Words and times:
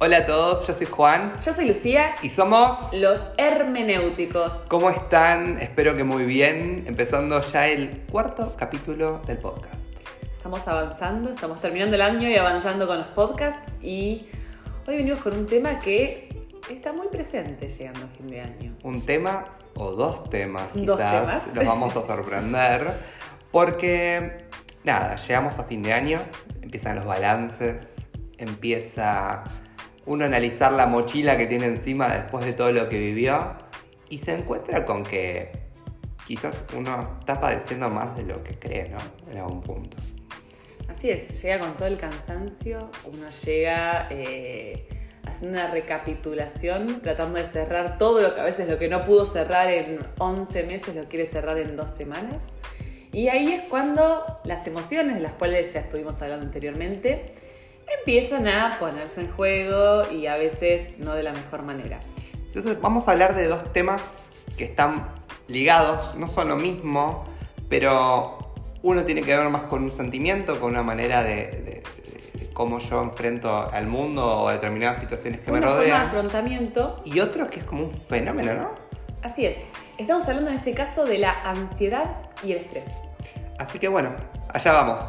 Hola 0.00 0.18
a 0.18 0.26
todos, 0.26 0.64
yo 0.64 0.74
soy 0.76 0.86
Juan 0.86 1.32
Yo 1.44 1.52
soy 1.52 1.66
Lucía, 1.66 2.14
y 2.22 2.30
somos... 2.30 2.92
los 2.94 3.26
hermenéuticos. 3.36 4.54
¿Cómo 4.68 4.90
están? 4.90 5.60
Espero 5.60 5.96
que 5.96 6.04
muy 6.04 6.24
bien. 6.24 6.84
Empezando 6.86 7.40
ya 7.40 7.66
el 7.66 8.04
cuarto 8.10 8.54
capítulo 8.56 9.20
del 9.26 9.38
podcast. 9.38 9.74
Estamos 10.36 10.68
avanzando, 10.68 11.30
estamos 11.30 11.60
terminando 11.60 11.96
el 11.96 12.02
año 12.02 12.28
y 12.28 12.36
avanzando 12.36 12.86
con 12.86 12.98
los 12.98 13.08
podcasts 13.08 13.72
y 13.82 14.28
hoy 14.86 14.96
venimos 14.98 15.18
con 15.18 15.36
un 15.36 15.46
tema 15.46 15.80
que 15.80 16.28
está 16.70 16.92
muy 16.92 17.08
presente 17.08 17.66
llegando 17.66 18.04
a 18.04 18.08
fin 18.08 18.28
de 18.28 18.40
año. 18.40 18.76
Un 18.84 19.04
tema 19.04 19.46
o 19.74 19.90
dos 19.90 20.30
temas 20.30 20.68
Dos 20.74 20.96
quizás 20.96 21.20
temas. 21.44 21.54
los 21.54 21.66
vamos 21.66 21.96
a 21.96 22.06
sorprender 22.06 22.82
porque 23.50 24.44
nada, 24.84 25.16
llegamos 25.16 25.58
a 25.58 25.64
fin 25.64 25.82
de 25.82 25.92
año, 25.92 26.20
empiezan 26.62 26.94
los 26.94 27.04
balances, 27.04 27.84
empieza 28.38 29.42
uno 30.08 30.24
analizar 30.24 30.72
la 30.72 30.86
mochila 30.86 31.36
que 31.36 31.46
tiene 31.46 31.66
encima 31.66 32.08
después 32.08 32.44
de 32.44 32.54
todo 32.54 32.72
lo 32.72 32.88
que 32.88 32.98
vivió 32.98 33.52
y 34.08 34.18
se 34.18 34.32
encuentra 34.32 34.86
con 34.86 35.04
que 35.04 35.52
quizás 36.26 36.64
uno 36.74 37.18
está 37.20 37.38
padeciendo 37.38 37.90
más 37.90 38.16
de 38.16 38.24
lo 38.24 38.42
que 38.42 38.58
cree, 38.58 38.88
¿no? 38.88 38.96
En 39.30 39.38
algún 39.38 39.60
punto. 39.60 39.98
Así 40.88 41.10
es, 41.10 41.42
llega 41.42 41.58
con 41.60 41.76
todo 41.76 41.86
el 41.86 41.98
cansancio, 41.98 42.90
uno 43.04 43.28
llega 43.44 44.08
eh, 44.10 44.88
haciendo 45.26 45.58
una 45.58 45.70
recapitulación, 45.70 47.02
tratando 47.02 47.38
de 47.38 47.44
cerrar 47.44 47.98
todo 47.98 48.22
lo 48.22 48.34
que 48.34 48.40
a 48.40 48.44
veces 48.44 48.66
lo 48.66 48.78
que 48.78 48.88
no 48.88 49.04
pudo 49.04 49.26
cerrar 49.26 49.70
en 49.70 49.98
11 50.18 50.64
meses 50.64 50.96
lo 50.96 51.04
quiere 51.04 51.26
cerrar 51.26 51.58
en 51.58 51.76
dos 51.76 51.90
semanas. 51.90 52.46
Y 53.12 53.28
ahí 53.28 53.52
es 53.52 53.68
cuando 53.68 54.24
las 54.44 54.66
emociones, 54.66 55.16
de 55.16 55.20
las 55.20 55.32
cuales 55.32 55.72
ya 55.74 55.80
estuvimos 55.80 56.20
hablando 56.22 56.46
anteriormente, 56.46 57.34
empiezan 58.00 58.46
a 58.48 58.76
ponerse 58.78 59.22
en 59.22 59.30
juego 59.32 60.02
y 60.10 60.26
a 60.26 60.36
veces 60.36 60.98
no 60.98 61.14
de 61.14 61.22
la 61.22 61.32
mejor 61.32 61.62
manera. 61.62 61.98
Entonces 62.46 62.80
vamos 62.80 63.08
a 63.08 63.12
hablar 63.12 63.34
de 63.34 63.46
dos 63.46 63.72
temas 63.72 64.02
que 64.56 64.64
están 64.64 65.06
ligados, 65.46 66.14
no 66.16 66.28
son 66.28 66.48
lo 66.48 66.56
mismo, 66.56 67.24
pero 67.68 68.38
uno 68.82 69.02
tiene 69.04 69.22
que 69.22 69.36
ver 69.36 69.48
más 69.48 69.62
con 69.64 69.82
un 69.84 69.92
sentimiento, 69.92 70.58
con 70.60 70.70
una 70.70 70.82
manera 70.82 71.22
de, 71.22 71.34
de- 71.34 71.82
de 72.38 72.50
cómo 72.52 72.78
yo 72.80 73.02
enfrento 73.02 73.70
al 73.72 73.86
mundo 73.86 74.24
o 74.42 74.50
determinadas 74.50 75.00
situaciones 75.00 75.40
que 75.40 75.52
me 75.52 75.58
Una 75.58 75.68
forma 75.68 75.82
de 75.82 75.88
rodean. 75.90 76.06
afrontamiento 76.08 77.02
Y 77.04 77.20
otro 77.20 77.48
que 77.50 77.60
es 77.60 77.64
como 77.64 77.84
un 77.84 77.90
fenómeno, 77.92 78.54
¿no? 78.54 78.70
Así 79.22 79.46
es. 79.46 79.66
Estamos 79.98 80.26
hablando 80.28 80.50
en 80.50 80.56
este 80.56 80.74
caso 80.74 81.04
de 81.04 81.18
la 81.18 81.32
ansiedad 81.44 82.16
y 82.42 82.52
el 82.52 82.58
estrés. 82.58 82.84
Así 83.58 83.78
que 83.78 83.88
bueno, 83.88 84.10
allá 84.52 84.72
vamos. 84.72 85.00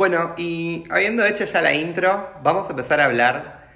Bueno, 0.00 0.32
y 0.38 0.84
habiendo 0.88 1.26
hecho 1.26 1.44
ya 1.44 1.60
la 1.60 1.74
intro, 1.74 2.30
vamos 2.42 2.66
a 2.68 2.70
empezar 2.70 3.00
a 3.02 3.04
hablar 3.04 3.68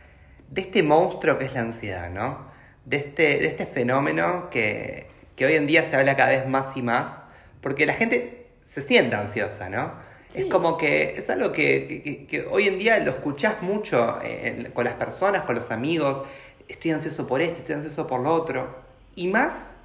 de 0.48 0.62
este 0.62 0.82
monstruo 0.82 1.36
que 1.36 1.44
es 1.44 1.52
la 1.52 1.60
ansiedad, 1.60 2.08
¿no? 2.08 2.46
De 2.86 2.96
este, 2.96 3.22
de 3.40 3.46
este 3.46 3.66
fenómeno 3.66 4.48
que, 4.50 5.10
que 5.36 5.44
hoy 5.44 5.52
en 5.52 5.66
día 5.66 5.90
se 5.90 5.96
habla 5.96 6.16
cada 6.16 6.30
vez 6.30 6.48
más 6.48 6.74
y 6.78 6.80
más, 6.80 7.12
porque 7.60 7.84
la 7.84 7.92
gente 7.92 8.46
se 8.72 8.80
siente 8.80 9.14
ansiosa, 9.16 9.68
¿no? 9.68 9.92
Sí. 10.28 10.40
Es 10.40 10.46
como 10.46 10.78
que 10.78 11.14
es 11.18 11.28
algo 11.28 11.52
que, 11.52 12.26
que- 12.30 12.46
hoy 12.50 12.68
en 12.68 12.78
día 12.78 12.98
lo 13.00 13.10
escuchás 13.10 13.60
mucho 13.60 14.18
eh, 14.22 14.70
con 14.72 14.86
las 14.86 14.94
personas, 14.94 15.42
con 15.42 15.56
los 15.56 15.70
amigos. 15.70 16.22
Estoy 16.68 16.92
ansioso 16.92 17.26
por 17.26 17.42
esto, 17.42 17.58
estoy 17.58 17.74
ansioso 17.74 18.06
por 18.06 18.20
lo 18.22 18.32
otro. 18.32 18.74
Y 19.14 19.26
más 19.28 19.76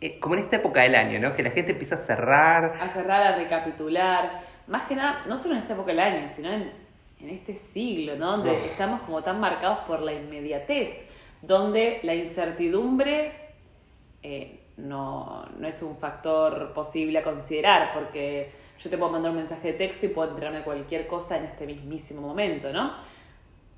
eh, 0.00 0.20
como 0.20 0.36
en 0.36 0.42
esta 0.42 0.58
época 0.58 0.82
del 0.82 0.94
año, 0.94 1.18
¿no? 1.18 1.34
Que 1.34 1.42
la 1.42 1.50
gente 1.50 1.72
empieza 1.72 1.96
a 1.96 2.06
cerrar. 2.06 2.76
A 2.80 2.88
cerrar, 2.88 3.22
a 3.24 3.36
recapitular. 3.36 4.47
Más 4.68 4.84
que 4.84 4.94
nada, 4.94 5.24
no 5.26 5.36
solo 5.38 5.54
en 5.54 5.62
esta 5.62 5.72
época 5.72 5.88
del 5.90 6.00
año, 6.00 6.28
sino 6.28 6.52
en, 6.52 6.70
en 7.20 7.30
este 7.30 7.54
siglo, 7.54 8.16
¿no? 8.16 8.36
Donde 8.36 8.52
Uf. 8.52 8.66
estamos 8.66 9.00
como 9.02 9.22
tan 9.22 9.40
marcados 9.40 9.78
por 9.80 10.00
la 10.00 10.12
inmediatez, 10.12 10.90
donde 11.40 12.00
la 12.02 12.14
incertidumbre 12.14 13.32
eh, 14.22 14.60
no, 14.76 15.46
no 15.58 15.66
es 15.66 15.82
un 15.82 15.96
factor 15.96 16.72
posible 16.74 17.18
a 17.18 17.22
considerar, 17.22 17.92
porque 17.94 18.52
yo 18.78 18.90
te 18.90 18.98
puedo 18.98 19.10
mandar 19.10 19.30
un 19.30 19.38
mensaje 19.38 19.72
de 19.72 19.74
texto 19.78 20.06
y 20.06 20.10
puedo 20.10 20.30
enterarme 20.30 20.58
de 20.58 20.64
cualquier 20.64 21.06
cosa 21.06 21.38
en 21.38 21.44
este 21.46 21.66
mismísimo 21.66 22.20
momento, 22.20 22.72
¿no? 22.72 22.92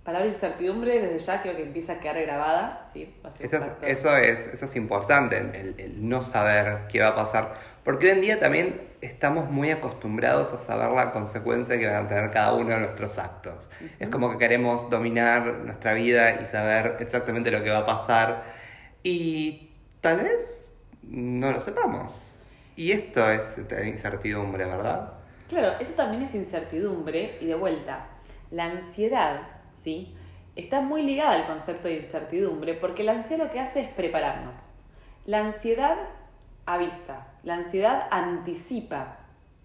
Palabra 0.04 0.26
incertidumbre 0.26 0.98
desde 0.98 1.18
ya 1.18 1.40
creo 1.40 1.54
que 1.54 1.62
empieza 1.62 1.94
a 1.94 2.00
quedar 2.00 2.20
grabada, 2.22 2.88
¿sí? 2.92 3.14
Es, 3.38 3.52
es, 3.52 4.04
eso 4.54 4.64
es 4.64 4.76
importante, 4.76 5.38
el, 5.38 5.74
el 5.78 6.08
no 6.08 6.22
saber 6.22 6.88
qué 6.90 7.00
va 7.00 7.08
a 7.08 7.14
pasar. 7.14 7.54
Porque 7.84 8.06
hoy 8.06 8.12
en 8.12 8.20
día 8.22 8.40
también 8.40 8.89
estamos 9.00 9.50
muy 9.50 9.70
acostumbrados 9.70 10.52
a 10.52 10.58
saber 10.58 10.90
la 10.90 11.12
consecuencia 11.12 11.78
que 11.78 11.86
van 11.86 12.06
a 12.06 12.08
tener 12.08 12.30
cada 12.30 12.54
uno 12.54 12.70
de 12.70 12.80
nuestros 12.80 13.18
actos. 13.18 13.68
Es 13.98 14.08
como 14.08 14.30
que 14.30 14.38
queremos 14.38 14.88
dominar 14.90 15.46
nuestra 15.64 15.94
vida 15.94 16.40
y 16.40 16.46
saber 16.46 16.96
exactamente 17.00 17.50
lo 17.50 17.62
que 17.62 17.70
va 17.70 17.78
a 17.78 17.86
pasar. 17.86 18.44
Y 19.02 19.70
tal 20.00 20.18
vez 20.18 20.66
no 21.02 21.50
lo 21.50 21.60
sepamos. 21.60 22.38
Y 22.76 22.92
esto 22.92 23.30
es 23.30 23.42
incertidumbre, 23.86 24.64
¿verdad? 24.64 25.14
Claro, 25.48 25.72
eso 25.80 25.94
también 25.94 26.22
es 26.22 26.34
incertidumbre 26.34 27.38
y 27.40 27.46
de 27.46 27.54
vuelta, 27.54 28.06
la 28.50 28.66
ansiedad, 28.66 29.42
¿sí? 29.72 30.14
Está 30.56 30.80
muy 30.80 31.02
ligada 31.02 31.32
al 31.32 31.46
concepto 31.46 31.88
de 31.88 31.96
incertidumbre 31.96 32.74
porque 32.74 33.02
la 33.02 33.12
ansiedad 33.12 33.46
lo 33.46 33.50
que 33.50 33.60
hace 33.60 33.80
es 33.80 33.88
prepararnos. 33.88 34.56
La 35.26 35.40
ansiedad 35.40 35.96
avisa, 36.66 37.26
la 37.42 37.54
ansiedad 37.54 38.06
anticipa, 38.10 39.18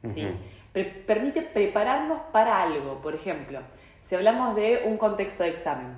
¿sí? 0.03 0.27
Pre- 0.73 1.03
permite 1.07 1.41
prepararnos 1.41 2.19
para 2.31 2.61
algo, 2.61 3.01
por 3.01 3.15
ejemplo, 3.15 3.59
si 4.01 4.15
hablamos 4.15 4.55
de 4.55 4.83
un 4.85 4.97
contexto 4.97 5.43
de 5.43 5.49
examen, 5.49 5.95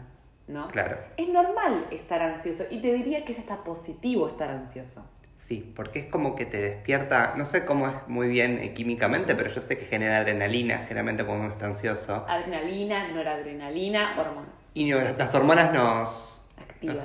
¿no? 0.47 0.67
Claro. 0.69 0.97
Es 1.17 1.27
normal 1.29 1.87
estar 1.91 2.21
ansioso 2.21 2.63
y 2.69 2.79
te 2.79 2.93
diría 2.93 3.25
que 3.25 3.31
es 3.31 3.39
hasta 3.39 3.63
positivo 3.63 4.27
estar 4.27 4.49
ansioso. 4.49 5.05
Sí, 5.37 5.71
porque 5.75 5.99
es 5.99 6.05
como 6.07 6.35
que 6.35 6.45
te 6.45 6.57
despierta, 6.59 7.33
no 7.37 7.45
sé 7.45 7.63
cómo 7.65 7.87
es 7.87 7.93
muy 8.07 8.27
bien 8.27 8.57
eh, 8.59 8.73
químicamente, 8.73 9.33
pero 9.33 9.49
yo 9.49 9.61
sé 9.61 9.77
que 9.77 9.85
genera 9.85 10.17
adrenalina 10.17 10.79
generalmente 10.79 11.23
cuando 11.25 11.45
uno 11.45 11.53
está 11.53 11.67
ansioso. 11.67 12.25
Adrenalina, 12.27 13.07
noradrenalina, 13.09 14.15
hormonas. 14.19 14.69
Y 14.73 14.89
no- 14.89 14.99
las 14.99 15.33
hormonas 15.33 15.73
nos, 15.73 16.41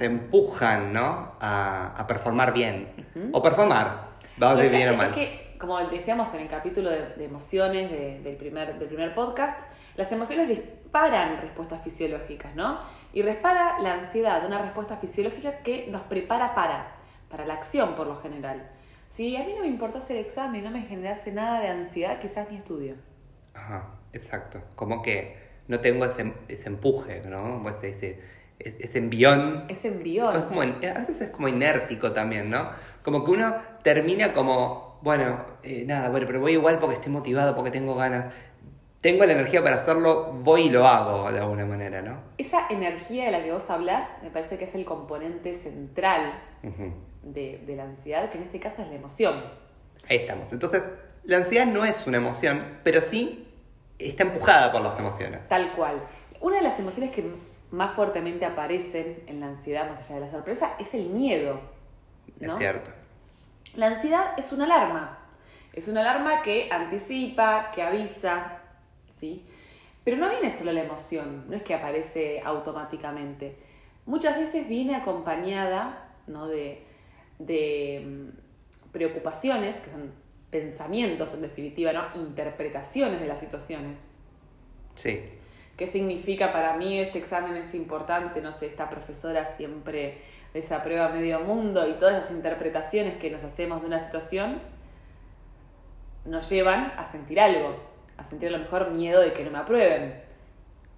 empujan, 0.00 0.92
¿no? 0.92 1.32
A, 1.40 1.94
a 1.96 2.06
performar 2.06 2.52
bien. 2.52 2.88
O 3.32 3.42
performar. 3.42 4.11
Vamos 4.36 4.56
Lo 4.58 4.60
a 4.60 4.62
que 4.64 4.70
decir 4.70 4.78
bien 4.78 4.94
o 4.94 4.96
mal. 4.96 5.10
es 5.10 5.14
que, 5.14 5.56
como 5.58 5.78
decíamos 5.88 6.32
en 6.34 6.40
el 6.40 6.48
capítulo 6.48 6.90
de, 6.90 7.06
de 7.16 7.24
emociones 7.24 7.90
de- 7.90 8.20
del, 8.20 8.36
primer, 8.36 8.78
del 8.78 8.88
primer 8.88 9.14
podcast, 9.14 9.60
las 9.96 10.10
emociones 10.10 10.48
disparan 10.48 11.40
respuestas 11.40 11.82
fisiológicas, 11.82 12.54
¿no? 12.54 12.80
Y 13.12 13.22
dispara 13.22 13.78
la 13.80 13.94
ansiedad, 13.94 14.44
una 14.46 14.58
respuesta 14.58 14.96
fisiológica 14.96 15.58
que 15.58 15.86
nos 15.90 16.02
prepara 16.02 16.54
para, 16.54 16.94
para 17.30 17.44
la 17.46 17.54
acción 17.54 17.94
por 17.94 18.06
lo 18.06 18.16
general. 18.16 18.70
Si 19.08 19.36
a 19.36 19.44
mí 19.44 19.52
no 19.54 19.60
me 19.60 19.66
importase 19.68 20.14
el 20.18 20.24
examen, 20.24 20.64
no 20.64 20.70
me 20.70 20.82
generase 20.82 21.30
nada 21.32 21.60
de 21.60 21.68
ansiedad, 21.68 22.18
quizás 22.18 22.48
ni 22.50 22.56
estudio. 22.56 22.94
Ajá, 23.52 23.90
exacto. 24.14 24.62
Como 24.74 25.02
que 25.02 25.36
no 25.68 25.80
tengo 25.80 26.06
ese, 26.06 26.32
ese 26.48 26.68
empuje, 26.68 27.20
¿no? 27.26 27.68
Ese, 27.68 27.90
ese, 27.90 28.20
ese 28.58 28.98
envión. 28.98 29.66
Ese 29.68 29.88
embrión. 29.88 30.34
Es 30.34 30.42
como, 30.44 30.62
a 30.62 30.66
veces 30.66 31.20
es 31.20 31.28
como 31.28 31.48
inércico 31.48 32.12
también, 32.12 32.48
¿no? 32.48 32.70
Como 33.02 33.22
que 33.24 33.32
uno 33.32 33.54
termina 33.82 34.32
como, 34.32 34.98
bueno, 35.02 35.44
eh, 35.62 35.84
nada, 35.86 36.08
bueno, 36.08 36.26
pero 36.26 36.40
voy 36.40 36.52
igual 36.52 36.78
porque 36.78 36.96
estoy 36.96 37.12
motivado, 37.12 37.54
porque 37.54 37.70
tengo 37.70 37.94
ganas. 37.94 38.32
Tengo 39.00 39.24
la 39.26 39.32
energía 39.32 39.62
para 39.64 39.82
hacerlo, 39.82 40.32
voy 40.32 40.66
y 40.66 40.70
lo 40.70 40.86
hago 40.86 41.30
de 41.32 41.40
alguna 41.40 41.66
manera, 41.66 42.02
¿no? 42.02 42.20
Esa 42.38 42.68
energía 42.70 43.24
de 43.24 43.32
la 43.32 43.42
que 43.42 43.50
vos 43.52 43.68
hablás 43.68 44.08
me 44.22 44.30
parece 44.30 44.58
que 44.58 44.64
es 44.64 44.74
el 44.76 44.84
componente 44.84 45.54
central 45.54 46.34
de, 47.22 47.62
de 47.66 47.76
la 47.76 47.82
ansiedad, 47.82 48.30
que 48.30 48.38
en 48.38 48.44
este 48.44 48.60
caso 48.60 48.82
es 48.82 48.88
la 48.88 48.94
emoción. 48.94 49.42
Ahí 50.08 50.18
estamos. 50.18 50.52
Entonces, 50.52 50.84
la 51.24 51.38
ansiedad 51.38 51.66
no 51.66 51.84
es 51.84 52.06
una 52.06 52.18
emoción, 52.18 52.78
pero 52.84 53.00
sí 53.00 53.48
está 53.98 54.22
empujada 54.22 54.70
por 54.70 54.82
las 54.82 54.96
emociones. 54.98 55.48
Tal 55.48 55.72
cual. 55.72 56.00
Una 56.40 56.56
de 56.56 56.62
las 56.62 56.78
emociones 56.78 57.10
que 57.10 57.24
más 57.72 57.94
fuertemente 57.94 58.44
aparecen 58.44 59.22
en 59.26 59.40
la 59.40 59.46
ansiedad, 59.46 59.88
más 59.88 59.98
allá 59.98 60.16
de 60.16 60.26
la 60.26 60.28
sorpresa, 60.28 60.74
es 60.78 60.94
el 60.94 61.08
miedo. 61.08 61.60
¿no? 62.40 62.52
Es 62.52 62.58
cierto. 62.58 62.90
La 63.74 63.86
ansiedad 63.86 64.38
es 64.38 64.52
una 64.52 64.64
alarma. 64.64 65.18
Es 65.72 65.88
una 65.88 66.00
alarma 66.00 66.42
que 66.42 66.68
anticipa, 66.70 67.70
que 67.74 67.82
avisa, 67.82 68.58
¿sí? 69.10 69.46
Pero 70.04 70.16
no 70.16 70.28
viene 70.28 70.50
solo 70.50 70.72
la 70.72 70.82
emoción, 70.82 71.44
no 71.48 71.56
es 71.56 71.62
que 71.62 71.74
aparece 71.74 72.42
automáticamente. 72.44 73.56
Muchas 74.04 74.36
veces 74.36 74.68
viene 74.68 74.96
acompañada 74.96 76.08
¿no? 76.26 76.48
de, 76.48 76.84
de 77.38 78.02
mm, 78.04 78.90
preocupaciones, 78.90 79.76
que 79.76 79.90
son 79.90 80.12
pensamientos 80.50 81.32
en 81.34 81.42
definitiva, 81.42 81.92
¿no? 81.92 82.04
interpretaciones 82.16 83.20
de 83.20 83.26
las 83.28 83.40
situaciones. 83.40 84.10
Sí. 84.96 85.20
¿Qué 85.76 85.86
significa 85.86 86.52
para 86.52 86.76
mí 86.76 86.98
este 86.98 87.18
examen 87.18 87.56
es 87.56 87.74
importante? 87.74 88.42
No 88.42 88.52
sé, 88.52 88.66
esta 88.66 88.90
profesora 88.90 89.46
siempre 89.46 90.18
desaprueba 90.54 91.08
medio 91.08 91.40
mundo 91.40 91.88
y 91.88 91.94
todas 91.94 92.14
las 92.14 92.30
interpretaciones 92.30 93.16
que 93.16 93.30
nos 93.30 93.42
hacemos 93.44 93.80
de 93.80 93.86
una 93.86 94.00
situación 94.00 94.60
nos 96.24 96.48
llevan 96.50 96.92
a 96.96 97.04
sentir 97.04 97.40
algo. 97.40 97.90
a 98.18 98.24
sentir 98.24 98.50
a 98.50 98.52
lo 98.52 98.58
mejor 98.58 98.90
miedo 98.90 99.20
de 99.20 99.32
que 99.32 99.42
no 99.42 99.50
me 99.50 99.58
aprueben. 99.58 100.14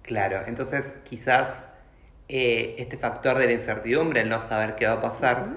Claro, 0.03 0.41
entonces 0.45 0.99
quizás 1.05 1.63
eh, 2.27 2.75
este 2.77 2.97
factor 2.97 3.37
de 3.37 3.47
la 3.47 3.53
incertidumbre, 3.53 4.21
el 4.21 4.29
no 4.29 4.41
saber 4.41 4.75
qué 4.75 4.85
va 4.85 4.93
a 4.93 5.01
pasar, 5.01 5.47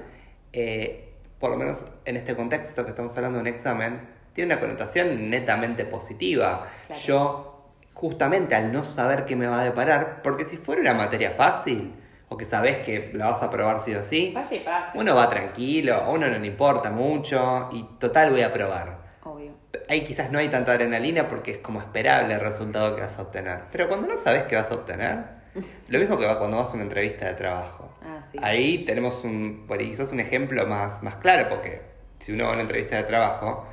eh, 0.53 1.13
por 1.39 1.51
lo 1.51 1.57
menos 1.57 1.85
en 2.07 2.17
este 2.17 2.35
contexto 2.35 2.85
que 2.85 2.91
estamos 2.91 3.15
hablando 3.17 3.39
de 3.39 3.43
un 3.43 3.55
examen, 3.55 4.01
tiene 4.33 4.55
una 4.55 4.61
connotación 4.61 5.29
netamente 5.29 5.85
positiva. 5.85 6.69
Claro. 6.87 7.03
Yo, 7.03 7.65
justamente 7.93 8.55
al 8.55 8.73
no 8.73 8.85
saber 8.85 9.27
qué 9.27 9.37
me 9.37 9.47
va 9.47 9.61
a 9.61 9.65
deparar, 9.65 10.23
porque 10.23 10.45
si 10.45 10.57
fuera 10.57 10.81
una 10.81 10.95
materia 10.95 11.33
fácil, 11.33 11.93
o 12.31 12.37
que 12.37 12.45
sabes 12.45 12.79
que 12.79 13.11
la 13.15 13.31
vas 13.31 13.43
a 13.43 13.51
probar 13.51 13.81
sí 13.81 13.95
o 13.95 14.05
sí, 14.05 14.33
Vaya 14.35 14.55
y 14.57 14.61
pase. 14.61 14.99
uno 14.99 15.15
va 15.15 15.31
tranquilo, 15.31 15.95
a 15.95 16.09
uno 16.11 16.29
no 16.29 16.39
le 16.39 16.47
importa 16.47 16.91
mucho, 16.91 17.69
y 17.73 17.83
total 17.99 18.31
voy 18.31 18.43
a 18.43 18.53
probar. 18.53 18.99
Obvio. 19.25 19.53
Ahí 19.89 20.05
quizás 20.05 20.31
no 20.31 20.39
hay 20.39 20.49
tanta 20.49 20.73
adrenalina 20.73 21.29
porque 21.29 21.53
es 21.53 21.59
como 21.59 21.81
esperable 21.81 22.35
el 22.35 22.41
resultado 22.41 22.95
que 22.95 23.03
vas 23.03 23.19
a 23.19 23.23
obtener. 23.23 23.61
Pero 23.73 23.89
cuando 23.89 24.07
no 24.09 24.17
sabes 24.19 24.45
qué 24.45 24.57
vas 24.57 24.71
a 24.71 24.75
obtener, 24.75 25.19
lo 25.89 25.99
mismo 25.99 26.19
que 26.19 26.27
va 26.27 26.39
cuando 26.39 26.59
vas 26.59 26.69
a 26.71 26.75
una 26.75 26.83
entrevista 26.83 27.27
de 27.27 27.35
trabajo. 27.35 27.93
Ah, 28.03 28.21
sí. 28.31 28.39
Ahí 28.43 28.85
tenemos 28.85 29.25
un, 29.25 29.67
quizás 29.79 30.13
un 30.13 30.21
ejemplo 30.21 30.67
más, 30.67 31.03
más 31.03 31.17
claro, 31.17 31.49
porque 31.49 31.81
si 32.19 32.33
uno 32.33 32.45
va 32.45 32.51
a 32.51 32.53
una 32.55 32.63
entrevista 32.63 32.97
de 32.97 33.05
trabajo, 33.05 33.67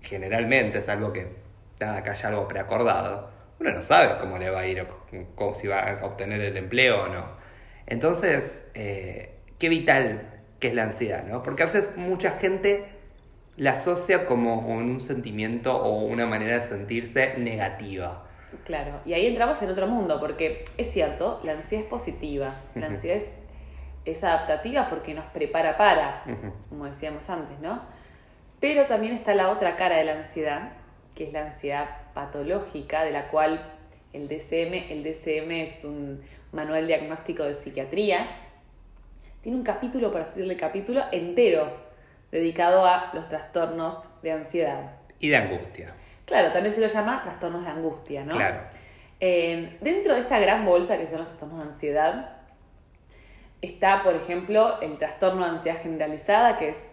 generalmente 0.00 0.78
es 0.78 0.88
algo 0.88 1.12
que, 1.12 1.26
nada, 1.80 2.02
que 2.02 2.10
haya 2.10 2.28
algo 2.28 2.46
preacordado, 2.48 3.30
uno 3.60 3.70
no 3.72 3.80
sabe 3.80 4.18
cómo 4.20 4.38
le 4.38 4.50
va 4.50 4.60
a 4.60 4.66
ir 4.66 4.80
o 4.82 4.86
cómo- 5.34 5.54
si 5.54 5.66
va 5.68 5.80
a 5.80 6.04
obtener 6.04 6.40
el 6.40 6.56
empleo 6.56 7.04
o 7.04 7.08
no. 7.08 7.41
Entonces, 7.86 8.66
eh, 8.74 9.34
qué 9.58 9.68
vital 9.68 10.28
que 10.60 10.68
es 10.68 10.74
la 10.74 10.84
ansiedad, 10.84 11.24
¿no? 11.24 11.42
Porque 11.42 11.64
a 11.64 11.66
veces 11.66 11.96
mucha 11.96 12.32
gente 12.32 12.84
la 13.56 13.72
asocia 13.72 14.26
como 14.26 14.58
un 14.58 15.00
sentimiento 15.00 15.76
o 15.76 16.04
una 16.04 16.26
manera 16.26 16.60
de 16.60 16.68
sentirse 16.68 17.36
negativa. 17.38 18.26
Claro, 18.64 19.00
y 19.04 19.14
ahí 19.14 19.26
entramos 19.26 19.60
en 19.62 19.70
otro 19.70 19.86
mundo, 19.86 20.20
porque 20.20 20.64
es 20.76 20.90
cierto, 20.90 21.40
la 21.42 21.52
ansiedad 21.52 21.84
es 21.84 21.90
positiva, 21.90 22.60
la 22.74 22.86
ansiedad 22.86 23.16
es, 23.16 23.32
es 24.04 24.22
adaptativa 24.24 24.88
porque 24.88 25.14
nos 25.14 25.24
prepara 25.26 25.76
para, 25.76 26.22
como 26.68 26.84
decíamos 26.84 27.28
antes, 27.30 27.58
¿no? 27.60 27.82
Pero 28.60 28.86
también 28.86 29.14
está 29.14 29.34
la 29.34 29.48
otra 29.48 29.76
cara 29.76 29.96
de 29.96 30.04
la 30.04 30.12
ansiedad, 30.12 30.72
que 31.14 31.24
es 31.24 31.32
la 31.32 31.46
ansiedad 31.46 31.86
patológica, 32.14 33.04
de 33.04 33.10
la 33.10 33.28
cual 33.28 33.64
el 34.12 34.28
DCM, 34.28 34.90
el 34.90 35.02
DCM 35.02 35.50
es 35.62 35.84
un 35.84 36.22
manual 36.52 36.86
diagnóstico 36.86 37.44
de 37.44 37.54
psiquiatría, 37.54 38.28
tiene 39.42 39.58
un 39.58 39.64
capítulo, 39.64 40.12
por 40.12 40.20
así 40.20 40.34
decirle, 40.34 40.56
capítulo 40.56 41.02
entero 41.10 41.68
dedicado 42.30 42.86
a 42.86 43.10
los 43.14 43.28
trastornos 43.28 44.08
de 44.22 44.32
ansiedad. 44.32 44.92
Y 45.18 45.28
de 45.28 45.36
angustia. 45.36 45.86
Claro, 46.24 46.52
también 46.52 46.74
se 46.74 46.80
lo 46.80 46.86
llama 46.86 47.22
trastornos 47.22 47.64
de 47.64 47.70
angustia, 47.70 48.24
¿no? 48.24 48.36
Claro. 48.36 48.60
Eh, 49.20 49.76
dentro 49.80 50.14
de 50.14 50.20
esta 50.20 50.38
gran 50.38 50.64
bolsa 50.64 50.98
que 50.98 51.06
son 51.06 51.18
los 51.18 51.28
trastornos 51.28 51.58
de 51.58 51.64
ansiedad, 51.64 52.36
está, 53.60 54.02
por 54.02 54.14
ejemplo, 54.14 54.80
el 54.80 54.98
trastorno 54.98 55.44
de 55.44 55.50
ansiedad 55.50 55.82
generalizada, 55.82 56.58
que 56.58 56.68
es 56.68 56.90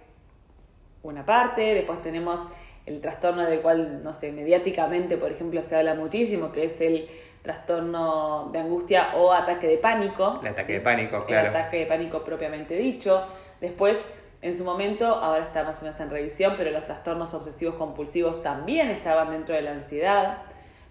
una 1.03 1.25
parte, 1.25 1.73
después 1.73 2.01
tenemos 2.01 2.45
el 2.89 3.01
trastorno 3.01 3.45
del 3.45 3.61
cual, 3.61 4.03
no 4.03 4.13
sé, 4.13 4.31
mediáticamente, 4.31 5.15
por 5.15 5.31
ejemplo, 5.31 5.61
se 5.61 5.75
habla 5.75 5.93
muchísimo, 5.93 6.51
que 6.51 6.65
es 6.65 6.81
el 6.81 7.07
trastorno 7.43 8.49
de 8.51 8.59
angustia 8.59 9.15
o 9.15 9.31
ataque 9.31 9.67
de 9.67 9.77
pánico. 9.77 10.39
El 10.41 10.49
ataque 10.49 10.65
¿sí? 10.65 10.73
de 10.73 10.81
pánico, 10.81 11.23
claro. 11.25 11.49
El 11.49 11.55
ataque 11.55 11.77
de 11.77 11.85
pánico 11.85 12.23
propiamente 12.23 12.75
dicho. 12.75 13.25
Después, 13.61 14.03
en 14.41 14.55
su 14.55 14.63
momento, 14.63 15.05
ahora 15.05 15.43
está 15.43 15.63
más 15.63 15.79
o 15.79 15.83
menos 15.83 15.99
en 15.99 16.09
revisión, 16.09 16.55
pero 16.57 16.71
los 16.71 16.85
trastornos 16.85 17.33
obsesivos 17.33 17.75
compulsivos 17.75 18.41
también 18.41 18.89
estaban 18.89 19.29
dentro 19.29 19.53
de 19.53 19.61
la 19.61 19.71
ansiedad. 19.71 20.39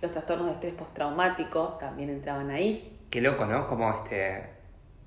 Los 0.00 0.12
trastornos 0.12 0.46
de 0.46 0.52
estrés 0.52 0.74
postraumático 0.74 1.76
también 1.80 2.10
entraban 2.10 2.50
ahí. 2.50 2.96
Qué 3.10 3.20
loco, 3.20 3.44
¿no? 3.44 3.66
Como 3.66 3.90
este, 3.90 4.50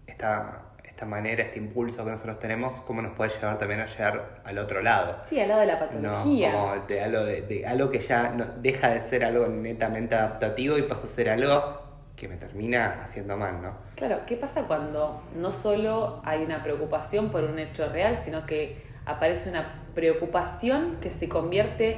esta, 0.08 0.71
esta 1.02 1.10
manera, 1.10 1.42
este 1.42 1.58
impulso 1.58 2.06
que 2.06 2.12
nosotros 2.12 2.38
tenemos, 2.38 2.76
cómo 2.82 3.02
nos 3.02 3.14
puede 3.14 3.32
llevar 3.32 3.58
también 3.58 3.80
a 3.82 3.88
llegar 3.88 4.42
al 4.46 4.58
otro 4.60 4.84
lado. 4.84 5.18
Sí, 5.24 5.40
al 5.40 5.48
lado 5.48 5.62
de 5.62 5.66
la 5.66 5.74
No, 5.74 5.80
patología. 5.80 6.52
como 6.52 6.76
de 6.86 7.02
algo, 7.02 7.24
de, 7.26 7.42
de 7.42 7.66
algo 7.66 7.90
que 7.90 8.00
ya 8.02 8.30
no- 8.30 8.46
deja 8.62 8.90
de 8.90 9.02
ser 9.02 9.26
algo 9.26 9.48
netamente 9.48 10.14
adaptativo 10.14 10.78
y 10.78 10.84
pasa 10.84 11.08
a 11.08 11.10
ser 11.10 11.32
algo 11.32 11.82
que 12.16 12.28
me 12.28 12.38
termina 12.38 13.02
haciendo 13.04 13.36
mal, 13.36 13.64
¿no? 13.64 13.74
Claro, 13.96 14.20
¿qué 14.28 14.38
pasa 14.38 14.66
cuando 14.68 15.24
no 15.36 15.50
solo 15.50 16.22
hay 16.24 16.44
una 16.44 16.62
preocupación 16.62 17.32
por 17.32 17.46
un 17.46 17.58
hecho 17.58 17.90
real, 17.90 18.16
sino 18.16 18.46
que 18.46 18.84
aparece 19.08 19.50
una 19.50 19.82
preocupación 19.96 20.98
que 21.02 21.10
se 21.10 21.28
convierte 21.28 21.98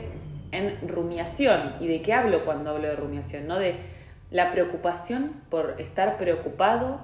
en 0.54 0.88
rumiación? 0.88 1.76
¿Y 1.82 1.88
de 1.90 2.02
qué 2.02 2.14
hablo 2.14 2.46
cuando 2.46 2.70
hablo 2.70 2.88
de 2.88 2.96
rumiación? 2.96 3.48
¿No? 3.48 3.60
De 3.60 3.76
la 4.32 4.50
preocupación 4.52 5.34
por 5.50 5.76
estar 5.80 6.16
preocupado 6.16 7.02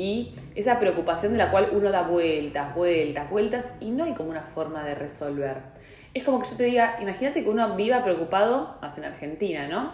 y 0.00 0.34
esa 0.54 0.78
preocupación 0.78 1.32
de 1.32 1.38
la 1.38 1.50
cual 1.50 1.68
uno 1.72 1.90
da 1.90 2.00
vueltas, 2.00 2.74
vueltas, 2.74 3.28
vueltas 3.28 3.70
y 3.80 3.90
no 3.90 4.04
hay 4.04 4.14
como 4.14 4.30
una 4.30 4.44
forma 4.44 4.82
de 4.82 4.94
resolver. 4.94 5.58
Es 6.14 6.24
como 6.24 6.40
que 6.40 6.48
yo 6.48 6.56
te 6.56 6.64
diga, 6.64 6.96
imagínate 7.02 7.42
que 7.44 7.50
uno 7.50 7.76
viva 7.76 8.02
preocupado, 8.02 8.78
más 8.80 8.96
en 8.96 9.04
Argentina, 9.04 9.68
¿no? 9.68 9.92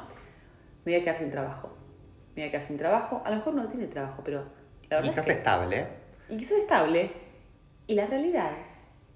Me 0.84 0.92
voy 0.92 0.94
a 0.94 1.00
quedar 1.00 1.16
sin 1.16 1.32
trabajo. 1.32 1.76
Me 2.36 2.42
voy 2.42 2.48
a 2.48 2.50
quedar 2.52 2.62
sin 2.62 2.76
trabajo. 2.76 3.20
A 3.24 3.30
lo 3.30 3.36
mejor 3.38 3.54
no 3.54 3.66
tiene 3.66 3.88
trabajo, 3.88 4.22
pero 4.24 4.44
la 4.88 4.96
verdad 4.98 5.10
Quizás 5.10 5.18
es 5.18 5.24
que 5.24 5.38
estable. 5.38 5.86
y 6.28 6.36
quizás 6.36 6.58
estable. 6.58 7.10
Y 7.88 7.94
la 7.96 8.06
realidad 8.06 8.52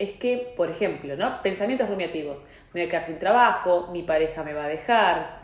es 0.00 0.14
que, 0.14 0.54
por 0.56 0.70
ejemplo, 0.70 1.14
¿no? 1.14 1.40
Pensamientos 1.40 1.88
rumiativos. 1.88 2.44
Me 2.75 2.81
voy 2.81 2.88
a 2.88 2.90
quedar 2.90 3.04
sin 3.04 3.20
trabajo, 3.20 3.90
mi 3.92 4.02
pareja 4.02 4.42
me 4.42 4.54
va 4.54 4.64
a 4.64 4.69
dejar. 4.69 5.42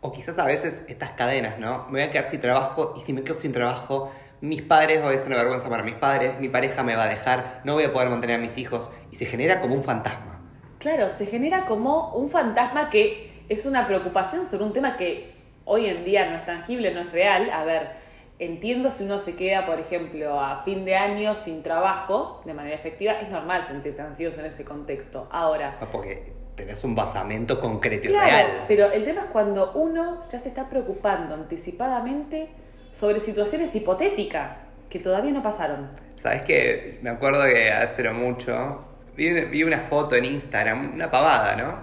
O 0.00 0.10
quizás 0.10 0.38
a 0.38 0.46
veces 0.46 0.82
estas 0.88 1.10
cadenas, 1.10 1.58
¿no? 1.58 1.84
Me 1.90 2.00
voy 2.00 2.08
a 2.08 2.10
quedar 2.10 2.30
sin 2.30 2.40
trabajo 2.40 2.94
y 2.96 3.02
si 3.02 3.12
me 3.12 3.22
quedo 3.22 3.38
sin 3.38 3.52
trabajo, 3.52 4.10
mis 4.40 4.62
padres, 4.62 5.02
o 5.04 5.10
es 5.10 5.26
una 5.26 5.36
vergüenza 5.36 5.68
para 5.68 5.82
mis 5.82 5.94
padres, 5.94 6.38
mi 6.40 6.48
pareja 6.48 6.82
me 6.82 6.96
va 6.96 7.04
a 7.04 7.08
dejar, 7.08 7.60
no 7.64 7.74
voy 7.74 7.84
a 7.84 7.92
poder 7.92 8.08
mantener 8.08 8.36
a 8.36 8.38
mis 8.40 8.56
hijos 8.56 8.90
y 9.10 9.16
se 9.16 9.26
genera 9.26 9.60
como 9.60 9.74
un 9.74 9.84
fantasma. 9.84 10.40
Claro, 10.78 11.10
se 11.10 11.26
genera 11.26 11.66
como 11.66 12.14
un 12.14 12.30
fantasma 12.30 12.88
que 12.88 13.44
es 13.48 13.66
una 13.66 13.86
preocupación 13.86 14.46
sobre 14.46 14.64
un 14.64 14.72
tema 14.72 14.96
que 14.96 15.32
hoy 15.66 15.86
en 15.86 16.04
día 16.04 16.30
no 16.30 16.36
es 16.36 16.46
tangible, 16.46 16.94
no 16.94 17.00
es 17.00 17.12
real. 17.12 17.50
A 17.50 17.64
ver, 17.64 17.90
entiendo 18.38 18.90
si 18.90 19.04
uno 19.04 19.18
se 19.18 19.36
queda, 19.36 19.66
por 19.66 19.78
ejemplo, 19.78 20.40
a 20.40 20.62
fin 20.62 20.86
de 20.86 20.96
año 20.96 21.34
sin 21.34 21.62
trabajo 21.62 22.40
de 22.46 22.54
manera 22.54 22.74
efectiva, 22.74 23.12
es 23.20 23.28
normal 23.28 23.62
sentirse 23.62 24.00
ansioso 24.00 24.40
en 24.40 24.46
ese 24.46 24.64
contexto. 24.64 25.28
Ahora, 25.30 25.76
Porque 25.92 26.32
tenés 26.54 26.82
un 26.82 26.94
basamento 26.94 27.60
concreto 27.60 28.06
y 28.06 28.10
Claro, 28.12 28.30
real. 28.30 28.64
pero 28.66 28.90
el 28.90 29.04
tema 29.04 29.20
es 29.22 29.26
cuando 29.26 29.72
uno 29.72 30.22
ya 30.30 30.38
se 30.38 30.48
está 30.48 30.70
preocupando 30.70 31.34
anticipadamente 31.34 32.48
sobre 32.92 33.20
situaciones 33.20 33.74
hipotéticas 33.74 34.66
que 34.88 34.98
todavía 34.98 35.32
no 35.32 35.42
pasaron. 35.42 35.88
Sabes 36.22 36.42
que 36.42 36.98
me 37.02 37.10
acuerdo 37.10 37.44
que 37.44 37.70
hace 37.70 38.02
no 38.02 38.12
mucho 38.12 38.84
vi, 39.16 39.30
vi 39.46 39.62
una 39.62 39.80
foto 39.80 40.16
en 40.16 40.24
Instagram, 40.24 40.94
una 40.94 41.10
pavada, 41.10 41.56
¿no? 41.56 41.78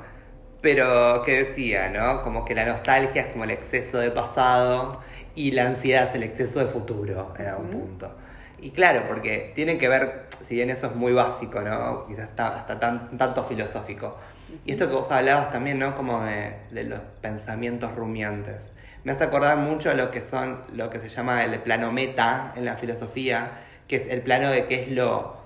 Pero 0.61 1.23
que 1.23 1.45
decía, 1.45 1.89
¿no? 1.89 2.23
Como 2.23 2.43
que 2.45 2.55
la 2.55 2.65
nostalgia 2.65 3.21
es 3.21 3.27
como 3.27 3.43
el 3.43 3.51
exceso 3.51 3.99
de 3.99 4.11
pasado 4.11 5.01
y 5.35 5.51
la 5.51 5.67
ansiedad 5.67 6.09
es 6.09 6.15
el 6.15 6.23
exceso 6.23 6.59
de 6.59 6.65
futuro 6.67 7.33
en 7.37 7.45
algún 7.47 7.69
punto. 7.69 8.11
Y 8.59 8.71
claro, 8.71 9.03
porque 9.07 9.51
tiene 9.55 9.77
que 9.77 9.87
ver, 9.87 10.25
si 10.47 10.55
bien 10.55 10.71
eso 10.71 10.87
es 10.87 10.95
muy 10.95 11.13
básico, 11.13 11.61
¿no? 11.61 12.07
Quizás 12.07 12.29
está 12.29 12.47
hasta 12.57 12.79
tan, 12.79 13.17
tanto 13.17 13.43
filosófico. 13.43 14.17
Y 14.65 14.71
esto 14.71 14.87
que 14.87 14.95
vos 14.95 15.11
hablabas 15.11 15.51
también, 15.51 15.77
¿no? 15.77 15.95
Como 15.95 16.23
de, 16.23 16.55
de 16.71 16.83
los 16.85 16.99
pensamientos 17.21 17.93
rumiantes. 17.95 18.71
Me 19.07 19.13
hace 19.13 19.23
acordar 19.23 19.55
mucho 19.57 19.89
a 19.89 19.93
lo 19.93 20.11
que 20.11 20.19
son, 20.25 20.63
lo 20.73 20.89
que 20.89 20.99
se 20.99 21.07
llama 21.07 21.41
el 21.45 21.57
plano 21.61 21.93
meta 21.93 22.51
en 22.57 22.65
la 22.65 22.75
filosofía, 22.75 23.51
que 23.87 23.95
es 23.95 24.07
el 24.09 24.19
plano 24.19 24.51
de 24.51 24.65
qué 24.65 24.83
es 24.83 24.91
lo, 24.91 25.37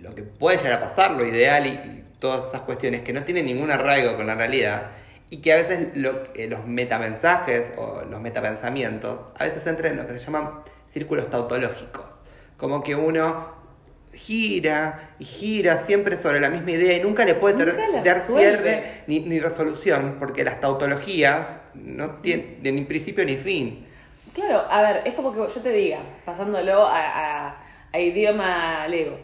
lo 0.00 0.14
que 0.14 0.22
puede 0.22 0.58
llegar 0.58 0.74
a 0.74 0.88
pasar, 0.88 1.10
lo 1.10 1.26
ideal 1.26 1.66
y, 1.66 1.70
y 1.70 2.04
todas 2.20 2.46
esas 2.46 2.60
cuestiones 2.60 3.02
que 3.02 3.12
no 3.12 3.24
tienen 3.24 3.46
ningún 3.46 3.72
arraigo 3.72 4.14
con 4.14 4.28
la 4.28 4.36
realidad 4.36 4.92
y 5.28 5.38
que 5.38 5.54
a 5.54 5.56
veces 5.56 5.88
lo- 5.96 6.32
eh, 6.36 6.46
los 6.46 6.66
metamensajes 6.68 7.72
o 7.76 8.02
los 8.08 8.20
metapensamientos 8.20 9.22
a 9.36 9.42
veces 9.42 9.66
entran 9.66 9.94
en 9.94 9.98
lo 9.98 10.06
que 10.06 10.12
se 10.16 10.24
llaman 10.24 10.60
círculos 10.92 11.28
tautológicos. 11.30 12.04
Como 12.58 12.84
que 12.84 12.94
uno 12.94 13.57
gira 14.18 15.10
y 15.18 15.24
gira 15.24 15.78
siempre 15.84 16.16
sobre 16.18 16.40
la 16.40 16.50
misma 16.50 16.72
idea 16.72 16.96
y 16.96 17.00
nunca 17.02 17.24
le 17.24 17.34
puede 17.34 17.56
Nunca 17.56 18.02
dar 18.04 18.16
cierre 18.20 19.02
ni, 19.06 19.20
ni 19.20 19.40
resolución 19.40 20.16
porque 20.18 20.44
las 20.44 20.60
tautologías 20.60 21.60
no 21.74 22.16
tienen 22.20 22.62
ni 22.76 22.84
principio 22.84 23.24
ni 23.24 23.36
fin. 23.36 23.86
Claro, 24.34 24.64
a 24.70 24.82
ver, 24.82 25.02
es 25.04 25.14
como 25.14 25.32
que 25.32 25.38
yo 25.38 25.60
te 25.62 25.72
diga, 25.72 25.98
pasándolo 26.24 26.86
a, 26.86 26.98
a- 27.48 27.56
a 27.92 27.98
idioma 28.00 28.86
lego. 28.88 29.18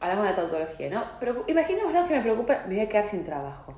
Hablamos 0.00 0.26
de 0.28 0.32
tautología, 0.34 0.90
¿no? 0.90 1.04
Pero 1.20 1.44
imaginémonos 1.46 2.08
que 2.08 2.14
me 2.14 2.20
preocupa, 2.22 2.64
me 2.66 2.74
voy 2.74 2.84
a 2.84 2.88
quedar 2.88 3.06
sin 3.06 3.24
trabajo. 3.24 3.74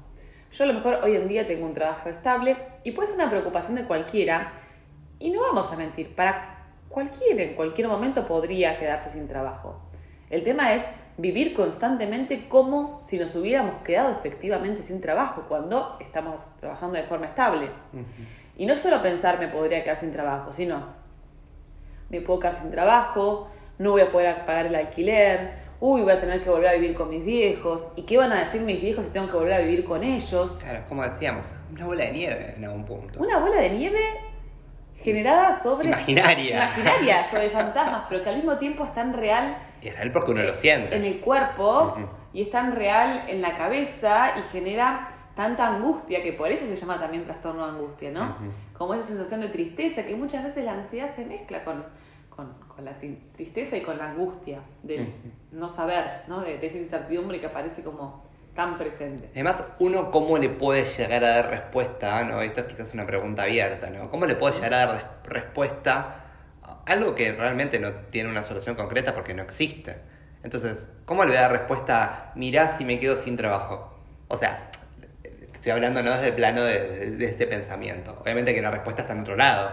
Yo 0.52 0.64
a 0.64 0.66
lo 0.68 0.74
mejor 0.74 1.00
hoy 1.02 1.16
en 1.16 1.28
día 1.28 1.46
tengo 1.46 1.66
un 1.66 1.74
trabajo 1.74 2.08
estable 2.08 2.56
y 2.84 2.92
puede 2.92 3.08
ser 3.08 3.16
una 3.16 3.28
preocupación 3.28 3.74
de 3.76 3.84
cualquiera. 3.84 4.52
Y 5.18 5.30
no 5.30 5.40
vamos 5.42 5.70
a 5.72 5.76
mentir, 5.76 6.14
para 6.14 6.64
cualquiera 6.88 7.42
en 7.42 7.54
cualquier 7.54 7.88
momento 7.88 8.26
podría 8.26 8.78
quedarse 8.78 9.10
sin 9.10 9.26
trabajo. 9.28 9.80
El 10.34 10.42
tema 10.42 10.74
es 10.74 10.82
vivir 11.16 11.54
constantemente 11.54 12.48
como 12.48 12.98
si 13.04 13.18
nos 13.18 13.36
hubiéramos 13.36 13.76
quedado 13.84 14.10
efectivamente 14.10 14.82
sin 14.82 15.00
trabajo 15.00 15.44
cuando 15.46 15.96
estamos 16.00 16.56
trabajando 16.58 16.96
de 16.96 17.04
forma 17.04 17.26
estable. 17.26 17.68
Y 18.56 18.66
no 18.66 18.74
solo 18.74 19.00
pensar 19.00 19.38
me 19.38 19.46
podría 19.46 19.84
quedar 19.84 19.96
sin 19.96 20.10
trabajo, 20.10 20.50
sino 20.50 20.86
me 22.10 22.20
puedo 22.20 22.40
quedar 22.40 22.56
sin 22.56 22.72
trabajo, 22.72 23.48
no 23.78 23.92
voy 23.92 24.00
a 24.00 24.10
poder 24.10 24.44
pagar 24.44 24.66
el 24.66 24.74
alquiler, 24.74 25.52
uy, 25.78 26.02
voy 26.02 26.10
a 26.10 26.20
tener 26.20 26.40
que 26.40 26.50
volver 26.50 26.70
a 26.70 26.72
vivir 26.72 26.96
con 26.96 27.10
mis 27.10 27.24
viejos, 27.24 27.92
¿y 27.94 28.02
qué 28.02 28.18
van 28.18 28.32
a 28.32 28.40
decir 28.40 28.62
mis 28.62 28.80
viejos 28.80 29.04
si 29.04 29.12
tengo 29.12 29.28
que 29.28 29.36
volver 29.36 29.52
a 29.52 29.58
vivir 29.60 29.84
con 29.84 30.02
ellos? 30.02 30.58
Claro, 30.60 30.80
como 30.88 31.04
decíamos, 31.04 31.46
una 31.70 31.86
bola 31.86 32.06
de 32.06 32.12
nieve 32.12 32.54
en 32.56 32.64
algún 32.64 32.84
punto. 32.84 33.20
Una 33.20 33.38
bola 33.38 33.60
de 33.60 33.70
nieve 33.70 34.00
generada 34.96 35.52
sobre... 35.52 35.90
Imaginaria. 35.90 36.56
Imaginaria, 36.56 37.22
sobre 37.22 37.50
fantasmas, 37.50 38.06
pero 38.08 38.24
que 38.24 38.30
al 38.30 38.34
mismo 38.34 38.58
tiempo 38.58 38.84
es 38.84 38.92
tan 38.92 39.12
real... 39.12 39.56
Y 39.84 39.88
es 39.88 39.96
real 39.96 40.12
porque 40.12 40.30
uno 40.30 40.42
lo 40.42 40.54
siente. 40.54 40.96
En 40.96 41.04
el 41.04 41.20
cuerpo, 41.20 41.94
y 42.32 42.40
es 42.40 42.50
tan 42.50 42.72
real 42.72 43.28
en 43.28 43.42
la 43.42 43.54
cabeza, 43.54 44.32
y 44.38 44.42
genera 44.50 45.10
tanta 45.36 45.68
angustia, 45.68 46.22
que 46.22 46.32
por 46.32 46.50
eso 46.50 46.64
se 46.64 46.74
llama 46.74 46.98
también 46.98 47.24
trastorno 47.24 47.66
de 47.66 47.72
angustia, 47.72 48.10
¿no? 48.10 48.34
Como 48.72 48.94
esa 48.94 49.08
sensación 49.08 49.42
de 49.42 49.48
tristeza, 49.48 50.06
que 50.06 50.16
muchas 50.16 50.42
veces 50.42 50.64
la 50.64 50.72
ansiedad 50.72 51.14
se 51.14 51.26
mezcla 51.26 51.62
con, 51.64 51.84
con, 52.30 52.54
la 52.82 52.92
tristeza 53.34 53.76
y 53.76 53.82
con 53.82 53.98
la 53.98 54.10
angustia 54.10 54.60
de 54.82 55.06
no 55.52 55.68
saber, 55.68 56.22
¿no? 56.28 56.40
De, 56.40 56.64
esa 56.64 56.78
incertidumbre 56.78 57.38
que 57.38 57.46
aparece 57.46 57.82
como 57.82 58.24
tan 58.54 58.78
presente. 58.78 59.28
Además, 59.32 59.64
uno 59.80 60.10
cómo 60.10 60.38
le 60.38 60.48
puede 60.48 60.86
llegar 60.86 61.22
a 61.24 61.28
dar 61.28 61.50
respuesta, 61.50 62.24
¿no? 62.24 62.40
Esto 62.40 62.60
es 62.60 62.66
quizás 62.68 62.94
una 62.94 63.04
pregunta 63.04 63.42
abierta, 63.42 63.90
¿no? 63.90 64.10
¿Cómo 64.10 64.24
le 64.24 64.34
puede 64.34 64.54
llegar 64.54 64.72
a 64.72 64.86
dar 64.86 65.20
respuesta 65.24 66.23
algo 66.86 67.14
que 67.14 67.32
realmente 67.32 67.78
no 67.78 67.92
tiene 68.10 68.28
una 68.30 68.42
solución 68.42 68.74
concreta 68.76 69.14
porque 69.14 69.34
no 69.34 69.42
existe? 69.42 69.96
Entonces, 70.42 70.88
¿cómo 71.04 71.24
le 71.24 71.30
voy 71.30 71.38
a 71.38 71.42
dar 71.42 71.52
respuesta, 71.52 72.32
mirá 72.34 72.76
si 72.76 72.84
me 72.84 72.98
quedo 72.98 73.16
sin 73.16 73.36
trabajo? 73.36 73.98
O 74.28 74.36
sea, 74.36 74.70
estoy 75.54 75.72
hablando 75.72 76.02
no 76.02 76.12
desde 76.12 76.28
el 76.28 76.34
plano 76.34 76.62
de, 76.62 77.12
de 77.12 77.26
este 77.26 77.46
pensamiento. 77.46 78.18
Obviamente 78.20 78.54
que 78.54 78.60
la 78.60 78.70
respuesta 78.70 79.02
está 79.02 79.14
en 79.14 79.20
otro 79.20 79.36
lado 79.36 79.72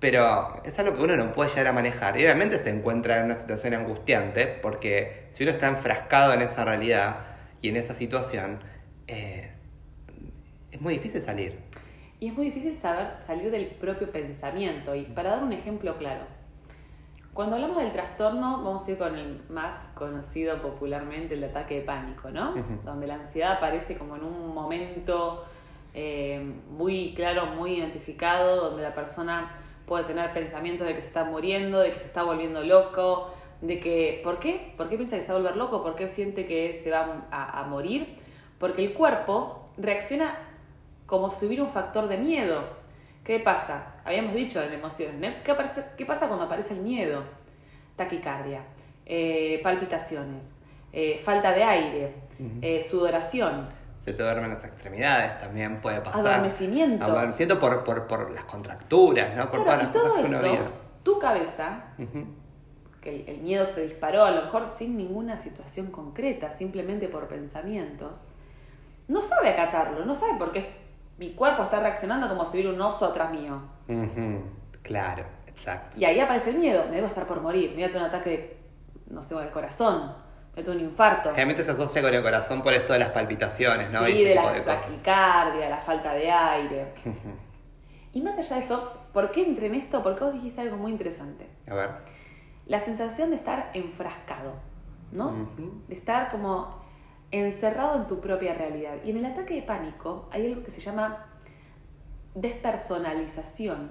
pero 0.00 0.62
es 0.64 0.76
algo 0.78 0.96
que 0.96 1.02
uno 1.02 1.16
no 1.16 1.32
puede 1.32 1.50
llegar 1.50 1.68
a 1.68 1.72
manejar. 1.72 2.18
Y 2.18 2.24
obviamente 2.24 2.58
se 2.58 2.70
encuentra 2.70 3.18
en 3.18 3.26
una 3.26 3.36
situación 3.36 3.74
angustiante, 3.74 4.46
porque 4.46 5.28
si 5.34 5.44
uno 5.44 5.52
está 5.52 5.68
enfrascado 5.68 6.32
en 6.32 6.40
esa 6.40 6.64
realidad 6.64 7.18
y 7.60 7.68
en 7.68 7.76
esa 7.76 7.94
situación, 7.94 8.60
eh, 9.06 9.50
es 10.72 10.80
muy 10.80 10.94
difícil 10.94 11.22
salir. 11.22 11.58
Y 12.18 12.28
es 12.28 12.34
muy 12.34 12.46
difícil 12.46 12.74
saber 12.74 13.08
salir 13.26 13.50
del 13.50 13.66
propio 13.66 14.10
pensamiento. 14.10 14.94
Y 14.94 15.02
para 15.02 15.30
dar 15.30 15.44
un 15.44 15.52
ejemplo 15.52 15.96
claro, 15.98 16.22
cuando 17.40 17.56
hablamos 17.56 17.78
del 17.78 17.90
trastorno, 17.90 18.62
vamos 18.62 18.86
a 18.86 18.90
ir 18.90 18.98
con 18.98 19.16
el 19.16 19.40
más 19.48 19.88
conocido 19.94 20.60
popularmente, 20.60 21.32
el 21.32 21.44
ataque 21.44 21.76
de 21.76 21.80
pánico, 21.80 22.28
¿no? 22.30 22.52
Donde 22.84 23.06
la 23.06 23.14
ansiedad 23.14 23.52
aparece 23.52 23.96
como 23.96 24.16
en 24.16 24.24
un 24.24 24.52
momento 24.52 25.46
eh, 25.94 26.52
muy 26.68 27.14
claro, 27.14 27.46
muy 27.46 27.78
identificado, 27.78 28.56
donde 28.56 28.82
la 28.82 28.94
persona 28.94 29.52
puede 29.86 30.04
tener 30.04 30.34
pensamientos 30.34 30.86
de 30.86 30.94
que 30.94 31.00
se 31.00 31.08
está 31.08 31.24
muriendo, 31.24 31.78
de 31.78 31.92
que 31.92 31.98
se 31.98 32.08
está 32.08 32.24
volviendo 32.24 32.62
loco, 32.62 33.30
de 33.62 33.80
que, 33.80 34.20
¿por 34.22 34.38
qué? 34.38 34.74
¿Por 34.76 34.90
qué 34.90 34.98
piensa 34.98 35.16
que 35.16 35.22
se 35.22 35.32
va 35.32 35.38
a 35.38 35.40
volver 35.40 35.56
loco? 35.56 35.82
¿Por 35.82 35.94
qué 35.94 36.08
siente 36.08 36.46
que 36.46 36.74
se 36.74 36.90
va 36.90 37.26
a, 37.30 37.62
morir? 37.62 38.18
Porque 38.58 38.84
el 38.84 38.92
cuerpo 38.92 39.70
reacciona 39.78 40.36
como 41.06 41.30
si 41.30 41.46
hubiera 41.46 41.62
un 41.62 41.70
factor 41.70 42.06
de 42.06 42.18
miedo. 42.18 42.64
¿Qué 43.24 43.38
pasa? 43.40 43.94
Habíamos 44.04 44.34
dicho 44.34 44.62
en 44.62 44.72
emociones, 44.72 45.36
¿Qué, 45.44 45.54
¿qué, 45.96 46.06
pasa 46.06 46.26
cuando 46.26 46.46
aparece 46.46 46.74
el 46.74 46.80
miedo? 46.80 47.22
Taquicardia, 47.96 48.62
eh, 49.06 49.60
palpitaciones, 49.62 50.58
eh, 50.92 51.20
falta 51.22 51.52
de 51.52 51.62
aire, 51.62 52.14
eh, 52.62 52.82
sudoración 52.82 53.80
se 54.04 54.14
te 54.14 54.22
duermen 54.22 54.50
las 54.50 54.64
extremidades, 54.64 55.38
también 55.40 55.80
puede 55.80 56.00
pasar. 56.00 56.26
Adormecimiento. 56.26 57.04
Adormecimiento 57.04 57.60
por, 57.60 57.84
por, 57.84 58.06
por 58.06 58.30
las 58.30 58.44
contracturas, 58.44 59.36
¿no? 59.36 59.50
Por 59.50 59.62
claro, 59.62 59.84
y 59.84 59.86
todo 59.92 60.16
eso, 60.18 60.58
tu 61.02 61.18
cabeza, 61.18 61.84
que 63.02 63.24
el, 63.26 63.38
miedo 63.38 63.66
se 63.66 63.82
disparó, 63.82 64.24
a 64.24 64.30
lo 64.30 64.42
mejor 64.42 64.66
sin 64.66 64.96
ninguna 64.96 65.36
situación 65.36 65.90
concreta, 65.90 66.50
simplemente 66.50 67.08
por 67.08 67.28
pensamientos, 67.28 68.28
no 69.06 69.20
sabe 69.20 69.50
acatarlo, 69.50 70.04
no 70.06 70.14
sabe 70.14 70.38
por 70.38 70.52
qué 70.52 70.68
mi 71.20 71.34
cuerpo 71.34 71.62
está 71.62 71.78
reaccionando 71.80 72.28
como 72.28 72.46
si 72.46 72.56
hubiera 72.56 72.70
un 72.70 72.80
oso 72.80 73.04
atrás 73.04 73.30
mío. 73.30 73.60
Claro, 74.82 75.26
exacto. 75.46 75.98
Y 76.00 76.04
ahí 76.06 76.18
aparece 76.18 76.50
el 76.50 76.56
miedo, 76.56 76.86
me 76.88 76.96
debo 76.96 77.06
estar 77.06 77.26
por 77.26 77.42
morir, 77.42 77.70
me 77.70 77.76
voy 77.76 77.84
a 77.84 77.86
tener 77.88 78.02
un 78.02 78.08
ataque, 78.08 78.56
no 79.08 79.22
sé, 79.22 79.34
del 79.34 79.50
corazón 79.50 80.14
me 80.56 80.62
tuvo 80.62 80.74
un 80.74 80.80
infarto. 80.80 81.30
Realmente 81.32 81.62
se 81.62 81.70
asocia 81.70 82.02
con 82.02 82.12
el 82.12 82.22
corazón 82.22 82.62
por 82.62 82.72
esto 82.72 82.94
de 82.94 83.00
las 83.00 83.10
palpitaciones, 83.10 83.92
¿no? 83.92 84.04
Sí, 84.06 84.24
de 84.24 84.34
la 84.34 84.64
taquicardia, 84.64 85.68
la 85.68 85.76
falta 85.76 86.14
de 86.14 86.30
aire. 86.30 86.94
y 88.14 88.20
más 88.22 88.38
allá 88.38 88.56
de 88.56 88.62
eso, 88.62 88.92
¿por 89.12 89.30
qué 89.30 89.42
entré 89.42 89.66
en 89.66 89.74
esto? 89.74 90.02
Porque 90.02 90.24
vos 90.24 90.32
dijiste 90.32 90.62
algo 90.62 90.78
muy 90.78 90.90
interesante. 90.90 91.46
A 91.68 91.74
ver. 91.74 91.90
La 92.66 92.80
sensación 92.80 93.30
de 93.30 93.36
estar 93.36 93.70
enfrascado, 93.74 94.54
¿no? 95.12 95.50
De 95.86 95.94
estar 95.94 96.30
como 96.30 96.79
encerrado 97.30 97.96
en 97.96 98.06
tu 98.06 98.20
propia 98.20 98.54
realidad. 98.54 98.96
Y 99.04 99.10
en 99.10 99.18
el 99.18 99.26
ataque 99.26 99.54
de 99.54 99.62
pánico 99.62 100.28
hay 100.30 100.46
algo 100.46 100.62
que 100.62 100.70
se 100.70 100.80
llama 100.80 101.26
despersonalización, 102.34 103.90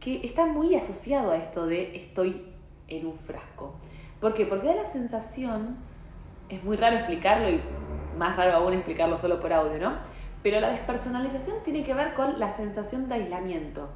que 0.00 0.24
está 0.24 0.46
muy 0.46 0.74
asociado 0.74 1.32
a 1.32 1.36
esto 1.36 1.66
de 1.66 1.96
estoy 1.96 2.46
en 2.88 3.06
un 3.06 3.16
frasco. 3.16 3.74
¿Por 4.20 4.34
qué? 4.34 4.46
Porque 4.46 4.68
da 4.68 4.74
la 4.74 4.86
sensación, 4.86 5.76
es 6.48 6.62
muy 6.64 6.76
raro 6.76 6.96
explicarlo 6.96 7.50
y 7.50 7.60
más 8.16 8.36
raro 8.36 8.56
aún 8.56 8.74
explicarlo 8.74 9.16
solo 9.16 9.40
por 9.40 9.52
audio, 9.52 9.78
¿no? 9.78 9.98
Pero 10.42 10.60
la 10.60 10.70
despersonalización 10.70 11.62
tiene 11.62 11.84
que 11.84 11.94
ver 11.94 12.14
con 12.14 12.38
la 12.38 12.52
sensación 12.52 13.08
de 13.08 13.14
aislamiento. 13.16 13.88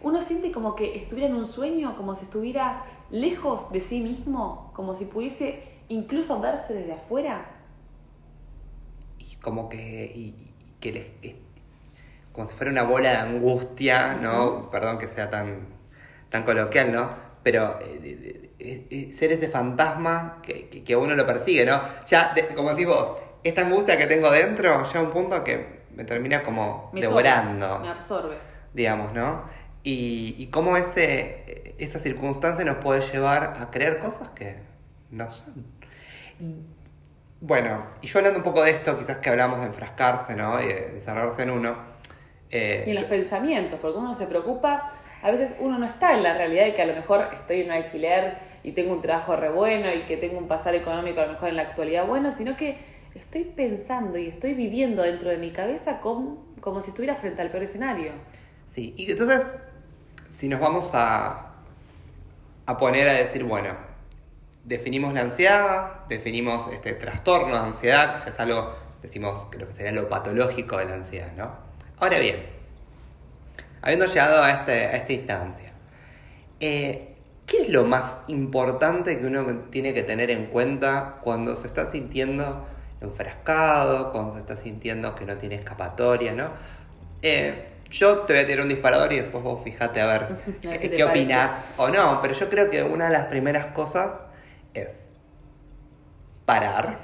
Uno 0.00 0.20
siente 0.20 0.50
como 0.50 0.74
que 0.74 0.96
estuviera 0.96 1.28
en 1.28 1.36
un 1.36 1.46
sueño, 1.46 1.96
como 1.96 2.14
si 2.14 2.24
estuviera 2.24 2.84
lejos 3.10 3.70
de 3.70 3.80
sí 3.80 4.00
mismo, 4.00 4.70
como 4.74 4.94
si 4.94 5.04
pudiese 5.04 5.71
incluso 5.92 6.40
verse 6.40 6.74
desde 6.74 6.92
afuera. 6.92 7.46
Y 9.18 9.36
como 9.36 9.68
que, 9.68 10.34
que 10.80 11.42
como 12.32 12.46
si 12.46 12.54
fuera 12.54 12.72
una 12.72 12.82
bola 12.82 13.10
de 13.10 13.16
angustia, 13.16 14.14
¿no? 14.14 14.70
Perdón 14.70 14.98
que 14.98 15.06
sea 15.06 15.30
tan, 15.30 15.66
tan 16.30 16.44
coloquial, 16.44 16.92
¿no? 16.92 17.10
Pero 17.42 17.78
eh, 17.80 19.10
ser 19.12 19.32
ese 19.32 19.48
fantasma 19.48 20.38
que, 20.42 20.68
que, 20.68 20.96
uno 20.96 21.14
lo 21.14 21.26
persigue, 21.26 21.66
¿no? 21.66 21.82
Ya, 22.06 22.34
como 22.54 22.70
decís 22.70 22.86
vos, 22.86 23.18
esta 23.44 23.62
angustia 23.62 23.98
que 23.98 24.06
tengo 24.06 24.30
dentro, 24.30 24.84
ya 24.84 25.00
un 25.00 25.10
punto 25.10 25.44
que 25.44 25.82
me 25.94 26.04
termina 26.04 26.42
como 26.42 26.90
devorando. 26.94 27.80
me 27.80 27.88
absorbe. 27.88 28.36
Digamos, 28.72 29.12
¿no? 29.12 29.42
Y, 29.82 30.36
y 30.38 30.46
cómo 30.46 30.76
ese, 30.76 31.74
esa 31.78 31.98
circunstancia 31.98 32.64
nos 32.64 32.78
puede 32.78 33.02
llevar 33.02 33.56
a 33.60 33.70
creer 33.70 33.98
cosas 33.98 34.30
que 34.30 34.56
no 35.10 35.30
son. 35.30 35.81
Bueno, 37.40 37.86
y 38.00 38.06
yo 38.06 38.18
hablando 38.18 38.38
un 38.38 38.44
poco 38.44 38.62
de 38.62 38.70
esto, 38.70 38.96
quizás 38.96 39.18
que 39.18 39.30
hablamos 39.30 39.60
de 39.60 39.66
enfrascarse, 39.66 40.36
¿no? 40.36 40.60
Y 40.62 40.68
de 40.68 40.96
encerrarse 40.96 41.42
en 41.42 41.50
uno. 41.50 41.76
Eh, 42.50 42.84
y 42.86 42.90
en 42.90 42.96
los 42.96 43.04
pensamientos, 43.04 43.78
porque 43.80 43.98
uno 43.98 44.14
se 44.14 44.26
preocupa, 44.26 44.92
a 45.22 45.30
veces 45.30 45.56
uno 45.58 45.78
no 45.78 45.86
está 45.86 46.12
en 46.14 46.22
la 46.22 46.34
realidad 46.34 46.64
de 46.64 46.74
que 46.74 46.82
a 46.82 46.86
lo 46.86 46.94
mejor 46.94 47.28
estoy 47.32 47.62
en 47.62 47.66
un 47.66 47.72
alquiler 47.72 48.36
y 48.62 48.72
tengo 48.72 48.92
un 48.92 49.02
trabajo 49.02 49.34
re 49.36 49.48
bueno 49.50 49.92
y 49.92 50.02
que 50.02 50.16
tengo 50.16 50.38
un 50.38 50.46
pasar 50.48 50.74
económico 50.74 51.20
a 51.20 51.26
lo 51.26 51.32
mejor 51.32 51.48
en 51.48 51.56
la 51.56 51.62
actualidad 51.62 52.06
bueno, 52.06 52.30
sino 52.30 52.56
que 52.56 52.78
estoy 53.14 53.44
pensando 53.44 54.18
y 54.18 54.28
estoy 54.28 54.54
viviendo 54.54 55.02
dentro 55.02 55.28
de 55.28 55.38
mi 55.38 55.50
cabeza 55.50 56.00
como, 56.00 56.44
como 56.60 56.80
si 56.80 56.90
estuviera 56.90 57.16
frente 57.16 57.42
al 57.42 57.50
peor 57.50 57.64
escenario. 57.64 58.12
Sí, 58.74 58.94
y 58.96 59.10
entonces, 59.10 59.58
si 60.38 60.48
nos 60.48 60.60
vamos 60.60 60.90
a, 60.94 61.52
a 62.66 62.76
poner 62.78 63.08
a 63.08 63.12
decir, 63.14 63.44
bueno, 63.44 63.74
definimos 64.64 65.12
la 65.14 65.22
ansiedad, 65.22 66.06
definimos 66.08 66.70
este 66.72 66.92
trastorno 66.94 67.54
de 67.54 67.60
ansiedad, 67.60 68.22
ya 68.24 68.30
es 68.30 68.40
algo, 68.40 68.74
decimos 69.02 69.46
que 69.50 69.58
lo 69.58 69.68
que 69.68 69.74
sería 69.74 69.92
lo 69.92 70.08
patológico 70.08 70.78
de 70.78 70.84
la 70.86 70.94
ansiedad, 70.94 71.32
¿no? 71.36 71.50
Ahora 71.98 72.18
bien, 72.18 72.36
habiendo 73.80 74.06
llegado 74.06 74.42
a, 74.42 74.50
este, 74.50 74.72
a 74.72 74.96
esta 74.96 75.12
instancia, 75.12 75.72
eh, 76.60 77.12
¿Qué 77.46 77.62
es 77.62 77.68
lo 77.68 77.84
más 77.84 78.18
importante 78.28 79.18
que 79.18 79.26
uno 79.26 79.44
tiene 79.70 79.92
que 79.92 80.04
tener 80.04 80.30
en 80.30 80.46
cuenta 80.46 81.16
cuando 81.22 81.56
se 81.56 81.66
está 81.66 81.90
sintiendo 81.90 82.66
enfrascado, 83.00 84.12
cuando 84.12 84.34
se 84.34 84.40
está 84.40 84.56
sintiendo 84.56 85.14
que 85.14 85.26
no 85.26 85.36
tiene 85.36 85.56
escapatoria, 85.56 86.32
¿no? 86.32 86.50
Eh, 87.20 87.68
yo 87.90 88.20
te 88.20 88.32
voy 88.32 88.42
a 88.42 88.46
tirar 88.46 88.62
un 88.62 88.68
disparador 88.68 89.12
y 89.12 89.16
después 89.16 89.42
vos 89.42 89.62
fijate 89.62 90.00
a 90.00 90.06
ver 90.06 90.28
qué, 90.62 91.04
opinas 91.04 91.74
o 91.78 91.88
no, 91.88 92.20
pero 92.22 92.32
yo 92.32 92.48
creo 92.48 92.70
que 92.70 92.82
una 92.82 93.06
de 93.06 93.12
las 93.12 93.26
primeras 93.26 93.66
cosas 93.74 94.12
es 94.74 94.88
parar, 96.44 96.98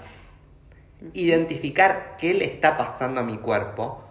identificar 1.12 2.16
qué 2.18 2.34
le 2.34 2.44
está 2.44 2.76
pasando 2.76 3.20
a 3.20 3.24
mi 3.24 3.38
cuerpo, 3.38 4.04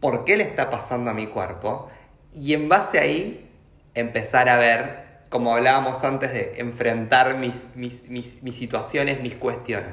por 0.00 0.24
qué 0.24 0.36
le 0.36 0.44
está 0.44 0.70
pasando 0.70 1.10
a 1.10 1.14
mi 1.14 1.26
cuerpo, 1.26 1.90
y 2.34 2.54
en 2.54 2.68
base 2.68 2.98
ahí 2.98 3.50
empezar 3.94 4.48
a 4.48 4.58
ver 4.58 5.10
como 5.28 5.54
hablábamos 5.54 6.02
antes 6.02 6.32
de 6.32 6.54
enfrentar 6.58 7.36
mis, 7.36 7.54
mis, 7.76 8.08
mis, 8.08 8.42
mis 8.42 8.56
situaciones, 8.56 9.20
mis 9.22 9.36
cuestiones. 9.36 9.92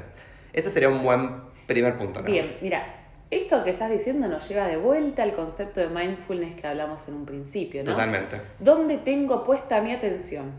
Eso 0.52 0.70
sería 0.70 0.88
un 0.88 1.02
buen 1.02 1.42
primer 1.66 1.96
punto, 1.96 2.20
¿no? 2.20 2.26
Bien, 2.26 2.56
mira, 2.60 2.98
esto 3.30 3.62
que 3.62 3.70
estás 3.70 3.90
diciendo 3.90 4.26
nos 4.26 4.48
lleva 4.48 4.66
de 4.66 4.76
vuelta 4.76 5.22
al 5.22 5.34
concepto 5.34 5.80
de 5.80 5.88
mindfulness 5.88 6.60
que 6.60 6.66
hablamos 6.66 7.06
en 7.08 7.14
un 7.14 7.26
principio, 7.26 7.84
¿no? 7.84 7.92
Totalmente. 7.92 8.40
¿Dónde 8.58 8.98
tengo 8.98 9.44
puesta 9.44 9.80
mi 9.80 9.92
atención? 9.92 10.52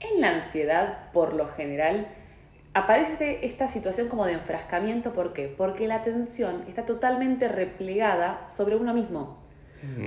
En 0.00 0.20
la 0.20 0.30
ansiedad, 0.30 1.10
por 1.12 1.34
lo 1.34 1.46
general, 1.48 2.08
aparece 2.74 3.44
esta 3.44 3.68
situación 3.68 4.08
como 4.08 4.26
de 4.26 4.32
enfrascamiento. 4.32 5.12
¿Por 5.12 5.32
qué? 5.32 5.48
Porque 5.54 5.86
la 5.88 5.96
atención 5.96 6.64
está 6.68 6.86
totalmente 6.86 7.48
replegada 7.48 8.48
sobre 8.48 8.76
uno 8.76 8.94
mismo, 8.94 9.38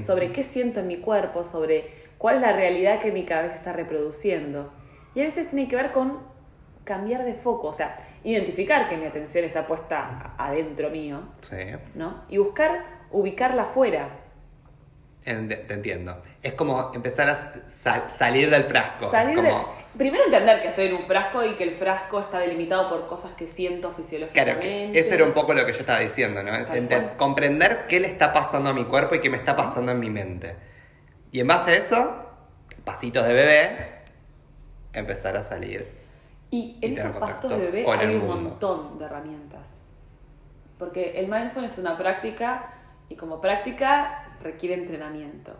sobre 0.02 0.32
qué 0.32 0.44
siento 0.44 0.80
en 0.80 0.88
mi 0.88 0.98
cuerpo, 0.98 1.44
sobre 1.44 1.92
cuál 2.18 2.36
es 2.38 2.42
la 2.42 2.54
realidad 2.54 3.00
que 3.00 3.12
mi 3.12 3.24
cabeza 3.24 3.56
está 3.56 3.74
reproduciendo. 3.74 4.72
Y 5.16 5.22
a 5.22 5.26
veces 5.26 5.48
tiene 5.48 5.68
que 5.68 5.76
ver 5.76 5.92
con 5.92 6.20
cambiar 6.84 7.24
de 7.24 7.34
foco, 7.36 7.68
o 7.70 7.74
sea, 7.74 7.96
identificar 8.24 8.90
que 8.90 8.98
mi 8.98 9.06
atención 9.06 9.46
está 9.46 9.66
puesta 9.68 10.34
adentro 10.38 10.90
mío, 10.90 11.22
Sí, 11.42 11.56
¿no? 11.96 12.24
Y 12.30 12.38
buscar 12.40 12.84
ubicarla 13.12 13.64
afuera. 13.64 14.10
te 15.24 15.34
te 15.34 15.74
entiendo. 15.74 16.22
Es 16.42 16.54
como 16.54 16.92
empezar 16.94 17.30
a 17.30 17.54
sal- 17.84 18.12
salir 18.18 18.50
del 18.50 18.64
frasco. 18.66 19.10
Salir 19.10 19.36
como, 19.36 19.48
de... 19.48 19.83
Primero 19.98 20.24
entender 20.26 20.62
que 20.62 20.70
estoy 20.70 20.88
en 20.88 20.94
un 20.96 21.04
frasco 21.04 21.44
y 21.46 21.54
que 21.54 21.64
el 21.64 21.72
frasco 21.76 22.20
está 22.20 22.40
delimitado 22.40 22.90
por 22.90 23.06
cosas 23.06 23.32
que 23.34 23.46
siento 23.46 23.90
Claro, 23.90 23.96
fisiológicamente. 24.04 24.92
que 24.92 25.00
eso 25.00 25.14
era 25.14 25.24
un 25.24 25.34
poco 25.34 25.54
lo 25.54 25.66
que 25.66 25.74
yo 25.74 25.80
estaba 25.80 26.00
diciendo, 26.00 26.42
¿no? 26.42 26.52
Tal 26.66 26.78
Ente- 26.78 26.96
cual. 27.00 27.18
comprender 27.18 27.86
qué 27.88 28.00
le 28.00 28.08
está 28.08 28.34
pasando 28.34 28.72
a 28.72 28.74
mi 28.74 28.86
cuerpo 28.86 29.14
y 29.16 29.22
qué 29.22 29.30
me 29.30 29.38
está 29.38 29.56
pasando 29.56 29.92
en 29.92 30.00
mi 30.00 30.10
mente. 30.10 30.56
Y 31.32 31.40
en 31.42 31.48
base 31.48 31.72
a 31.72 31.76
eso, 31.76 32.16
pasitos 32.84 33.26
de 33.28 33.34
bebé, 33.34 33.78
empezar 34.94 35.38
a 35.38 35.44
salir. 35.44 35.88
Y 36.50 36.78
en 36.82 36.98
estos 36.98 37.16
pasitos 37.18 37.52
de 37.52 37.58
bebé 37.58 37.86
hay 37.88 38.16
un 38.16 38.28
mundo. 38.28 38.50
montón 38.50 38.98
de 39.00 39.06
herramientas. 39.06 39.80
Porque 40.80 41.20
el 41.20 41.28
mindfulness 41.28 41.74
es 41.74 41.78
una 41.78 41.98
práctica 41.98 42.74
y 43.10 43.16
como 43.16 43.40
práctica 43.42 44.38
requiere 44.42 44.76
entrenamiento. 44.76 45.54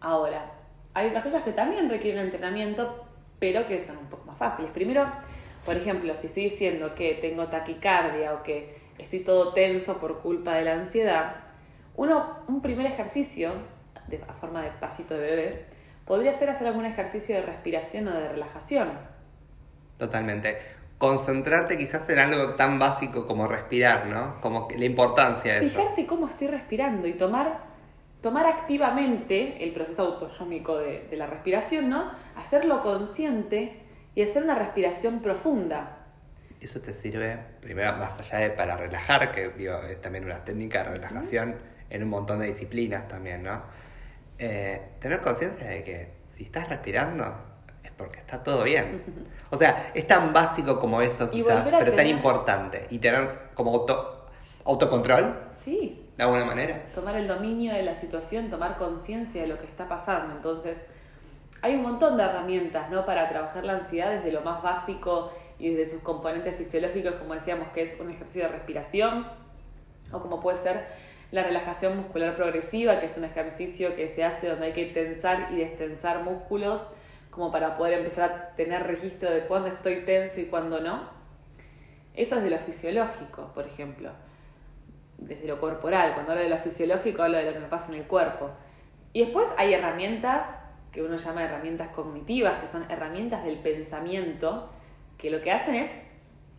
Ahora, 0.00 0.52
hay 0.94 1.08
otras 1.08 1.24
cosas 1.24 1.42
que 1.42 1.52
también 1.52 1.88
requieren 1.88 2.24
entrenamiento, 2.24 3.04
pero 3.38 3.66
que 3.66 3.80
son 3.80 3.98
un 3.98 4.06
poco 4.06 4.26
más 4.26 4.38
fáciles. 4.38 4.70
Primero, 4.70 5.06
por 5.64 5.76
ejemplo, 5.76 6.14
si 6.16 6.26
estoy 6.26 6.44
diciendo 6.44 6.94
que 6.94 7.14
tengo 7.14 7.48
taquicardia 7.48 8.34
o 8.34 8.42
que 8.42 8.78
estoy 8.98 9.20
todo 9.20 9.52
tenso 9.52 9.98
por 9.98 10.20
culpa 10.20 10.54
de 10.54 10.64
la 10.64 10.74
ansiedad, 10.74 11.36
uno, 11.96 12.38
un 12.48 12.62
primer 12.62 12.86
ejercicio, 12.86 13.52
de, 14.06 14.20
a 14.26 14.32
forma 14.34 14.62
de 14.62 14.70
pasito 14.70 15.14
de 15.14 15.20
bebé, 15.20 15.66
podría 16.04 16.32
ser 16.32 16.48
hacer 16.50 16.66
algún 16.66 16.86
ejercicio 16.86 17.36
de 17.36 17.42
respiración 17.42 18.08
o 18.08 18.12
de 18.12 18.28
relajación. 18.28 18.88
Totalmente. 19.98 20.56
Concentrarte 20.96 21.76
quizás 21.76 22.08
en 22.08 22.18
algo 22.18 22.54
tan 22.54 22.78
básico 22.78 23.26
como 23.26 23.46
respirar, 23.46 24.06
¿no? 24.06 24.40
Como 24.40 24.68
la 24.76 24.84
importancia 24.84 25.54
de 25.54 25.66
eso. 25.66 25.76
Fijarte 25.76 26.06
cómo 26.06 26.28
estoy 26.28 26.48
respirando 26.48 27.06
y 27.06 27.12
tomar, 27.12 27.67
tomar 28.22 28.46
activamente 28.46 29.62
el 29.64 29.72
proceso 29.72 30.02
autonómico 30.02 30.78
de, 30.78 31.06
de 31.08 31.16
la 31.16 31.26
respiración, 31.26 31.88
¿no? 31.88 32.10
Hacerlo 32.36 32.82
consciente 32.82 33.80
y 34.14 34.22
hacer 34.22 34.42
una 34.42 34.54
respiración 34.56 35.20
profunda. 35.20 36.06
Eso 36.60 36.80
te 36.80 36.92
sirve, 36.92 37.38
primero, 37.60 37.92
más 37.96 38.18
allá 38.18 38.38
de 38.38 38.50
para 38.50 38.76
relajar, 38.76 39.32
que 39.32 39.50
digo, 39.50 39.78
es 39.82 40.00
también 40.00 40.24
una 40.24 40.42
técnica 40.44 40.82
de 40.82 40.90
relajación 40.96 41.54
en 41.90 42.02
un 42.02 42.08
montón 42.08 42.40
de 42.40 42.48
disciplinas 42.48 43.06
también, 43.06 43.44
¿no? 43.44 43.62
Eh, 44.38 44.80
tener 45.00 45.20
conciencia 45.20 45.66
de 45.68 45.84
que 45.84 46.08
si 46.36 46.44
estás 46.44 46.68
respirando 46.68 47.24
es 47.84 47.90
porque 47.92 48.18
está 48.18 48.42
todo 48.42 48.64
bien. 48.64 49.02
O 49.50 49.56
sea, 49.56 49.92
es 49.94 50.06
tan 50.06 50.32
básico 50.34 50.78
como 50.78 51.00
eso 51.00 51.30
quizás, 51.30 51.64
pero 51.64 51.78
tan 51.78 51.86
tener- 51.86 52.06
importante. 52.08 52.86
Y 52.90 52.98
tener 52.98 53.48
como 53.54 53.72
auto, 53.72 54.26
autocontrol, 54.66 55.46
Sí, 55.50 56.07
de 56.18 56.24
alguna 56.24 56.44
manera. 56.44 56.82
tomar 56.92 57.14
el 57.16 57.28
dominio 57.28 57.72
de 57.72 57.84
la 57.84 57.94
situación, 57.94 58.50
tomar 58.50 58.76
conciencia 58.76 59.42
de 59.42 59.46
lo 59.46 59.58
que 59.60 59.66
está 59.66 59.88
pasando. 59.88 60.34
Entonces, 60.34 60.84
hay 61.62 61.76
un 61.76 61.82
montón 61.82 62.16
de 62.16 62.24
herramientas, 62.24 62.90
¿no? 62.90 63.06
Para 63.06 63.28
trabajar 63.28 63.64
la 63.64 63.74
ansiedad 63.74 64.10
desde 64.10 64.32
lo 64.32 64.40
más 64.40 64.60
básico 64.60 65.32
y 65.60 65.70
desde 65.70 65.92
sus 65.92 66.02
componentes 66.02 66.56
fisiológicos, 66.56 67.14
como 67.14 67.34
decíamos, 67.34 67.68
que 67.68 67.82
es 67.82 68.00
un 68.00 68.10
ejercicio 68.10 68.42
de 68.42 68.48
respiración, 68.48 69.28
o 70.10 70.20
como 70.20 70.40
puede 70.40 70.56
ser 70.56 70.86
la 71.30 71.44
relajación 71.44 71.96
muscular 71.96 72.34
progresiva, 72.34 72.98
que 72.98 73.06
es 73.06 73.16
un 73.16 73.24
ejercicio 73.24 73.94
que 73.94 74.08
se 74.08 74.24
hace 74.24 74.48
donde 74.48 74.66
hay 74.66 74.72
que 74.72 74.86
tensar 74.86 75.48
y 75.52 75.56
destensar 75.56 76.24
músculos, 76.24 76.88
como 77.30 77.52
para 77.52 77.76
poder 77.76 77.98
empezar 77.98 78.30
a 78.30 78.56
tener 78.56 78.84
registro 78.88 79.30
de 79.30 79.46
cuándo 79.46 79.68
estoy 79.68 80.04
tenso 80.04 80.40
y 80.40 80.46
cuándo 80.46 80.80
no. 80.80 81.10
Eso 82.14 82.38
es 82.38 82.42
de 82.42 82.50
lo 82.50 82.58
fisiológico, 82.58 83.52
por 83.54 83.66
ejemplo 83.68 84.10
desde 85.18 85.46
lo 85.46 85.60
corporal. 85.60 86.14
Cuando 86.14 86.32
hablo 86.32 86.44
de 86.44 86.50
lo 86.50 86.58
fisiológico, 86.58 87.22
hablo 87.22 87.38
de 87.38 87.44
lo 87.44 87.52
que 87.52 87.60
me 87.60 87.68
pasa 87.68 87.92
en 87.92 87.98
el 87.98 88.06
cuerpo. 88.06 88.50
Y 89.12 89.24
después 89.24 89.52
hay 89.58 89.74
herramientas 89.74 90.44
que 90.92 91.02
uno 91.02 91.16
llama 91.16 91.44
herramientas 91.44 91.88
cognitivas, 91.88 92.58
que 92.58 92.66
son 92.66 92.90
herramientas 92.90 93.44
del 93.44 93.58
pensamiento, 93.58 94.70
que 95.18 95.30
lo 95.30 95.42
que 95.42 95.52
hacen 95.52 95.74
es 95.74 95.90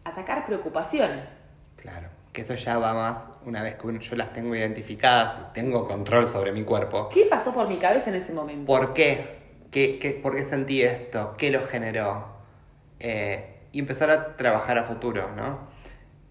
atacar 0.04 0.45
preocupaciones. 0.45 1.39
Claro. 1.78 2.10
Que 2.34 2.41
eso 2.41 2.54
ya 2.54 2.78
va 2.78 2.93
más, 2.93 3.26
una 3.45 3.63
vez 3.63 3.76
que 3.76 4.00
yo 4.00 4.15
las 4.15 4.34
tengo 4.34 4.56
identificadas 4.56 5.39
y 5.39 5.54
tengo 5.54 5.88
control 5.88 6.28
sobre 6.28 6.52
mi 6.52 6.63
cuerpo. 6.63 7.10
¿Qué 7.10 7.26
pasó 7.26 7.54
por 7.54 7.67
mi 7.67 7.78
cabeza 7.78 8.12
en 8.12 8.17
ese 8.17 8.34
momento? 8.34 8.67
¿Por 8.67 8.93
qué? 8.93 9.39
¿Qué, 9.72 9.98
qué, 10.00 10.12
por 10.12 10.36
qué 10.36 10.45
sentí 10.45 10.84
esto? 10.84 11.36
¿Qué 11.38 11.50
lo 11.50 11.65
generó? 11.65 12.28
Eh, 13.00 13.62
y 13.72 13.80
empezar 13.80 14.10
a 14.12 14.36
trabajar 14.36 14.78
a 14.78 14.84
futuro, 14.84 15.30
¿no? 15.36 15.69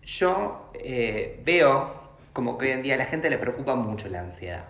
Yo 0.03 0.71
eh, 0.75 1.41
veo 1.45 1.98
como 2.39 2.57
que 2.57 2.67
hoy 2.67 2.73
en 2.73 2.83
día 2.83 2.95
a 2.95 2.99
la 2.99 3.07
gente 3.07 3.31
le 3.31 3.37
preocupa 3.37 3.75
mucho 3.75 4.09
la 4.09 4.21
ansiedad. 4.21 4.63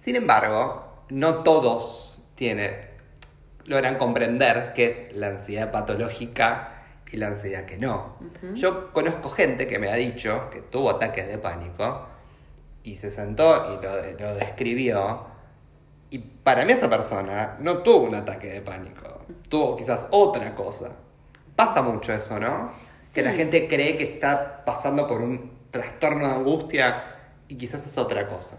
Sin 0.00 0.16
embargo, 0.16 1.04
no 1.08 1.44
todos 1.44 2.20
tienen, 2.34 2.74
logran 3.64 3.96
comprender 3.96 4.72
qué 4.74 4.86
es 4.86 5.16
la 5.16 5.28
ansiedad 5.28 5.70
patológica 5.70 6.82
y 7.12 7.16
la 7.18 7.28
ansiedad 7.28 7.64
que 7.64 7.76
no. 7.76 8.16
Yo 8.54 8.92
conozco 8.92 9.30
gente 9.30 9.68
que 9.68 9.78
me 9.78 9.88
ha 9.88 9.94
dicho 9.94 10.50
que 10.50 10.62
tuvo 10.62 10.90
ataques 10.90 11.28
de 11.28 11.38
pánico 11.38 12.08
y 12.82 12.96
se 12.96 13.12
sentó 13.12 13.72
y 13.72 13.84
lo, 13.84 14.18
lo 14.18 14.34
describió 14.34 15.26
y 16.10 16.18
para 16.18 16.64
mí 16.64 16.72
esa 16.72 16.90
persona 16.90 17.56
no 17.60 17.84
tuvo 17.84 18.08
un 18.08 18.16
ataque 18.16 18.48
de 18.48 18.62
pánico, 18.62 19.20
tuvo 19.48 19.76
quizás 19.76 20.08
otra 20.10 20.56
cosa. 20.56 20.90
Pasa 21.54 21.82
mucho 21.82 22.12
eso, 22.12 22.40
¿no? 22.40 22.72
Sí. 23.00 23.14
Que 23.14 23.22
la 23.22 23.32
gente 23.32 23.68
cree 23.68 23.96
que 23.96 24.02
está 24.02 24.64
pasando 24.64 25.06
por 25.06 25.22
un 25.22 25.55
trastorno 25.70 26.26
de 26.26 26.34
angustia 26.34 27.04
y 27.48 27.56
quizás 27.56 27.86
es 27.86 27.96
otra 27.98 28.26
cosa. 28.28 28.56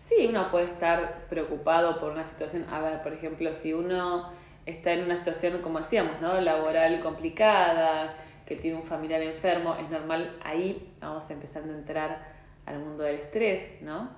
Sí, 0.00 0.26
uno 0.28 0.50
puede 0.50 0.66
estar 0.66 1.26
preocupado 1.28 1.98
por 1.98 2.12
una 2.12 2.26
situación. 2.26 2.66
A 2.70 2.80
ver, 2.80 3.02
por 3.02 3.12
ejemplo, 3.12 3.52
si 3.52 3.72
uno 3.72 4.30
está 4.64 4.92
en 4.92 5.04
una 5.04 5.16
situación, 5.16 5.60
como 5.62 5.78
decíamos, 5.78 6.20
¿no? 6.20 6.40
Laboral 6.40 7.00
complicada, 7.00 8.14
que 8.46 8.56
tiene 8.56 8.76
un 8.76 8.84
familiar 8.84 9.22
enfermo, 9.22 9.76
es 9.76 9.90
normal, 9.90 10.38
ahí 10.44 10.94
vamos 11.00 11.28
empezando 11.30 11.72
a 11.72 11.76
entrar 11.76 12.22
al 12.66 12.78
mundo 12.78 13.02
del 13.02 13.16
estrés, 13.16 13.78
¿no? 13.82 14.10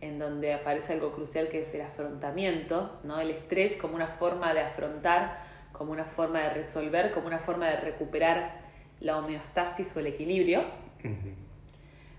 En 0.00 0.18
donde 0.18 0.52
aparece 0.52 0.92
algo 0.92 1.12
crucial 1.12 1.48
que 1.48 1.60
es 1.60 1.74
el 1.74 1.82
afrontamiento, 1.82 2.98
¿no? 3.04 3.20
El 3.20 3.30
estrés 3.30 3.76
como 3.76 3.94
una 3.94 4.08
forma 4.08 4.52
de 4.52 4.60
afrontar, 4.60 5.38
como 5.72 5.92
una 5.92 6.04
forma 6.04 6.40
de 6.40 6.50
resolver, 6.50 7.12
como 7.12 7.26
una 7.26 7.38
forma 7.38 7.68
de 7.68 7.76
recuperar 7.76 8.60
la 9.00 9.16
homeostasis 9.16 9.96
o 9.96 10.00
el 10.00 10.08
equilibrio. 10.08 10.64
Ujú. 11.02 11.49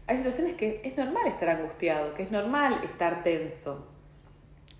Hay 0.07 0.17
situaciones 0.17 0.55
que 0.55 0.81
es 0.83 0.97
normal 0.97 1.27
estar 1.27 1.49
angustiado, 1.49 2.13
que 2.13 2.23
es 2.23 2.31
normal 2.31 2.81
estar 2.83 3.23
tenso. 3.23 3.87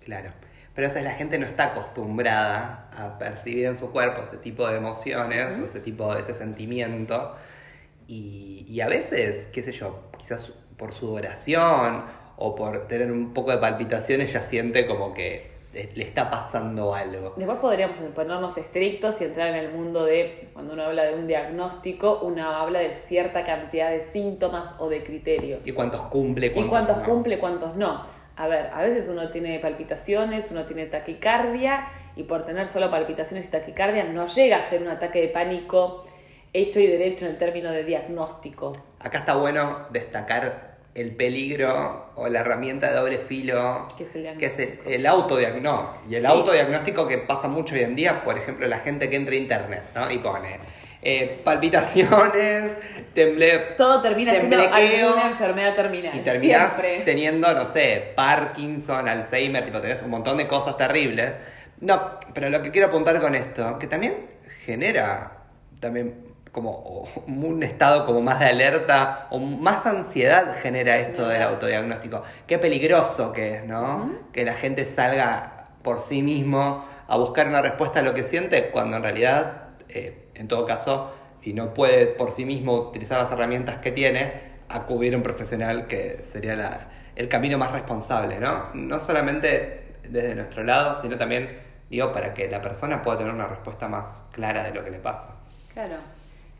Claro. 0.04 0.32
Pero 0.74 0.86
a 0.86 0.90
veces 0.90 1.04
la 1.04 1.12
gente 1.12 1.38
no 1.38 1.46
está 1.46 1.72
acostumbrada 1.72 2.88
a 2.96 3.18
percibir 3.18 3.66
en 3.66 3.76
su 3.76 3.90
cuerpo 3.90 4.22
ese 4.22 4.38
tipo 4.38 4.66
de 4.66 4.78
emociones 4.78 5.58
o 5.58 5.64
ese 5.64 5.80
tipo 5.80 6.14
de 6.14 6.22
ese 6.22 6.34
sentimiento. 6.34 7.36
Y, 8.08 8.64
y 8.68 8.80
a 8.80 8.88
veces, 8.88 9.48
qué 9.52 9.62
sé 9.62 9.72
yo, 9.72 10.10
quizás 10.18 10.52
por 10.76 10.92
sudoración 10.92 12.04
o 12.36 12.54
por 12.54 12.88
tener 12.88 13.12
un 13.12 13.34
poco 13.34 13.50
de 13.50 13.58
palpitaciones 13.58 14.32
ya 14.32 14.42
siente 14.42 14.86
como 14.86 15.12
que 15.12 15.51
le 15.72 15.90
le 15.94 16.04
está 16.04 16.30
pasando 16.30 16.94
algo. 16.94 17.34
Después 17.36 17.58
podríamos 17.58 17.96
ponernos 18.14 18.56
estrictos 18.56 19.20
y 19.20 19.24
entrar 19.24 19.48
en 19.48 19.56
el 19.56 19.72
mundo 19.72 20.04
de, 20.04 20.50
cuando 20.52 20.74
uno 20.74 20.84
habla 20.84 21.04
de 21.04 21.14
un 21.14 21.26
diagnóstico, 21.26 22.20
uno 22.22 22.46
habla 22.50 22.80
de 22.80 22.92
cierta 22.92 23.44
cantidad 23.44 23.90
de 23.90 24.00
síntomas 24.00 24.74
o 24.78 24.88
de 24.88 25.02
criterios. 25.02 25.66
¿Y 25.66 25.72
cuántos 25.72 26.02
cumple? 26.02 26.52
¿Y 26.54 26.64
cuántos 26.68 26.98
no? 26.98 27.04
cumple, 27.04 27.38
cuántos 27.38 27.76
no? 27.76 28.04
A 28.36 28.48
ver, 28.48 28.70
a 28.72 28.82
veces 28.82 29.08
uno 29.08 29.30
tiene 29.30 29.58
palpitaciones, 29.58 30.50
uno 30.50 30.64
tiene 30.64 30.86
taquicardia 30.86 31.88
y 32.16 32.24
por 32.24 32.44
tener 32.44 32.66
solo 32.66 32.90
palpitaciones 32.90 33.46
y 33.46 33.50
taquicardia 33.50 34.04
no 34.04 34.26
llega 34.26 34.58
a 34.58 34.62
ser 34.62 34.82
un 34.82 34.88
ataque 34.88 35.20
de 35.20 35.28
pánico 35.28 36.04
hecho 36.52 36.80
y 36.80 36.86
derecho 36.86 37.24
en 37.24 37.32
el 37.32 37.38
término 37.38 37.70
de 37.70 37.84
diagnóstico. 37.84 38.76
Acá 38.98 39.20
está 39.20 39.36
bueno 39.36 39.86
destacar 39.90 40.71
el 40.94 41.16
peligro 41.16 42.10
o 42.16 42.28
la 42.28 42.40
herramienta 42.40 42.88
de 42.90 42.94
doble 42.96 43.18
filo 43.18 43.86
Que 43.96 44.02
es 44.04 44.14
el 44.14 44.36
que 44.36 44.46
es 44.46 44.52
el, 44.52 44.58
diagnóstico. 44.58 44.90
el 44.90 45.06
autodiagnóstico. 45.06 46.10
Y 46.10 46.14
el 46.16 46.20
Sí. 46.20 46.26
autodiagnóstico 46.26 47.08
que 47.08 47.18
pasa 47.18 47.48
mucho 47.48 47.74
hoy 47.74 47.80
en 47.82 47.94
día, 47.96 48.22
por 48.22 48.36
ejemplo, 48.36 48.66
la 48.66 48.80
gente 48.80 49.08
que 49.08 49.16
entra 49.16 49.32
a 49.34 49.38
internet 49.38 49.82
¿no? 49.94 50.10
y 50.10 50.18
pone 50.18 50.58
eh, 51.04 51.40
palpitaciones, 51.42 52.72
temble, 53.14 53.58
Todo 53.76 54.00
termina 54.02 54.32
siendo 54.34 54.56
alguna 54.58 55.26
enfermedad 55.28 55.74
terminal. 55.74 56.14
y 56.14 56.20
terminas 56.20 56.74
Siempre. 56.74 57.00
teniendo, 57.04 57.52
no 57.54 57.64
sé, 57.72 58.12
Parkinson, 58.14 59.08
Alzheimer, 59.08 59.64
tipo, 59.64 59.80
tenés 59.80 60.02
un 60.02 60.10
montón 60.10 60.36
de 60.36 60.46
cosas 60.46 60.76
terribles. 60.76 61.32
No, 61.80 62.18
pero 62.34 62.50
lo 62.50 62.62
que 62.62 62.70
quiero 62.70 62.88
apuntar 62.88 63.20
con 63.20 63.34
esto, 63.34 63.78
que 63.78 63.86
también 63.88 64.14
genera 64.64 65.38
también 65.80 66.14
como 66.52 67.08
un 67.26 67.62
estado 67.62 68.04
como 68.06 68.20
más 68.20 68.38
de 68.38 68.46
alerta 68.46 69.26
o 69.30 69.38
más 69.38 69.86
ansiedad 69.86 70.58
genera 70.60 70.98
esto 70.98 71.26
del 71.26 71.42
autodiagnóstico. 71.42 72.22
Qué 72.46 72.58
peligroso 72.58 73.32
que 73.32 73.56
es, 73.56 73.64
¿no? 73.64 74.12
Que 74.32 74.44
la 74.44 74.54
gente 74.54 74.84
salga 74.86 75.68
por 75.82 76.00
sí 76.00 76.22
mismo 76.22 76.84
a 77.08 77.16
buscar 77.16 77.48
una 77.48 77.62
respuesta 77.62 78.00
a 78.00 78.02
lo 78.02 78.14
que 78.14 78.24
siente 78.24 78.70
cuando 78.70 78.96
en 78.98 79.02
realidad, 79.02 79.70
eh, 79.88 80.28
en 80.34 80.46
todo 80.48 80.66
caso, 80.66 81.12
si 81.40 81.54
no 81.54 81.74
puede 81.74 82.06
por 82.06 82.30
sí 82.30 82.44
mismo 82.44 82.74
utilizar 82.74 83.20
las 83.22 83.32
herramientas 83.32 83.78
que 83.78 83.90
tiene, 83.90 84.52
acudir 84.68 85.14
a 85.14 85.16
un 85.16 85.22
profesional 85.22 85.86
que 85.86 86.22
sería 86.32 86.54
la- 86.54 86.88
el 87.16 87.28
camino 87.28 87.58
más 87.58 87.72
responsable, 87.72 88.38
¿no? 88.38 88.68
No 88.74 89.00
solamente 89.00 89.96
desde 90.08 90.34
nuestro 90.34 90.62
lado, 90.64 91.00
sino 91.02 91.16
también, 91.16 91.58
digo, 91.90 92.12
para 92.12 92.32
que 92.34 92.48
la 92.48 92.60
persona 92.62 93.02
pueda 93.02 93.18
tener 93.18 93.32
una 93.34 93.48
respuesta 93.48 93.88
más 93.88 94.22
clara 94.32 94.62
de 94.64 94.72
lo 94.72 94.84
que 94.84 94.90
le 94.90 94.98
pasa. 94.98 95.36
Claro. 95.72 95.96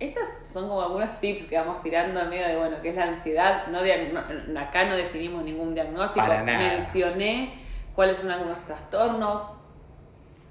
Estas 0.03 0.41
son 0.45 0.69
como 0.69 0.83
algunos 0.83 1.21
tips 1.21 1.45
que 1.47 1.57
vamos 1.57 1.81
tirando 1.81 2.21
en 2.21 2.29
medio 2.29 2.47
de, 2.49 2.57
bueno, 2.57 2.81
que 2.83 2.89
es 2.89 2.97
la 2.97 3.05
ansiedad. 3.05 3.67
No, 3.69 3.81
no- 3.83 4.61
acá 4.61 4.85
no 4.85 4.97
definimos 4.97 5.45
ningún 5.45 5.75
diagnóstico. 5.75 6.27
Para 6.27 6.43
nada. 6.43 6.59
Mencioné 6.75 7.55
cuáles 7.95 8.19
son 8.19 8.31
algunos 8.31 8.59
trastornos. 8.65 9.43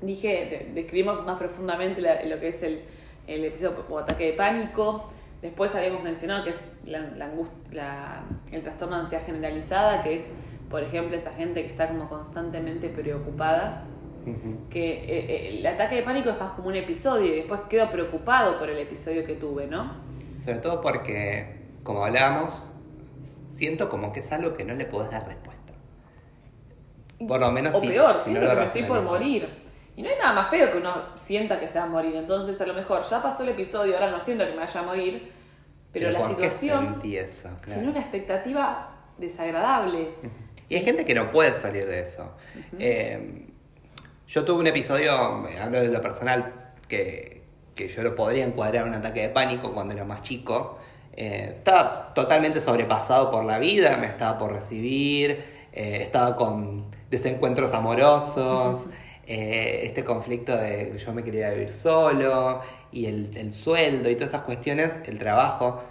Dije, 0.02 0.28
de- 0.30 0.72
describimos 0.74 1.26
más 1.26 1.38
profundamente 1.38 2.00
la- 2.02 2.24
lo 2.24 2.40
que 2.40 2.48
es 2.48 2.64
el, 2.64 2.84
el 3.28 3.46
episodio 3.46 3.86
o 3.90 4.00
ataque 4.00 4.28
de 4.28 4.34
pánico. 4.34 5.12
Después 5.42 5.76
habíamos 5.76 6.02
mencionado 6.04 6.44
que 6.44 6.52
es 6.52 6.72
la, 6.86 7.00
la 7.00 7.28
angust- 7.32 7.72
la- 7.72 8.24
el 8.52 8.62
trastorno 8.62 8.96
de 8.96 9.02
ansiedad 9.04 9.26
generalizada, 9.26 10.02
que 10.02 10.16
es, 10.16 10.26
por 10.70 10.82
ejemplo, 10.82 11.18
esa 11.18 11.32
gente 11.34 11.62
que 11.64 11.68
está 11.72 11.88
como 11.90 12.08
constantemente 12.08 12.88
preocupada 12.90 13.84
Que 14.69 14.91
eh, 14.93 15.25
eh, 15.29 15.49
el 15.57 15.65
ataque 15.65 15.95
de 15.95 16.03
pánico 16.03 16.29
es 16.29 16.39
más 16.39 16.51
como 16.53 16.67
un 16.67 16.75
episodio 16.75 17.25
y 17.34 17.36
después 17.38 17.62
quedo 17.69 17.89
preocupado 17.91 18.57
por 18.60 18.69
el 18.69 18.77
episodio 18.79 19.25
que 19.25 19.34
tuve, 19.34 19.67
¿no? 19.67 19.93
Sobre 20.45 20.60
todo 20.60 20.81
porque, 20.81 21.62
como 21.84 22.05
hablábamos, 22.05 22.71
siento 23.53 23.89
como 23.89 24.12
que 24.13 24.21
es 24.21 24.31
algo 24.31 24.53
que 24.55 24.63
no 24.63 24.73
le 24.75 24.86
podés 24.86 25.12
dar 25.12 25.27
respuesta. 25.27 25.73
Por 27.27 27.39
lo 27.39 27.51
menos 27.51 27.75
o 27.75 27.81
si- 27.81 27.88
peor, 27.88 28.17
si 28.19 28.25
siento 28.31 28.41
no 28.45 28.49
que 28.49 28.55
me 28.55 28.65
estoy 28.65 28.84
por 28.84 29.01
morir. 29.01 29.47
Y 29.95 30.01
no 30.01 30.10
hay 30.10 30.15
nada 30.17 30.34
más 30.34 30.49
feo 30.49 30.71
que 30.71 30.77
uno 30.77 30.93
sienta 31.15 31.60
que 31.60 31.67
se 31.67 31.77
va 31.77 31.86
a 31.86 31.88
morir. 31.89 32.15
Entonces, 32.15 32.60
a 32.62 32.65
lo 32.65 32.73
mejor 32.73 33.03
ya 33.03 33.21
pasó 33.21 33.43
el 33.43 33.49
episodio, 33.49 33.93
ahora 33.95 34.10
no 34.10 34.19
siento 34.19 34.45
que 34.45 34.51
me 34.51 34.57
vaya 34.57 34.79
a 34.79 34.84
morir, 34.84 35.31
pero, 35.91 36.10
la 36.12 36.19
¿por 36.19 36.29
qué 36.38 36.49
situación 36.49 37.01
eso? 37.03 37.49
Claro. 37.62 37.73
genera 37.81 37.91
una 37.91 37.99
expectativa 37.99 38.95
desagradable. 39.17 40.10
Y 40.69 40.75
hay 40.75 40.84
gente 40.84 41.03
que 41.05 41.13
no 41.13 41.31
puede 41.31 41.60
salir 41.60 41.86
de 41.86 41.99
eso. 41.99 42.31
Eh, 42.79 43.40
yo 44.32 44.46
tuve 44.46 44.60
un 44.62 44.67
episodio, 44.67 45.34
me 45.38 45.60
hablo 45.60 45.82
de 45.82 45.88
lo 45.89 46.02
personal, 46.02 46.54
que, 46.88 47.44
que 47.76 47.88
yo 47.89 48.04
lo 48.04 48.15
podría 48.15 48.46
encuadrar 48.46 48.84
en 48.84 48.89
un 48.89 48.96
ataque 48.96 49.22
de 49.24 49.30
pánico 49.30 49.74
cuando 49.74 49.94
era 49.94 50.06
más 50.06 50.22
chico. 50.22 50.78
Eh, 51.13 51.56
estaba 51.58 52.13
totalmente 52.13 52.62
sobrepasado 52.62 53.30
por 53.30 53.44
la 53.46 53.60
vida, 53.60 53.98
me 53.98 54.08
estaba 54.08 54.38
por 54.38 54.54
recibir, 54.54 55.44
eh, 55.74 56.00
estaba 56.02 56.36
con 56.36 56.86
desencuentros 57.10 57.74
amorosos, 57.74 58.88
eh, 59.28 59.82
este 59.84 60.04
conflicto 60.04 60.56
de 60.56 60.91
que 60.91 60.98
yo 60.98 61.13
me 61.13 61.24
quería 61.24 61.50
vivir 61.52 61.74
solo, 61.74 62.62
y 62.91 63.06
el, 63.08 63.36
el 63.38 63.54
sueldo 63.54 64.10
y 64.10 64.15
todas 64.15 64.30
esas 64.30 64.44
cuestiones, 64.44 64.94
el 65.06 65.20
trabajo 65.20 65.82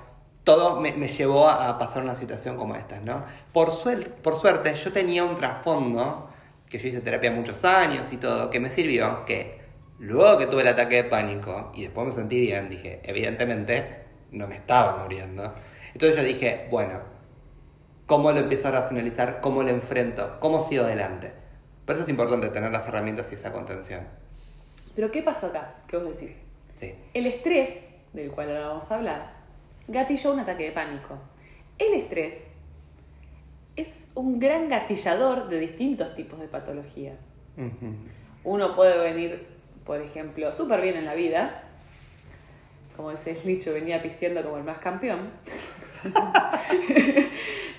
todo 0.45 0.81
me, 0.81 0.93
me 0.93 1.09
llevó 1.09 1.49
a, 1.49 1.69
a 1.69 1.79
pasar 1.79 2.03
una 2.03 2.15
situación 2.15 2.57
como 2.57 2.75
esta, 2.77 2.99
¿no? 3.01 3.25
Por, 3.53 3.71
suel- 3.73 4.09
por 4.09 4.41
suerte, 4.41 4.75
yo 4.75 4.93
tenía 4.93 5.23
un 5.25 5.37
trasfondo, 5.37 6.31
que 6.71 6.79
yo 6.79 6.89
hice 6.89 7.01
terapia 7.01 7.33
muchos 7.33 7.63
años 7.65 8.11
y 8.13 8.17
todo, 8.17 8.49
que 8.49 8.61
me 8.61 8.71
sirvió, 8.71 9.25
que 9.25 9.61
luego 9.99 10.39
que 10.39 10.47
tuve 10.47 10.63
el 10.63 10.69
ataque 10.69 11.03
de 11.03 11.05
pánico 11.05 11.73
y 11.75 11.83
después 11.83 12.07
me 12.07 12.13
sentí 12.13 12.41
bien, 12.41 12.71
dije, 12.71 13.01
evidentemente 13.03 14.05
no 14.31 14.47
me 14.47 14.57
estaba 14.57 15.03
muriendo. 15.03 15.53
Entonces 15.93 16.17
yo 16.17 16.23
dije, 16.23 16.69
bueno, 16.71 17.01
¿cómo 18.07 18.31
lo 18.31 18.39
empiezo 18.39 18.69
a 18.69 18.71
racionalizar? 18.71 19.41
¿Cómo 19.41 19.65
lo 19.65 19.71
enfrento? 19.71 20.39
¿Cómo 20.39 20.63
sigo 20.63 20.85
adelante? 20.85 21.33
Por 21.85 21.97
eso 21.97 22.05
es 22.05 22.09
importante 22.09 22.49
tener 22.51 22.71
las 22.71 22.87
herramientas 22.87 23.31
y 23.33 23.35
esa 23.35 23.51
contención. 23.51 24.07
Pero 24.95 25.11
¿qué 25.11 25.23
pasó 25.23 25.49
acá? 25.49 25.75
¿Qué 25.89 25.97
vos 25.97 26.17
decís? 26.17 26.41
Sí. 26.77 26.95
El 27.13 27.27
estrés, 27.27 27.85
del 28.13 28.31
cual 28.31 28.49
ahora 28.49 28.69
vamos 28.69 28.91
a 28.91 28.95
hablar, 28.95 29.33
gatilló 29.89 30.33
un 30.33 30.41
ataque 30.41 30.67
de 30.67 30.73
pánico. 30.73 31.19
El 31.79 31.95
estrés 31.95 32.50
es 33.81 34.11
un 34.15 34.39
gran 34.39 34.69
gatillador 34.69 35.49
de 35.49 35.59
distintos 35.59 36.15
tipos 36.15 36.39
de 36.41 36.49
patologías. 36.49 37.27
Uno 38.45 38.75
puede 38.75 38.99
venir, 38.99 39.47
por 39.85 40.01
ejemplo, 40.01 40.53
súper 40.53 40.81
bien 40.81 40.97
en 40.97 41.05
la 41.05 41.15
vida, 41.15 41.65
como 42.97 43.11
dice 43.11 43.31
el 43.31 43.43
dicho, 43.43 43.73
venía 43.73 44.03
pisteando 44.03 44.43
como 44.43 44.59
el 44.59 44.65
más 44.65 44.79
campeón. 44.79 45.31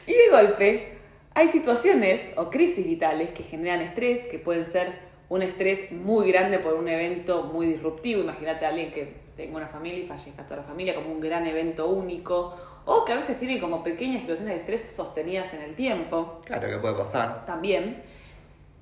y 0.07 0.11
de 0.11 0.29
golpe 0.31 0.97
hay 1.33 1.47
situaciones 1.47 2.31
o 2.35 2.49
crisis 2.49 2.85
vitales 2.85 3.29
que 3.29 3.43
generan 3.43 3.81
estrés, 3.81 4.25
que 4.27 4.39
pueden 4.39 4.65
ser 4.65 5.11
un 5.29 5.41
estrés 5.41 5.91
muy 5.91 6.31
grande 6.31 6.59
por 6.59 6.73
un 6.73 6.87
evento 6.87 7.43
muy 7.43 7.67
disruptivo. 7.67 8.21
Imagínate 8.21 8.65
a 8.65 8.69
alguien 8.69 8.91
que 8.91 9.13
tenga 9.37 9.57
una 9.57 9.67
familia 9.67 9.99
y 9.99 10.07
fallezca 10.07 10.43
toda 10.43 10.57
la 10.57 10.63
familia 10.63 10.93
como 10.95 11.11
un 11.11 11.21
gran 11.21 11.47
evento 11.47 11.87
único, 11.87 12.57
o 12.85 13.05
que 13.05 13.13
a 13.13 13.15
veces 13.15 13.39
tiene 13.39 13.59
como 13.59 13.83
pequeñas 13.83 14.21
situaciones 14.21 14.55
de 14.55 14.59
estrés 14.61 14.93
sostenidas 14.93 15.53
en 15.53 15.61
el 15.61 15.75
tiempo 15.75 16.41
Claro, 16.45 16.67
¿qué 16.67 16.77
puede 16.77 16.95
pasar? 16.95 17.45
también, 17.45 18.01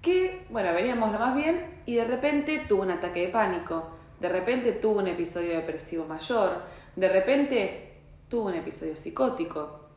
que, 0.02 0.46
bueno, 0.50 0.74
veníamos 0.74 1.12
lo 1.12 1.20
más 1.20 1.36
bien 1.36 1.82
y 1.86 1.96
de 1.96 2.06
repente 2.06 2.66
tuvo 2.68 2.84
un 2.84 2.92
ataque 2.92 3.22
de 3.22 3.28
pánico, 3.28 3.90
de 4.20 4.30
repente 4.30 4.72
tuvo 4.74 5.00
un 5.00 5.08
episodio 5.08 5.52
depresivo 5.52 6.06
mayor, 6.06 6.64
de 6.96 7.10
repente 7.10 7.94
tuvo 8.30 8.48
un 8.48 8.56
episodio 8.56 8.96
psicótico. 8.96 9.88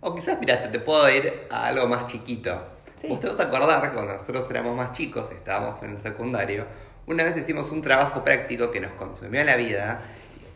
O 0.00 0.14
quizás, 0.14 0.38
mira, 0.38 0.70
te, 0.70 0.78
puedo 0.80 1.08
ir 1.08 1.46
a 1.50 1.68
algo 1.68 1.88
más 1.88 2.06
chiquito. 2.06 2.60
Sí. 2.98 3.08
Vos 3.08 3.20
te 3.20 3.28
vas 3.28 3.40
a 3.40 3.44
acordar 3.44 3.92
cuando 3.92 4.12
nosotros 4.12 4.48
éramos 4.50 4.76
más 4.76 4.92
chicos, 4.92 5.30
estábamos 5.32 5.82
en 5.82 5.92
el 5.92 5.98
secundario, 5.98 6.66
una 7.06 7.24
vez 7.24 7.36
hicimos 7.36 7.70
un 7.70 7.82
trabajo 7.82 8.24
práctico 8.24 8.70
que 8.70 8.80
nos 8.80 8.92
consumió 8.92 9.44
la 9.44 9.56
vida 9.56 10.00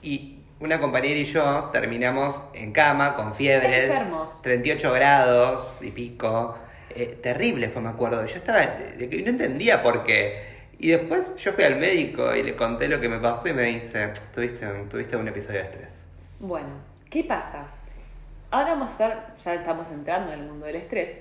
y 0.01 0.38
una 0.61 0.81
compañera 0.81 1.19
y 1.19 1.25
yo 1.25 1.71
terminamos 1.73 2.43
en 2.53 2.73
cama 2.73 3.15
con 3.15 3.35
fiebre, 3.35 3.85
Enfermos. 3.87 4.43
38 4.43 4.93
grados 4.93 5.79
y 5.83 5.91
pico. 5.91 6.57
Eh, 6.91 7.19
terrible 7.23 7.69
fue, 7.69 7.83
me 7.83 7.91
acuerdo. 7.91 8.25
Yo 8.27 8.37
estaba, 8.37 8.61
no 8.65 9.31
entendía 9.31 9.83
por 9.83 10.05
qué. 10.05 10.59
Y 10.79 10.89
después 10.89 11.37
yo 11.37 11.53
fui 11.53 11.65
al 11.65 11.77
médico 11.77 12.35
y 12.35 12.43
le 12.43 12.57
conté 12.57 12.89
lo 12.89 13.01
que 13.01 13.09
me 13.09 13.19
pasó 13.19 13.49
y 13.49 13.53
me 13.53 13.65
dice, 13.65 14.13
tuviste 14.35 15.17
un 15.17 15.29
episodio 15.29 15.61
de 15.61 15.65
estrés. 15.65 15.93
Bueno, 16.39 16.69
¿qué 17.11 17.25
pasa? 17.25 17.67
Ahora 18.51 18.71
vamos 18.71 18.89
a 18.89 18.93
estar, 18.93 19.35
ya 19.45 19.55
estamos 19.55 19.91
entrando 19.91 20.33
en 20.33 20.41
el 20.41 20.47
mundo 20.47 20.67
del 20.67 20.77
estrés. 20.77 21.19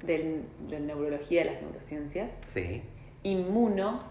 del, 0.04 0.44
de 0.68 0.80
neurología 0.80 1.44
de 1.46 1.52
las 1.52 1.62
neurociencias, 1.64 2.40
Sí. 2.44 2.84
inmuno, 3.24 4.04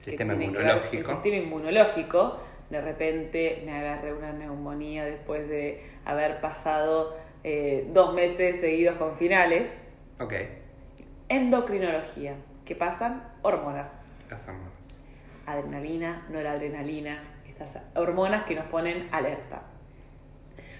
Sistema 0.00 0.32
ver- 0.32 0.42
el 0.44 0.48
inmunológico. 0.48 1.10
sistema 1.10 1.36
inmunológico. 1.36 2.38
De 2.70 2.80
repente 2.80 3.62
me 3.66 3.76
agarré 3.78 4.14
una 4.14 4.32
neumonía 4.32 5.04
después 5.04 5.46
de 5.48 5.84
haber 6.06 6.40
pasado 6.40 7.25
eh, 7.48 7.86
dos 7.92 8.12
meses 8.12 8.58
seguidos 8.58 8.96
con 8.96 9.14
finales. 9.16 9.76
Ok. 10.18 10.32
Endocrinología, 11.28 12.34
que 12.64 12.74
pasan 12.74 13.22
hormonas, 13.42 14.00
Las 14.28 14.48
hormonas. 14.48 14.72
adrenalina, 15.46 16.26
noradrenalina, 16.28 17.22
estas 17.46 17.78
hormonas 17.94 18.46
que 18.46 18.56
nos 18.56 18.66
ponen 18.66 19.08
alerta. 19.12 19.62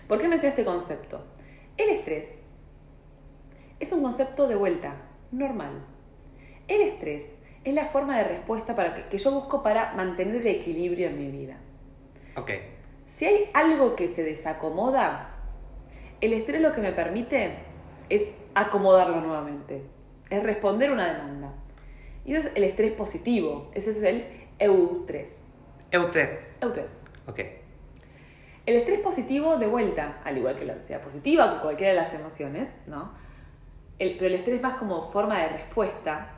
¿Por 0.08 0.20
qué 0.20 0.26
menciono 0.26 0.50
este 0.50 0.64
concepto? 0.64 1.24
El 1.76 1.90
estrés 1.90 2.42
es 3.78 3.92
un 3.92 4.02
concepto 4.02 4.48
de 4.48 4.56
vuelta, 4.56 4.96
normal. 5.30 5.84
El 6.66 6.80
estrés 6.82 7.40
es 7.62 7.74
la 7.74 7.84
forma 7.84 8.18
de 8.18 8.24
respuesta 8.24 8.74
para 8.74 8.92
que, 8.92 9.06
que 9.08 9.18
yo 9.18 9.30
busco 9.30 9.62
para 9.62 9.92
mantener 9.94 10.36
el 10.36 10.46
equilibrio 10.48 11.08
en 11.10 11.18
mi 11.18 11.30
vida. 11.30 11.58
Ok. 12.36 12.50
Si 13.06 13.24
hay 13.24 13.50
algo 13.54 13.94
que 13.94 14.08
se 14.08 14.24
desacomoda, 14.24 15.35
El 16.20 16.32
estrés 16.32 16.60
lo 16.60 16.72
que 16.72 16.80
me 16.80 16.92
permite 16.92 17.58
es 18.08 18.28
acomodarlo 18.54 19.20
nuevamente, 19.20 19.82
es 20.30 20.42
responder 20.42 20.90
una 20.90 21.12
demanda. 21.12 21.52
Y 22.24 22.34
eso 22.34 22.48
es 22.48 22.56
el 22.56 22.64
estrés 22.64 22.92
positivo, 22.92 23.70
ese 23.74 23.90
es 23.90 24.02
el 24.02 24.24
EU3. 24.58 25.28
EU3. 25.92 26.38
EU3. 26.60 26.98
Ok. 27.26 27.40
El 28.64 28.76
estrés 28.76 28.98
positivo, 28.98 29.58
de 29.58 29.66
vuelta, 29.66 30.20
al 30.24 30.38
igual 30.38 30.56
que 30.56 30.64
la 30.64 30.72
ansiedad 30.72 31.00
positiva, 31.00 31.50
con 31.50 31.60
cualquiera 31.60 31.92
de 31.92 32.00
las 32.00 32.12
emociones, 32.14 32.80
¿no? 32.86 33.12
El, 33.98 34.14
pero 34.14 34.26
el 34.26 34.34
estrés 34.34 34.60
más 34.60 34.74
como 34.74 35.08
forma 35.10 35.40
de 35.40 35.48
respuesta. 35.50 36.30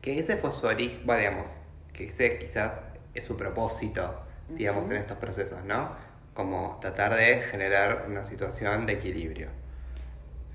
Que 0.00 0.18
ese 0.18 0.36
bueno, 0.36 1.18
digamos, 1.18 1.50
que 1.92 2.08
ese 2.08 2.38
quizás 2.38 2.80
es 3.12 3.24
su 3.24 3.36
propósito, 3.36 4.22
digamos, 4.48 4.84
en 4.86 4.96
estos 4.96 5.18
procesos, 5.18 5.62
¿no? 5.64 5.90
Como 6.34 6.78
tratar 6.80 7.14
de 7.14 7.42
generar 7.42 8.06
una 8.08 8.24
situación 8.24 8.86
de 8.86 8.94
equilibrio. 8.94 9.48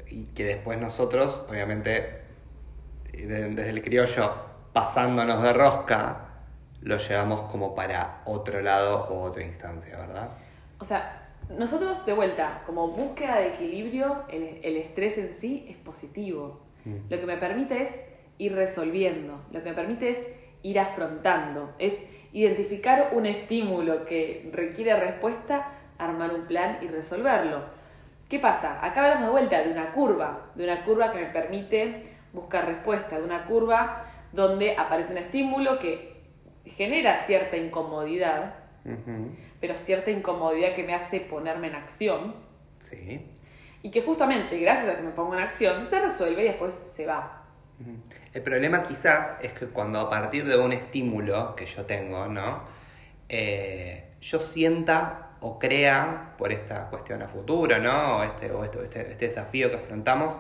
Y 0.08 0.26
que 0.26 0.44
después 0.44 0.78
nosotros, 0.80 1.46
obviamente, 1.50 2.22
de- 3.14 3.50
desde 3.50 3.70
el 3.70 3.82
criollo, 3.82 4.34
pasándonos 4.74 5.42
de 5.42 5.54
rosca, 5.54 6.26
lo 6.82 6.98
llevamos 6.98 7.52
como 7.52 7.76
para 7.76 8.22
otro 8.26 8.62
lado 8.62 9.08
o 9.10 9.22
otra 9.24 9.44
instancia, 9.44 9.98
¿verdad? 9.98 10.30
O 10.80 10.86
sea, 10.86 11.30
nosotros, 11.50 12.06
de 12.06 12.14
vuelta, 12.14 12.62
como 12.66 12.90
búsqueda 12.90 13.38
de 13.38 13.50
equilibrio, 13.50 14.24
el, 14.30 14.60
el 14.64 14.78
estrés 14.78 15.18
en 15.18 15.30
sí 15.30 15.66
es 15.70 15.78
positivo. 15.78 16.62
Mm. 16.86 16.96
Lo 17.10 17.20
que 17.20 17.26
me 17.26 17.38
permite 17.38 17.82
es 17.82 18.00
ir 18.38 18.56
resolviendo, 18.56 19.42
lo 19.52 19.62
que 19.64 19.70
me 19.70 19.76
permite 19.76 20.10
es 20.12 20.28
ir 20.62 20.80
afrontando, 20.80 21.74
es 21.80 21.98
identificar 22.32 23.10
un 23.14 23.26
estímulo 23.26 24.06
que 24.06 24.50
requiere 24.54 24.96
respuesta, 25.00 25.72
armar 25.98 26.34
un 26.34 26.44
plan 26.46 26.78
y 26.82 26.88
resolverlo. 26.88 27.64
¿Qué 28.30 28.40
pasa? 28.40 28.84
Acá 28.86 29.02
hablamos 29.04 29.26
de 29.26 29.32
vuelta 29.32 29.64
de 29.64 29.72
una 29.72 29.92
curva, 29.92 30.52
de 30.56 30.64
una 30.64 30.84
curva 30.86 31.12
que 31.12 31.20
me 31.20 31.26
permite 31.28 32.14
buscar 32.32 32.68
respuesta, 32.68 33.18
de 33.18 33.24
una 33.24 33.46
curva 33.46 34.06
donde 34.32 34.78
aparece 34.78 35.14
un 35.14 35.18
estímulo 35.18 35.80
que 35.80 36.14
genera 36.66 37.18
cierta 37.26 37.58
incomodidad, 37.58 38.54
pero 39.60 39.74
cierta 39.76 40.12
incomodidad 40.12 40.76
que 40.76 40.84
me 40.84 40.94
hace 40.94 41.20
ponerme 41.20 41.68
en 41.68 41.76
acción 41.76 42.36
Sí. 42.80 43.26
y 43.82 43.92
que 43.92 44.02
justamente 44.04 44.58
gracias 44.60 44.90
a 44.90 44.96
que 44.96 45.02
me 45.02 45.12
pongo 45.12 45.34
en 45.34 45.42
acción 45.42 45.84
se 45.84 46.00
resuelve 46.00 46.44
y 46.44 46.46
después 46.50 46.74
se 46.76 47.06
va. 47.06 47.44
El 48.34 48.42
problema 48.44 48.84
quizás 48.84 49.36
es 49.44 49.54
que 49.54 49.68
cuando 49.68 50.00
a 50.00 50.10
partir 50.10 50.46
de 50.46 50.58
un 50.58 50.72
estímulo 50.72 51.56
que 51.56 51.66
yo 51.66 51.86
tengo, 51.86 52.28
¿no? 52.28 52.64
Eh, 53.28 54.06
yo 54.22 54.40
sienta 54.40 55.32
o 55.42 55.58
crea 55.58 56.34
por 56.38 56.52
esta 56.52 56.90
cuestión 56.90 57.22
a 57.22 57.28
futuro, 57.28 57.80
¿no? 57.80 58.18
O 58.18 58.24
este, 58.24 58.52
o 58.52 58.64
este, 58.64 58.84
este- 58.84 59.12
este 59.12 59.28
desafío 59.28 59.70
que 59.72 59.78
afrontamos, 59.78 60.38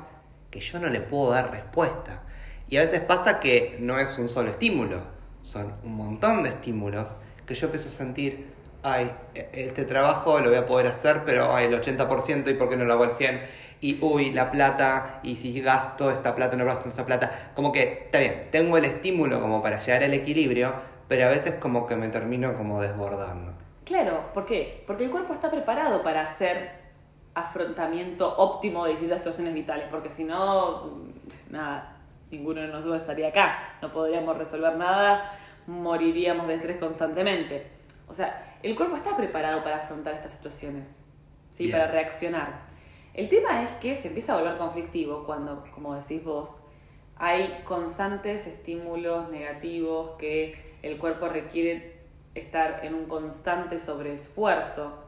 que 0.51 0.59
yo 0.59 0.79
no 0.79 0.89
le 0.89 1.01
puedo 1.01 1.31
dar 1.31 1.51
respuesta. 1.51 2.23
Y 2.67 2.77
a 2.77 2.81
veces 2.81 3.01
pasa 3.01 3.39
que 3.39 3.77
no 3.79 3.99
es 3.99 4.17
un 4.19 4.29
solo 4.29 4.51
estímulo, 4.51 5.01
son 5.41 5.73
un 5.83 5.95
montón 5.95 6.43
de 6.43 6.49
estímulos 6.49 7.07
que 7.47 7.55
yo 7.55 7.67
empiezo 7.67 7.89
a 7.89 7.91
sentir, 7.93 8.53
ay, 8.83 9.11
e- 9.33 9.49
este 9.53 9.85
trabajo 9.85 10.39
lo 10.39 10.49
voy 10.49 10.57
a 10.59 10.65
poder 10.65 10.87
hacer, 10.87 11.21
pero 11.25 11.55
ay, 11.55 11.65
el 11.67 11.73
80% 11.73 12.49
y 12.51 12.53
por 12.55 12.69
qué 12.69 12.77
no 12.77 12.85
lo 12.85 12.93
hago 12.93 13.03
al 13.05 13.13
100%, 13.13 13.41
y 13.81 14.03
uy, 14.03 14.31
la 14.31 14.51
plata, 14.51 15.19
y 15.23 15.35
si 15.35 15.59
gasto 15.61 16.11
esta 16.11 16.35
plata, 16.35 16.55
no 16.55 16.65
gasto 16.65 16.89
esta 16.89 17.05
plata. 17.05 17.51
Como 17.55 17.71
que, 17.71 18.03
está 18.05 18.19
bien, 18.19 18.49
tengo 18.51 18.77
el 18.77 18.85
estímulo 18.85 19.39
como 19.39 19.61
para 19.61 19.77
llegar 19.77 20.03
al 20.03 20.13
equilibrio, 20.13 20.73
pero 21.07 21.27
a 21.27 21.29
veces 21.29 21.55
como 21.55 21.87
que 21.87 21.95
me 21.95 22.09
termino 22.09 22.55
como 22.55 22.81
desbordando. 22.81 23.53
Claro, 23.85 24.31
¿por 24.33 24.45
qué? 24.45 24.83
Porque 24.85 25.05
el 25.05 25.09
cuerpo 25.09 25.33
está 25.33 25.49
preparado 25.49 26.03
para 26.03 26.21
hacer 26.21 26.71
afrontamiento 27.33 28.37
óptimo 28.37 28.85
de 28.85 28.91
distintas 28.91 29.19
situaciones 29.19 29.53
vitales, 29.53 29.87
porque 29.89 30.09
si 30.09 30.23
no, 30.23 30.99
nada, 31.49 31.97
ninguno 32.29 32.61
de 32.61 32.67
nosotros 32.67 32.97
estaría 32.97 33.29
acá, 33.29 33.77
no 33.81 33.91
podríamos 33.91 34.37
resolver 34.37 34.75
nada, 34.75 35.33
moriríamos 35.67 36.47
de 36.47 36.55
estrés 36.55 36.77
constantemente. 36.77 37.67
O 38.07 38.13
sea, 38.13 38.57
el 38.61 38.75
cuerpo 38.75 38.97
está 38.97 39.15
preparado 39.15 39.63
para 39.63 39.77
afrontar 39.77 40.15
estas 40.15 40.33
situaciones, 40.33 40.99
¿sí? 41.53 41.63
Bien. 41.63 41.71
para 41.71 41.91
reaccionar. 41.91 42.68
El 43.19 43.27
tema 43.27 43.63
es 43.63 43.71
que 43.81 43.95
se 43.95 44.07
empieza 44.07 44.31
a 44.31 44.37
volver 44.37 44.57
conflictivo 44.57 45.25
cuando, 45.25 45.65
como 45.75 45.93
decís 45.93 46.23
vos, 46.23 46.57
hay 47.17 47.63
constantes 47.65 48.47
estímulos 48.47 49.29
negativos 49.29 50.11
que 50.17 50.77
el 50.83 50.97
cuerpo 50.97 51.27
requiere 51.27 51.97
estar 52.33 52.79
en 52.85 52.93
un 52.93 53.07
constante 53.07 53.77
sobreesfuerzo. 53.77 55.03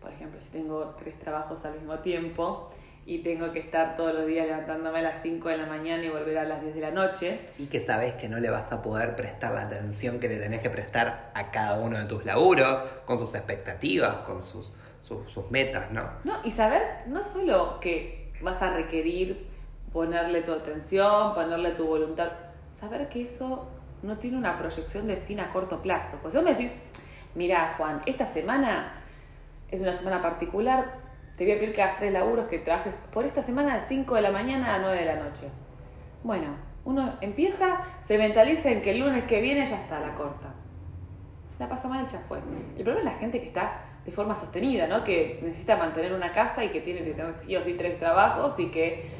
Por 0.00 0.12
ejemplo, 0.12 0.40
si 0.40 0.50
tengo 0.50 0.94
tres 0.96 1.18
trabajos 1.18 1.64
al 1.64 1.74
mismo 1.74 1.98
tiempo 1.98 2.70
y 3.04 3.18
tengo 3.18 3.50
que 3.50 3.58
estar 3.58 3.96
todos 3.96 4.14
los 4.14 4.24
días 4.28 4.46
levantándome 4.46 5.00
a 5.00 5.02
las 5.02 5.22
5 5.22 5.48
de 5.48 5.56
la 5.56 5.66
mañana 5.66 6.04
y 6.04 6.08
volver 6.08 6.38
a 6.38 6.44
las 6.44 6.62
10 6.62 6.72
de 6.72 6.80
la 6.82 6.92
noche, 6.92 7.40
Y 7.58 7.66
que 7.66 7.80
sabes 7.80 8.14
que 8.14 8.28
no 8.28 8.38
le 8.38 8.48
vas 8.48 8.70
a 8.70 8.82
poder 8.82 9.16
prestar 9.16 9.54
la 9.54 9.62
atención 9.62 10.20
que 10.20 10.28
le 10.28 10.38
tenés 10.38 10.60
que 10.60 10.70
prestar 10.70 11.32
a 11.34 11.50
cada 11.50 11.80
uno 11.80 11.98
de 11.98 12.04
tus 12.04 12.24
laburos, 12.24 12.80
con 13.04 13.18
sus 13.18 13.34
expectativas, 13.34 14.18
con 14.18 14.40
sus, 14.40 14.70
sus, 15.06 15.50
metas, 15.50 15.90
¿no? 15.92 16.02
¿no? 16.24 16.34
Y 16.44 16.50
saber 16.50 16.82
no 17.06 17.22
solo 17.22 17.78
que 17.80 18.32
vas 18.42 18.60
a 18.60 18.70
requerir 18.70 19.46
ponerle 19.92 20.42
tu 20.42 20.52
atención, 20.52 21.34
ponerle 21.34 21.70
tu 21.70 21.86
voluntad, 21.86 22.32
saber 22.68 23.08
que 23.08 23.22
eso 23.22 23.68
no 24.02 24.18
tiene 24.18 24.36
una 24.36 24.58
proyección 24.58 25.06
de 25.06 25.16
fin 25.16 25.40
a 25.40 25.52
corto 25.52 25.80
plazo. 25.80 26.18
Pues 26.20 26.34
vos 26.34 26.42
me 26.42 26.52
decís, 26.52 26.74
mira 27.34 27.74
Juan, 27.76 28.02
esta 28.06 28.26
semana 28.26 28.92
es 29.70 29.80
una 29.80 29.92
semana 29.92 30.20
particular, 30.20 31.06
te 31.36 31.44
voy 31.44 31.54
a 31.54 31.58
pedir 31.58 31.74
que 31.74 31.82
hagas 31.82 31.96
tres 31.98 32.12
laburos, 32.12 32.46
que 32.46 32.58
trabajes 32.58 32.98
por 33.12 33.24
esta 33.24 33.42
semana 33.42 33.74
de 33.74 33.80
5 33.80 34.14
de 34.14 34.22
la 34.22 34.30
mañana 34.30 34.74
a 34.74 34.78
9 34.78 34.98
de 34.98 35.04
la 35.04 35.16
noche. 35.16 35.48
Bueno, 36.22 36.48
uno 36.84 37.14
empieza, 37.20 37.82
se 38.04 38.16
mentaliza 38.16 38.70
en 38.70 38.80
que 38.82 38.92
el 38.92 39.00
lunes 39.00 39.24
que 39.24 39.40
viene 39.40 39.66
ya 39.66 39.76
está 39.76 40.00
la 40.00 40.14
corta. 40.14 40.54
La 41.58 41.68
pasa 41.68 41.88
mal 41.88 42.06
ya 42.06 42.18
fue. 42.20 42.38
El 42.76 42.84
problema 42.84 42.98
es 42.98 43.14
la 43.14 43.20
gente 43.20 43.40
que 43.40 43.48
está 43.48 43.85
de 44.06 44.12
forma 44.12 44.36
sostenida, 44.36 44.86
¿no? 44.88 45.04
Que 45.04 45.40
necesita 45.42 45.76
mantener 45.76 46.14
una 46.14 46.32
casa 46.32 46.64
y 46.64 46.70
que 46.70 46.80
tiene 46.80 47.04
que 47.04 47.12
tener 47.12 47.34
sí 47.40 47.56
o 47.56 47.62
sí 47.62 47.74
tres 47.74 47.98
trabajos 47.98 48.58
y 48.60 48.70
que 48.70 49.10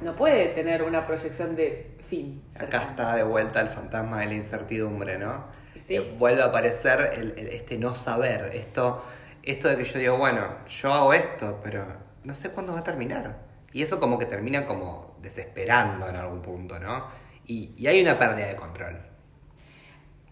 no 0.00 0.16
puede 0.16 0.48
tener 0.48 0.82
una 0.82 1.06
proyección 1.06 1.56
de 1.56 1.96
fin. 2.00 2.42
Acá 2.58 2.78
está 2.90 3.14
de 3.16 3.22
vuelta 3.22 3.60
el 3.60 3.68
fantasma 3.68 4.20
de 4.20 4.26
la 4.26 4.34
incertidumbre, 4.34 5.18
¿no? 5.18 5.46
Sí. 5.74 5.94
Eh, 5.94 6.00
vuelve 6.18 6.42
a 6.42 6.46
aparecer 6.46 7.12
el, 7.14 7.38
el- 7.38 7.48
este 7.48 7.78
no 7.78 7.94
saber, 7.94 8.50
esto, 8.54 9.04
esto 9.42 9.68
de 9.68 9.76
que 9.76 9.84
yo 9.84 9.98
digo, 9.98 10.16
bueno, 10.18 10.64
yo 10.68 10.92
hago 10.92 11.12
esto, 11.14 11.60
pero 11.62 11.86
no 12.24 12.34
sé 12.34 12.50
cuándo 12.50 12.72
va 12.72 12.80
a 12.80 12.84
terminar. 12.84 13.36
Y 13.72 13.82
eso 13.82 14.00
como 14.00 14.18
que 14.18 14.26
termina 14.26 14.66
como 14.66 15.16
desesperando 15.20 16.08
en 16.08 16.16
algún 16.16 16.42
punto, 16.42 16.78
¿no? 16.78 17.06
Y, 17.46 17.74
y 17.76 17.86
hay 17.86 18.00
una 18.02 18.18
pérdida 18.18 18.46
de 18.48 18.56
control. 18.56 18.96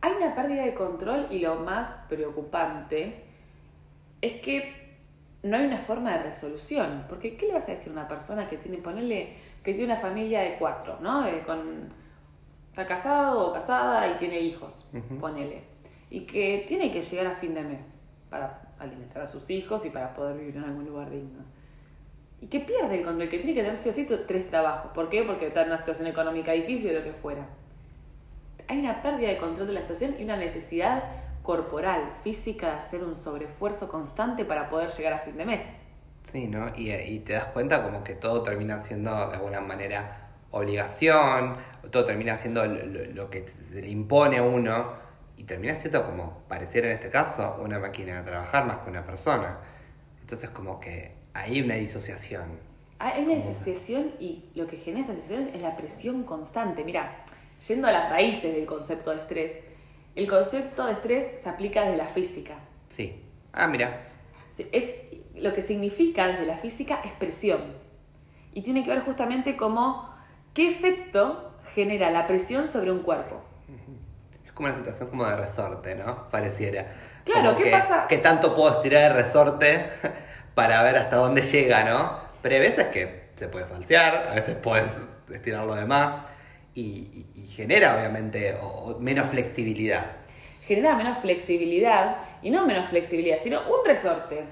Hay 0.00 0.12
una 0.12 0.35
pérdida 0.35 0.64
de 0.64 0.74
control 0.74 1.26
y 1.30 1.38
lo 1.40 1.57
más 1.57 1.96
preocupante 2.09 3.24
es 4.24 4.40
que 4.40 4.72
no 5.42 5.56
hay 5.56 5.66
una 5.66 5.78
forma 5.78 6.16
de 6.16 6.22
resolución. 6.22 7.04
Porque, 7.08 7.37
¿qué 7.37 7.46
le 7.46 7.52
vas 7.52 7.68
a 7.68 7.72
decir 7.72 7.90
a 7.90 7.92
una 7.92 8.08
persona 8.08 8.46
que 8.46 8.56
tiene, 8.56 8.78
ponerle, 8.78 9.34
que 9.62 9.74
tiene 9.74 9.92
una 9.92 10.00
familia 10.00 10.40
de 10.40 10.56
cuatro, 10.56 10.98
¿no? 11.00 11.26
Con, 11.44 11.92
está 12.70 12.87
casado 12.87 13.50
o 13.50 13.52
casada 13.52 14.08
y 14.08 14.14
tiene 14.14 14.40
hijos, 14.40 14.90
ponele. 15.20 15.64
Y 16.10 16.20
que 16.20 16.64
tiene 16.66 16.90
que 16.90 17.02
llegar 17.02 17.26
a 17.26 17.37
fin 17.37 17.54
de 17.54 17.62
mes 17.62 18.00
para 18.30 18.62
alimentar 18.78 19.22
a 19.22 19.26
sus 19.26 19.48
hijos 19.50 19.84
y 19.84 19.90
para 19.90 20.14
poder 20.14 20.38
vivir 20.38 20.56
en 20.56 20.64
algún 20.64 20.87
lugar 20.87 21.10
digno. 21.10 21.44
Y 22.40 22.46
que 22.46 22.60
pierde 22.60 22.98
el 22.98 23.04
control, 23.04 23.28
que 23.28 23.38
tiene 23.38 23.54
que 23.54 23.62
tener 23.62 23.76
sí 23.76 23.88
o 23.90 23.92
sí 23.92 24.06
tres 24.26 24.48
trabajos. 24.48 24.92
¿Por 24.92 25.10
qué? 25.10 25.22
Porque 25.22 25.48
está 25.48 25.62
en 25.62 25.68
una 25.68 25.78
situación 25.78 26.08
económica 26.08 26.52
difícil 26.52 26.90
o 26.90 26.94
lo 26.94 27.04
que 27.04 27.12
fuera 27.12 27.46
hay 28.68 28.78
una 28.78 29.02
pérdida 29.02 29.28
de 29.28 29.38
control 29.38 29.66
de 29.66 29.72
la 29.74 29.82
situación 29.82 30.16
y 30.18 30.24
una 30.24 30.37
necesidad 30.37 31.04
corporal, 31.44 32.12
física, 32.24 32.68
de 32.72 32.78
hacer 32.78 33.04
un 33.04 33.16
sobreesfuerzo 33.16 33.88
constante 33.88 34.44
para 34.44 34.68
poder 34.70 34.90
llegar 34.90 35.14
a 35.14 35.20
fin 35.20 35.37
de 35.38 35.46
mes. 35.46 35.62
Sí, 36.30 36.48
¿no? 36.48 36.68
Y, 36.76 36.90
y 36.92 37.20
te 37.20 37.35
das 37.35 37.46
cuenta 37.46 37.83
como 37.83 38.02
que 38.02 38.14
todo 38.14 38.42
termina 38.42 38.83
siendo 38.83 39.11
de 39.28 39.37
alguna 39.37 39.61
manera 39.61 40.30
obligación, 40.50 41.57
todo 41.90 42.04
termina 42.04 42.38
siendo 42.38 42.64
lo, 42.66 42.74
lo- 42.87 43.04
lo 43.12 43.30
que 43.30 43.46
se 43.48 43.80
le 43.83 43.88
impone 43.90 44.38
a 44.38 44.42
uno 44.42 44.92
y 45.37 45.44
termina 45.44 45.76
siendo 45.76 46.04
como, 46.07 46.42
pareciera 46.48 46.88
en 46.88 46.94
este 46.94 47.11
caso, 47.11 47.57
una 47.62 47.78
máquina 47.78 48.16
de 48.18 48.22
trabajar 48.30 48.66
más 48.66 48.78
que 48.78 48.90
una 48.90 49.04
persona. 49.04 49.59
Entonces 50.20 50.50
como 50.50 50.80
que 50.80 51.14
hay 51.35 51.61
una 51.62 51.74
disociación. 51.76 52.59
Hay 52.98 53.24
una 53.24 53.35
disociación 53.35 54.12
y 54.20 54.50
lo 54.54 54.66
que 54.66 54.76
genera 54.78 55.04
esa 55.04 55.14
disociación 55.14 55.54
es 55.54 55.61
la 55.62 55.76
presión 55.76 56.24
constante. 56.24 56.85
Mira, 56.85 57.24
yendo 57.68 57.88
a 57.88 57.92
las 57.92 58.11
raíces 58.11 58.54
del 58.54 58.66
concepto 58.66 59.11
de 59.11 59.16
estrés, 59.20 59.61
el 60.16 60.29
concepto 60.29 60.87
de 60.87 60.92
estrés 60.92 61.40
se 61.40 61.48
aplica 61.48 61.83
desde 61.83 61.96
la 61.96 62.09
física. 62.09 62.59
Sí. 62.88 63.22
Ah, 63.53 63.66
mira. 63.66 64.09
Es, 64.72 64.94
lo 65.35 65.53
que 65.53 65.62
significa 65.62 66.29
desde 66.29 66.46
la 66.46 66.57
física 66.59 67.00
es 67.05 67.12
presión. 67.12 67.61
Y 68.53 68.62
tiene 68.62 68.85
que 68.85 68.90
ver 68.90 69.00
justamente 69.00 69.57
como 69.57 70.14
qué 70.55 70.68
efecto 70.68 71.53
genera 71.74 72.11
la 72.11 72.27
presión 72.27 72.68
sobre 72.68 72.92
un 72.92 73.00
cuerpo. 73.00 73.42
Es 74.44 74.53
como 74.53 74.68
una 74.68 74.77
situación 74.77 75.09
como 75.11 75.24
de 75.27 75.37
resorte, 75.37 75.94
¿no? 75.94 76.29
Pareciera. 76.31 76.92
Claro, 77.24 77.50
Como 77.50 77.59
¿qué 77.59 77.64
que, 77.64 77.70
pasa? 77.70 78.07
Que 78.09 78.18
tanto 78.18 78.55
puedo 78.55 78.70
estirar 78.72 79.11
el 79.11 79.16
resorte 79.24 79.90
para 80.55 80.83
ver 80.83 80.96
hasta 80.96 81.16
dónde 81.16 81.42
llega, 81.42 81.85
¿no? 81.85 82.20
Pero 82.42 82.55
hay 82.57 82.61
veces 82.61 82.87
que 82.88 83.31
se 83.35 83.48
puede 83.48 83.64
falsear, 83.66 84.29
a 84.31 84.35
veces 84.35 84.57
puedes 84.57 84.90
estirarlo 85.33 85.74
de 85.74 85.87
más 85.87 86.24
y, 86.74 86.83
y- 86.83 87.27
y 87.34 87.34
genera 87.54 87.96
obviamente 87.96 88.54
o- 88.54 88.66
o 88.96 88.98
menos 89.00 89.28
flexibilidad. 89.28 90.04
Genera 90.66 90.94
menos 90.96 91.18
flexibilidad, 91.18 92.16
y 92.42 92.50
no 92.50 92.66
menos 92.66 92.88
flexibilidad, 92.88 93.38
sino 93.38 93.60
un 93.62 93.84
resorte. 93.86 94.44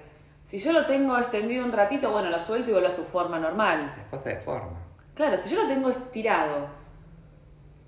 Si 0.45 0.59
yo 0.59 0.73
lo 0.73 0.87
tengo 0.87 1.17
extendido 1.19 1.65
un 1.65 1.73
ratito, 1.73 2.11
bueno, 2.11 2.29
lo 2.31 2.41
suelto 2.41 2.69
y 2.71 2.73
vuelve 2.73 2.89
a 2.89 2.93
su 2.93 3.05
forma 3.05 3.39
normal. 3.39 3.95
Después 3.97 4.23
se 4.23 4.29
deforma. 4.31 4.79
Claro, 5.15 5.37
si 5.39 5.49
yo 5.55 5.63
lo 5.63 5.69
tengo 5.69 5.89
estirado 5.91 6.69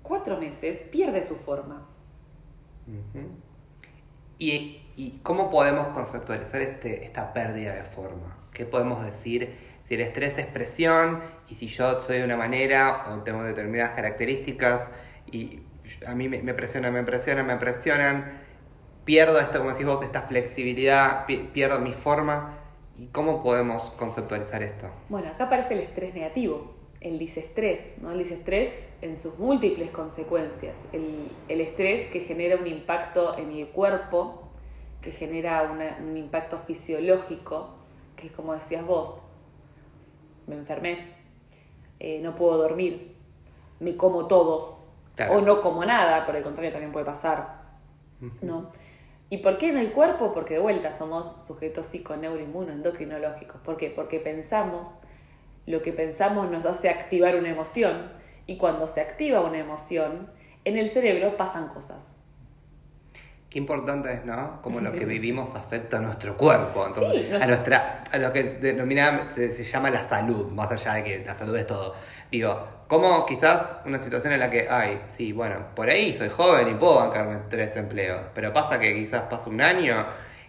cuatro 0.01 0.37
meses, 0.37 0.81
pierde 0.91 1.21
su 1.23 1.35
forma. 1.35 1.87
¿Y, 4.37 4.81
y 4.95 5.19
cómo 5.23 5.49
podemos 5.49 5.87
conceptualizar 5.89 6.61
este, 6.61 7.05
esta 7.05 7.33
pérdida 7.33 7.73
de 7.73 7.83
forma? 7.83 8.37
¿Qué 8.53 8.65
podemos 8.65 9.03
decir 9.03 9.55
si 9.87 9.95
el 9.95 10.01
estrés 10.01 10.37
es 10.37 10.47
presión 10.47 11.21
y 11.49 11.55
si 11.55 11.67
yo 11.67 12.01
soy 12.01 12.17
de 12.19 12.23
una 12.25 12.37
manera 12.37 13.05
o 13.11 13.21
tengo 13.23 13.43
determinadas 13.43 13.95
características 13.95 14.89
y 15.31 15.61
a 16.05 16.15
mí 16.15 16.29
me, 16.29 16.41
me 16.41 16.53
presionan, 16.53 16.93
me 16.93 17.03
presionan, 17.03 17.47
me 17.47 17.57
presionan, 17.57 18.39
pierdo 19.05 19.39
esto, 19.39 19.59
como 19.59 19.71
decís 19.71 19.85
vos, 19.85 20.03
esta 20.03 20.23
flexibilidad, 20.23 21.25
pi- 21.25 21.49
pierdo 21.53 21.79
mi 21.79 21.93
forma? 21.93 22.57
¿Y 22.97 23.07
cómo 23.07 23.43
podemos 23.43 23.91
conceptualizar 23.97 24.63
esto? 24.63 24.89
Bueno, 25.09 25.29
acá 25.29 25.45
aparece 25.45 25.73
el 25.75 25.81
estrés 25.81 26.13
negativo, 26.13 26.73
el 27.01 27.19
disestrés, 27.19 27.95
¿no? 28.01 28.11
El 28.11 28.19
disestrés 28.19 28.87
en 29.01 29.15
sus 29.15 29.37
múltiples 29.37 29.91
consecuencias. 29.91 30.77
El, 30.93 31.29
el 31.47 31.61
estrés 31.61 32.07
que 32.09 32.21
genera 32.21 32.55
un 32.55 32.67
impacto 32.67 33.37
en 33.37 33.51
el 33.51 33.67
cuerpo, 33.67 34.49
que 35.01 35.11
genera 35.11 35.61
un 36.01 36.17
impacto 36.17 36.57
fisiológico, 36.57 37.75
que 38.15 38.27
es 38.27 38.33
como 38.33 38.53
decías 38.53 38.85
vos, 38.85 39.21
me 40.47 40.55
enfermé, 40.55 41.13
eh, 41.99 42.19
no 42.21 42.35
puedo 42.35 42.57
dormir, 42.57 43.15
me 43.79 43.95
como 43.97 44.27
todo, 44.27 44.74
Claro. 45.15 45.35
o 45.35 45.41
no 45.41 45.61
como 45.61 45.85
nada, 45.85 46.25
por 46.25 46.35
el 46.35 46.43
contrario 46.43 46.71
también 46.71 46.91
puede 46.91 47.05
pasar, 47.05 47.61
¿no? 48.41 48.71
¿Y 49.29 49.39
por 49.39 49.57
qué 49.57 49.69
en 49.69 49.77
el 49.77 49.91
cuerpo? 49.91 50.33
Porque 50.33 50.55
de 50.55 50.59
vuelta 50.59 50.91
somos 50.91 51.43
sujetos 51.45 51.87
psiconeuroinmunoendocrinológicos. 51.87 53.59
¿Por 53.61 53.75
qué? 53.77 53.89
Porque 53.89 54.19
pensamos, 54.19 54.99
lo 55.65 55.81
que 55.81 55.93
pensamos 55.93 56.49
nos 56.51 56.65
hace 56.65 56.89
activar 56.89 57.35
una 57.35 57.49
emoción 57.49 58.11
y 58.45 58.57
cuando 58.57 58.87
se 58.87 59.01
activa 59.01 59.41
una 59.41 59.57
emoción, 59.57 60.29
en 60.63 60.77
el 60.77 60.87
cerebro 60.87 61.37
pasan 61.37 61.69
cosas. 61.69 62.15
Qué 63.49 63.59
importante 63.59 64.13
es, 64.13 64.25
¿no? 64.25 64.61
Cómo 64.61 64.79
lo 64.79 64.91
que 64.91 65.05
vivimos 65.05 65.55
afecta 65.55 65.97
a 65.97 66.01
nuestro 66.01 66.37
cuerpo, 66.37 66.85
entonces, 66.85 67.27
Sí, 67.27 67.33
a 67.33 67.47
nuestra, 67.47 68.03
a 68.11 68.17
lo 68.17 68.31
que 68.31 68.43
denomina, 68.43 69.31
se, 69.33 69.51
se 69.51 69.63
llama 69.63 69.89
la 69.89 70.07
salud, 70.07 70.51
más 70.51 70.71
allá 70.71 70.95
de 70.95 71.03
que 71.03 71.25
la 71.25 71.33
salud 71.33 71.55
es 71.55 71.65
todo. 71.65 71.95
Digo, 72.29 72.67
como 72.87 73.25
quizás 73.25 73.77
una 73.85 73.99
situación 73.99 74.33
en 74.33 74.39
la 74.39 74.49
que, 74.49 74.67
ay, 74.69 75.01
sí, 75.09 75.31
bueno, 75.31 75.67
por 75.75 75.89
ahí 75.89 76.15
soy 76.17 76.29
joven 76.29 76.69
y 76.69 76.73
puedo 76.75 76.95
bancarme 76.95 77.39
tres 77.49 77.75
empleos, 77.77 78.21
pero 78.33 78.53
pasa 78.53 78.79
que 78.79 78.93
quizás 78.93 79.23
pasa 79.23 79.49
un 79.49 79.61
año 79.61 80.05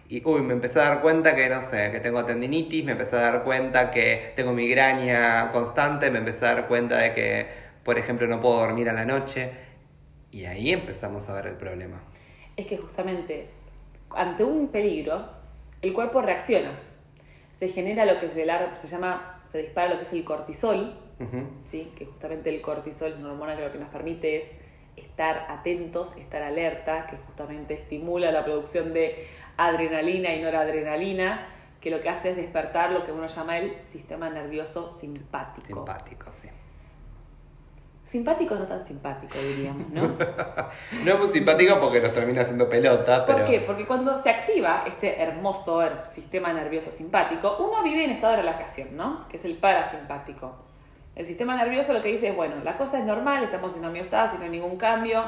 y, 0.09 0.25
uy, 0.25 0.41
me 0.41 0.53
empecé 0.53 0.79
a 0.79 0.89
dar 0.89 1.01
cuenta 1.01 1.35
que, 1.35 1.49
no 1.49 1.61
sé, 1.61 1.91
que 1.91 1.99
tengo 1.99 2.23
tendinitis, 2.23 2.85
me 2.85 2.93
empecé 2.93 3.17
a 3.17 3.21
dar 3.21 3.43
cuenta 3.43 3.91
que 3.91 4.33
tengo 4.35 4.53
migraña 4.53 5.51
constante, 5.51 6.09
me 6.11 6.19
empecé 6.19 6.45
a 6.45 6.53
dar 6.53 6.67
cuenta 6.67 6.97
de 6.97 7.13
que, 7.13 7.47
por 7.83 7.97
ejemplo, 7.97 8.27
no 8.27 8.39
puedo 8.39 8.59
dormir 8.59 8.89
a 8.89 8.93
la 8.93 9.05
noche, 9.05 9.51
y 10.31 10.45
ahí 10.45 10.71
empezamos 10.71 11.27
a 11.29 11.33
ver 11.33 11.47
el 11.47 11.55
problema. 11.55 12.01
Es 12.55 12.67
que 12.67 12.77
justamente 12.77 13.49
ante 14.15 14.43
un 14.43 14.69
peligro, 14.69 15.25
el 15.81 15.93
cuerpo 15.93 16.21
reacciona. 16.21 16.71
Se 17.51 17.69
genera 17.69 18.05
lo 18.05 18.19
que 18.19 18.29
se, 18.29 18.45
se 18.75 18.87
llama, 18.87 19.41
se 19.47 19.59
dispara 19.59 19.89
lo 19.89 19.95
que 19.97 20.03
es 20.03 20.13
el 20.13 20.23
cortisol, 20.23 20.95
¿sí? 21.67 21.91
que 21.97 22.05
justamente 22.05 22.49
el 22.49 22.61
cortisol 22.61 23.09
es 23.09 23.17
una 23.17 23.31
hormona 23.31 23.55
que 23.55 23.63
lo 23.63 23.71
que 23.71 23.79
nos 23.79 23.89
permite 23.89 24.37
es 24.37 24.45
estar 24.95 25.45
atentos, 25.49 26.11
estar 26.17 26.41
alerta, 26.41 27.07
que 27.07 27.17
justamente 27.17 27.73
estimula 27.73 28.31
la 28.31 28.43
producción 28.43 28.93
de 28.93 29.27
adrenalina 29.57 30.33
y 30.35 30.41
noradrenalina, 30.41 31.47
que 31.81 31.89
lo 31.91 32.01
que 32.01 32.09
hace 32.09 32.31
es 32.31 32.35
despertar 32.35 32.91
lo 32.91 33.03
que 33.05 33.11
uno 33.11 33.27
llama 33.27 33.57
el 33.59 33.75
sistema 33.85 34.29
nervioso 34.29 34.89
simpático. 34.91 35.67
Simpático, 35.67 36.31
sí. 36.33 36.49
Simpático 38.05 38.55
no 38.55 38.65
tan 38.65 38.83
simpático, 38.85 39.37
diríamos, 39.37 39.89
¿no? 39.89 40.01
No 41.03 41.13
es 41.13 41.19
muy 41.19 41.29
simpático 41.33 41.77
porque 41.81 41.99
nos 41.99 42.13
termina 42.13 42.41
haciendo 42.43 42.69
pelota, 42.69 43.25
pero. 43.25 43.39
¿Por 43.39 43.47
qué? 43.47 43.59
Porque 43.61 43.85
cuando 43.85 44.15
se 44.15 44.29
activa 44.29 44.85
este 44.87 45.21
hermoso 45.21 45.81
her- 45.83 46.07
sistema 46.07 46.53
nervioso 46.53 46.89
simpático, 46.89 47.57
uno 47.59 47.83
vive 47.83 48.05
en 48.05 48.11
estado 48.11 48.31
de 48.37 48.39
relajación, 48.43 48.95
¿no? 48.95 49.27
Que 49.27 49.35
es 49.35 49.43
el 49.43 49.57
parasimpático. 49.57 50.55
El 51.17 51.25
sistema 51.25 51.55
nervioso 51.55 51.93
lo 51.93 52.03
que 52.03 52.09
dice 52.09 52.27
es, 52.27 52.35
bueno, 52.35 52.57
la 52.63 52.77
cosa 52.77 52.99
es 52.99 53.03
normal, 53.03 53.43
estamos 53.43 53.75
en 53.75 53.83
homeostasis, 53.83 54.37
no 54.37 54.45
hay 54.45 54.51
ningún 54.51 54.77
cambio, 54.77 55.23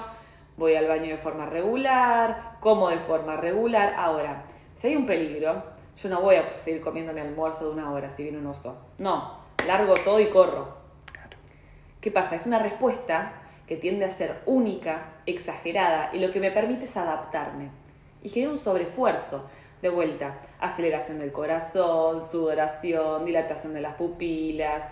voy 0.55 0.75
al 0.75 0.87
baño 0.87 1.07
de 1.07 1.17
forma 1.17 1.47
regular, 1.47 2.57
como 2.59 2.89
de 2.89 2.99
forma 2.99 3.37
regular. 3.37 3.95
Ahora, 3.97 4.43
si 4.75 4.89
hay 4.89 4.95
un 4.95 5.07
peligro, 5.07 5.63
yo 5.97 6.09
no 6.09 6.21
voy 6.21 6.35
a 6.35 6.59
seguir 6.59 6.81
comiendo 6.81 7.11
mi 7.11 7.21
almuerzo 7.21 7.65
de 7.65 7.71
una 7.71 7.91
hora 7.91 8.11
si 8.11 8.21
viene 8.21 8.37
un 8.37 8.45
oso. 8.45 8.77
No, 8.99 9.39
largo 9.65 9.95
todo 9.95 10.19
y 10.19 10.29
corro. 10.29 10.77
¿Qué 11.99 12.11
pasa? 12.11 12.35
Es 12.35 12.45
una 12.45 12.59
respuesta 12.59 13.33
que 13.65 13.75
tiende 13.75 14.05
a 14.05 14.09
ser 14.09 14.43
única, 14.45 15.13
exagerada, 15.25 16.11
y 16.13 16.19
lo 16.19 16.29
que 16.31 16.39
me 16.39 16.51
permite 16.51 16.85
es 16.85 16.95
adaptarme. 16.97 17.71
Y 18.21 18.29
genera 18.29 18.51
un 18.51 18.59
sobreesfuerzo. 18.59 19.49
De 19.81 19.89
vuelta, 19.89 20.41
aceleración 20.59 21.19
del 21.19 21.31
corazón, 21.31 22.21
sudoración, 22.21 23.25
dilatación 23.25 23.73
de 23.73 23.81
las 23.81 23.95
pupilas. 23.95 24.83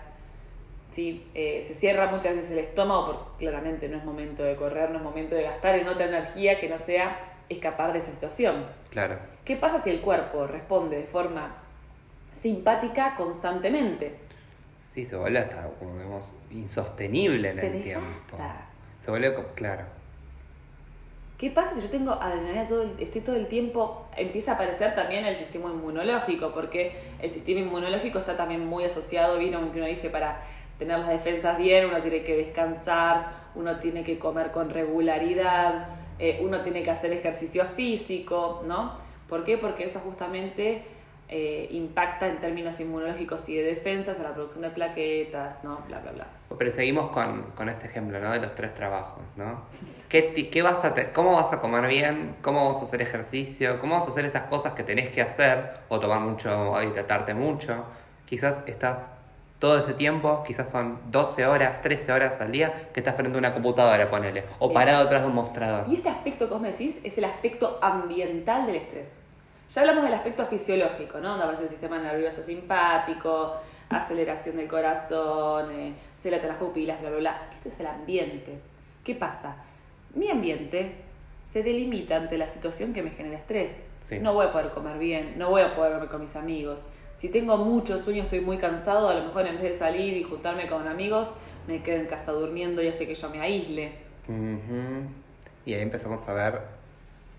¿Sí? 0.90 1.26
Eh, 1.34 1.62
se 1.66 1.74
cierra 1.74 2.06
muchas 2.10 2.36
veces 2.36 2.50
el 2.50 2.58
estómago 2.58 3.06
porque 3.06 3.44
claramente 3.46 3.88
no 3.88 3.98
es 3.98 4.04
momento 4.04 4.42
de 4.42 4.56
correr, 4.56 4.90
no 4.90 4.98
es 4.98 5.02
momento 5.02 5.34
de 5.34 5.42
gastar 5.42 5.76
en 5.76 5.88
otra 5.88 6.06
energía 6.06 6.58
que 6.58 6.68
no 6.68 6.78
sea 6.78 7.34
escapar 7.48 7.92
de 7.92 8.00
esa 8.00 8.10
situación. 8.10 8.66
Claro. 8.90 9.18
¿Qué 9.44 9.56
pasa 9.56 9.80
si 9.80 9.90
el 9.90 10.00
cuerpo 10.00 10.46
responde 10.46 10.96
de 10.96 11.06
forma 11.06 11.56
simpática 12.32 13.14
constantemente? 13.16 14.14
Sí, 14.94 15.06
se 15.06 15.16
vuelve 15.16 15.38
hasta, 15.38 15.68
como 15.78 15.94
digamos, 15.94 16.32
insostenible 16.50 17.50
en 17.50 17.56
Se 17.56 17.66
el 17.66 17.82
tiempo. 17.82 18.06
desgasta. 18.32 18.66
Se 19.04 19.10
vuelve, 19.10 19.34
claro. 19.54 19.84
¿Qué 21.38 21.50
pasa 21.50 21.72
si 21.76 21.82
yo 21.82 21.88
tengo 21.88 22.12
adrenalina 22.14 22.66
todo 22.66 22.82
el, 22.82 22.96
estoy 22.98 23.20
todo 23.20 23.36
el 23.36 23.46
tiempo? 23.46 24.08
Empieza 24.16 24.52
a 24.52 24.54
aparecer 24.56 24.96
también 24.96 25.24
el 25.24 25.36
sistema 25.36 25.70
inmunológico, 25.70 26.52
porque 26.52 26.98
el 27.22 27.30
sistema 27.30 27.60
inmunológico 27.60 28.18
está 28.18 28.36
también 28.36 28.66
muy 28.66 28.84
asociado, 28.84 29.38
vino 29.38 29.60
que 29.72 29.78
uno 29.78 29.86
dice, 29.86 30.10
para 30.10 30.42
tener 30.78 30.98
las 30.98 31.08
defensas 31.08 31.58
bien, 31.58 31.86
uno 31.86 32.00
tiene 32.00 32.22
que 32.22 32.36
descansar, 32.36 33.32
uno 33.54 33.78
tiene 33.78 34.04
que 34.04 34.18
comer 34.18 34.50
con 34.52 34.70
regularidad, 34.70 35.88
eh, 36.18 36.40
uno 36.42 36.60
tiene 36.62 36.82
que 36.82 36.90
hacer 36.90 37.12
ejercicio 37.12 37.64
físico, 37.64 38.62
¿no? 38.66 38.92
¿Por 39.28 39.44
qué? 39.44 39.58
Porque 39.58 39.84
eso 39.84 40.00
justamente 40.00 40.82
eh, 41.28 41.68
impacta 41.72 42.26
en 42.26 42.38
términos 42.38 42.80
inmunológicos 42.80 43.46
y 43.48 43.56
de 43.56 43.62
defensas 43.62 44.18
a 44.18 44.22
la 44.22 44.32
producción 44.32 44.62
de 44.62 44.70
plaquetas, 44.70 45.62
¿no? 45.62 45.80
Bla, 45.86 45.98
bla, 45.98 46.12
bla. 46.12 46.26
Pero 46.56 46.72
seguimos 46.72 47.10
con, 47.10 47.42
con 47.54 47.68
este 47.68 47.86
ejemplo, 47.86 48.18
¿no? 48.18 48.32
De 48.32 48.40
los 48.40 48.54
tres 48.54 48.74
trabajos, 48.74 49.22
¿no? 49.36 49.62
¿Qué, 50.08 50.48
qué 50.50 50.62
vas 50.62 50.82
a 50.84 50.94
¿Cómo 51.12 51.32
vas 51.34 51.52
a 51.52 51.60
comer 51.60 51.86
bien? 51.86 52.36
¿Cómo 52.40 52.72
vas 52.72 52.82
a 52.82 52.86
hacer 52.86 53.02
ejercicio? 53.02 53.78
¿Cómo 53.78 53.98
vas 53.98 54.08
a 54.08 54.12
hacer 54.12 54.24
esas 54.24 54.44
cosas 54.44 54.72
que 54.72 54.84
tenés 54.84 55.10
que 55.10 55.20
hacer? 55.20 55.70
O 55.88 56.00
tomar 56.00 56.20
mucho, 56.20 56.72
o 56.72 56.82
hidratarte 56.82 57.34
mucho. 57.34 57.84
Quizás 58.24 58.56
estás 58.66 59.17
todo 59.58 59.78
ese 59.78 59.94
tiempo, 59.94 60.44
quizás 60.46 60.70
son 60.70 60.98
12 61.10 61.46
horas, 61.46 61.82
13 61.82 62.12
horas 62.12 62.40
al 62.40 62.52
día, 62.52 62.90
que 62.92 63.00
estás 63.00 63.16
frente 63.16 63.36
a 63.36 63.38
una 63.38 63.52
computadora, 63.52 64.08
ponele. 64.08 64.44
O 64.60 64.72
parado 64.72 65.04
atrás 65.04 65.22
de 65.22 65.28
un 65.28 65.34
mostrador. 65.34 65.88
Y 65.88 65.96
este 65.96 66.08
aspecto 66.08 66.46
que 66.46 66.52
vos 66.52 66.62
me 66.62 66.70
decís 66.70 67.00
es 67.02 67.18
el 67.18 67.24
aspecto 67.24 67.78
ambiental 67.82 68.66
del 68.66 68.76
estrés. 68.76 69.18
Ya 69.70 69.80
hablamos 69.80 70.04
del 70.04 70.14
aspecto 70.14 70.46
fisiológico, 70.46 71.18
¿no? 71.18 71.30
Donde 71.30 71.44
aparece 71.44 71.64
el 71.64 71.70
sistema 71.70 71.98
nervioso 71.98 72.40
simpático, 72.40 73.56
aceleración 73.90 74.56
del 74.56 74.68
corazón, 74.68 75.72
eh, 75.72 75.94
se 76.16 76.28
dilatan 76.28 76.48
las 76.48 76.58
pupilas, 76.58 77.00
bla, 77.00 77.10
bla, 77.10 77.18
bla. 77.18 77.48
Esto 77.54 77.68
es 77.68 77.80
el 77.80 77.86
ambiente. 77.86 78.60
¿Qué 79.04 79.14
pasa? 79.14 79.56
Mi 80.14 80.30
ambiente 80.30 80.94
se 81.42 81.62
delimita 81.62 82.16
ante 82.16 82.38
la 82.38 82.46
situación 82.46 82.92
que 82.92 83.02
me 83.02 83.10
genera 83.10 83.36
estrés. 83.36 83.82
Sí. 84.08 84.20
No 84.20 84.34
voy 84.34 84.46
a 84.46 84.52
poder 84.52 84.70
comer 84.70 84.98
bien, 84.98 85.34
no 85.36 85.50
voy 85.50 85.62
a 85.62 85.74
poder 85.74 85.92
verme 85.92 86.06
con 86.06 86.20
mis 86.20 86.36
amigos. 86.36 86.80
Si 87.18 87.28
tengo 87.28 87.56
mucho 87.56 87.98
sueño, 87.98 88.22
estoy 88.22 88.40
muy 88.40 88.58
cansado, 88.58 89.08
a 89.08 89.14
lo 89.14 89.24
mejor 89.24 89.44
en 89.44 89.54
vez 89.54 89.64
de 89.64 89.72
salir 89.72 90.16
y 90.16 90.22
juntarme 90.22 90.68
con 90.68 90.86
amigos, 90.86 91.28
me 91.66 91.82
quedo 91.82 91.96
en 91.96 92.06
casa 92.06 92.30
durmiendo 92.30 92.80
y 92.80 92.86
hace 92.86 93.08
que 93.08 93.14
yo 93.16 93.28
me 93.30 93.40
aísle. 93.40 93.90
Y 95.66 95.74
ahí 95.74 95.82
empezamos 95.82 96.28
a 96.28 96.32
ver 96.32 96.60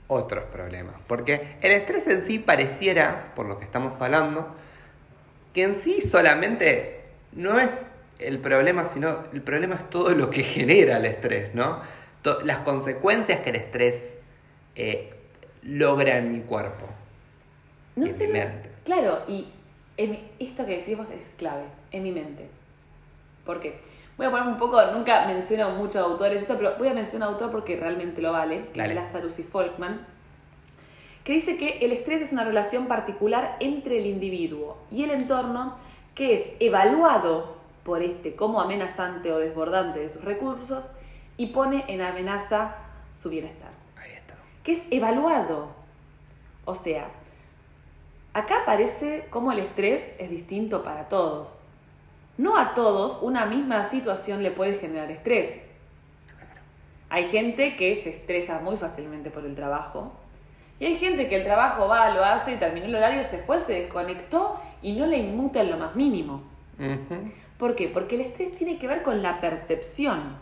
otros 0.08 0.44
problemas. 0.52 0.96
Porque 1.08 1.56
el 1.62 1.72
estrés 1.72 2.06
en 2.08 2.26
sí 2.26 2.40
pareciera, 2.40 3.32
por 3.38 3.46
lo 3.46 3.58
que 3.58 3.64
estamos 3.64 4.00
hablando, 4.02 4.48
que 5.54 5.64
en 5.64 5.76
sí 5.76 6.02
solamente 6.02 7.06
no 7.32 7.58
es 7.58 7.72
el 8.20 8.40
problema, 8.40 8.90
sino 8.90 9.24
el 9.32 9.42
problema 9.42 9.76
es 9.76 9.90
todo 9.90 10.10
lo 10.10 10.30
que 10.30 10.44
genera 10.56 10.98
el 10.98 11.06
estrés, 11.06 11.56
¿no? 11.56 11.80
Las 12.44 12.60
consecuencias 12.60 13.40
que 13.40 13.52
el 13.52 13.56
estrés 13.56 13.96
eh, 14.76 15.14
logra 15.62 16.18
en 16.18 16.34
mi 16.34 16.42
cuerpo. 16.42 16.86
No 17.96 18.10
sé, 18.10 18.30
claro, 18.84 19.24
y 19.28 19.48
en 20.00 20.18
esto 20.39 20.66
que 20.66 20.78
decís 20.78 20.97
vos 20.97 21.10
es 21.10 21.30
clave, 21.38 21.66
en 21.91 22.04
mi 22.04 22.12
mente. 22.14 22.50
¿Por 23.45 23.60
qué? 23.60 23.82
Voy 24.18 24.28
a 24.28 24.32
poner 24.32 24.47
un 24.47 24.58
poco, 24.58 24.82
nunca 24.93 25.28
menciono 25.28 25.72
muchos 25.72 25.97
autores, 25.97 26.41
eso, 26.41 26.56
pero 26.58 26.76
voy 26.78 26.88
a 26.88 26.93
mencionar 26.93 27.28
un 27.28 27.34
autor 27.34 27.52
porque 27.52 27.76
realmente 27.76 28.22
lo 28.22 28.32
vale, 28.32 28.68
que 28.74 28.80
Dale. 28.80 28.93
es 28.93 28.95
Lazarus 28.95 29.39
y 29.39 29.43
Folkman, 29.43 30.08
que 31.26 31.34
dice 31.34 31.58
que 31.58 31.80
el 31.80 31.91
estrés 31.91 32.22
es 32.22 32.32
una 32.32 32.45
relación 32.45 32.88
particular 32.88 33.58
entre 33.60 34.00
el 34.00 34.06
individuo 34.06 34.78
y 34.89 35.04
el 35.04 35.12
entorno 35.12 35.78
que 36.16 36.34
es 36.34 36.50
evaluado 36.62 37.58
por 37.84 38.02
este 38.02 38.36
como 38.36 38.62
amenazante 38.62 39.34
o 39.34 39.38
desbordante 39.39 40.00
de 40.00 40.10
sus 40.10 40.24
recursos 40.24 40.91
y 41.36 41.47
pone 41.47 41.84
en 41.89 42.02
amenaza 42.02 42.76
su 43.22 43.30
bienestar. 43.30 43.72
Ahí 43.97 44.12
está. 44.12 44.36
Que 44.64 44.72
es 44.74 44.86
evaluado. 44.91 45.70
O 46.66 46.76
sea, 46.76 47.10
acá 48.34 48.62
aparece 48.62 49.28
cómo 49.30 49.52
el 49.52 49.60
estrés 49.60 50.16
es 50.20 50.30
distinto 50.30 50.84
para 50.84 51.10
todos. 51.10 51.60
No 52.38 52.58
a 52.58 52.74
todos 52.74 53.20
una 53.22 53.46
misma 53.46 53.86
situación 53.86 54.44
le 54.44 54.52
puede 54.52 54.78
generar 54.78 55.12
estrés. 55.12 55.62
Hay 57.10 57.26
gente 57.26 57.76
que 57.76 57.96
se 57.96 58.12
estresa 58.12 58.60
muy 58.60 58.78
fácilmente 58.78 59.30
por 59.30 59.46
el 59.46 59.56
trabajo. 59.56 60.14
Y 60.80 60.86
hay 60.86 60.96
gente 60.96 61.28
que 61.28 61.36
el 61.36 61.44
trabajo 61.44 61.88
va, 61.88 62.10
lo 62.12 62.24
hace, 62.24 62.56
terminó 62.56 62.86
el 62.86 62.96
horario, 62.96 63.26
se 63.26 63.40
fue, 63.40 63.60
se 63.60 63.74
desconectó 63.74 64.62
y 64.82 64.94
no 64.94 65.06
le 65.06 65.18
inmuta 65.18 65.62
en 65.62 65.72
lo 65.72 65.78
más 65.78 65.96
mínimo. 65.96 66.44
¿Por 67.58 67.76
qué? 67.76 67.90
Porque 67.90 68.16
el 68.16 68.22
estrés 68.22 68.56
tiene 68.56 68.78
que 68.78 68.88
ver 68.88 69.04
con 69.04 69.22
la 69.22 69.42
percepción, 69.42 70.38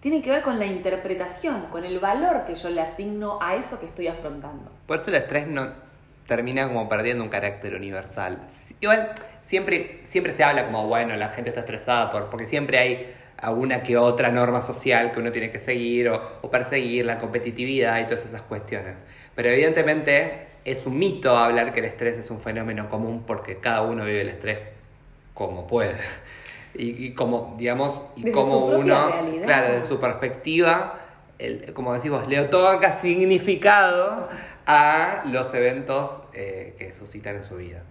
tiene 0.00 0.22
que 0.22 0.30
ver 0.30 0.42
con 0.42 0.58
la 0.58 0.64
interpretación, 0.64 1.66
con 1.70 1.84
el 1.84 1.98
valor 1.98 2.46
que 2.46 2.54
yo 2.54 2.70
le 2.70 2.80
asigno 2.80 3.38
a 3.42 3.56
eso 3.56 3.78
que 3.78 3.86
estoy 3.86 4.06
afrontando. 4.06 4.70
Por 4.86 5.00
eso 5.00 5.10
el 5.10 5.16
estrés 5.16 5.46
no 5.46 5.84
termina 6.26 6.68
como 6.68 6.88
perdiendo 6.88 7.22
un 7.24 7.30
carácter 7.30 7.74
universal. 7.74 8.38
Igual 8.80 9.10
siempre, 9.44 10.00
siempre 10.08 10.34
se 10.34 10.44
habla 10.44 10.66
como, 10.66 10.86
bueno, 10.86 11.16
la 11.16 11.28
gente 11.28 11.50
está 11.50 11.60
estresada 11.60 12.10
por, 12.10 12.30
porque 12.30 12.46
siempre 12.46 12.78
hay 12.78 13.14
alguna 13.36 13.82
que 13.82 13.96
otra 13.96 14.30
norma 14.30 14.60
social 14.62 15.12
que 15.12 15.20
uno 15.20 15.30
tiene 15.32 15.50
que 15.50 15.58
seguir 15.58 16.08
o, 16.08 16.20
o 16.42 16.50
perseguir, 16.50 17.04
la 17.04 17.18
competitividad 17.18 18.00
y 18.00 18.04
todas 18.04 18.24
esas 18.24 18.42
cuestiones. 18.42 18.96
Pero 19.34 19.48
evidentemente 19.50 20.46
es 20.64 20.86
un 20.86 20.98
mito 20.98 21.36
hablar 21.36 21.72
que 21.74 21.80
el 21.80 21.86
estrés 21.86 22.16
es 22.18 22.30
un 22.30 22.40
fenómeno 22.40 22.88
común 22.88 23.24
porque 23.26 23.58
cada 23.58 23.82
uno 23.82 24.04
vive 24.04 24.22
el 24.22 24.28
estrés 24.28 24.58
como 25.34 25.66
puede. 25.66 25.96
Y, 26.76 27.06
y 27.06 27.12
como, 27.14 27.54
digamos, 27.58 28.02
y 28.16 28.22
Desde 28.22 28.32
como 28.34 28.66
uno, 28.66 29.08
realidad. 29.10 29.44
claro, 29.44 29.72
desde 29.74 29.86
su 29.88 30.00
perspectiva, 30.00 30.98
el- 31.38 31.72
como 31.72 31.92
decimos, 31.94 32.26
le 32.26 32.40
otorga 32.40 33.00
significado 33.00 34.28
a 34.66 35.22
los 35.26 35.52
eventos 35.54 36.22
eh, 36.32 36.74
que 36.78 36.94
suscitan 36.94 37.36
en 37.36 37.44
su 37.44 37.56
vida. 37.56 37.82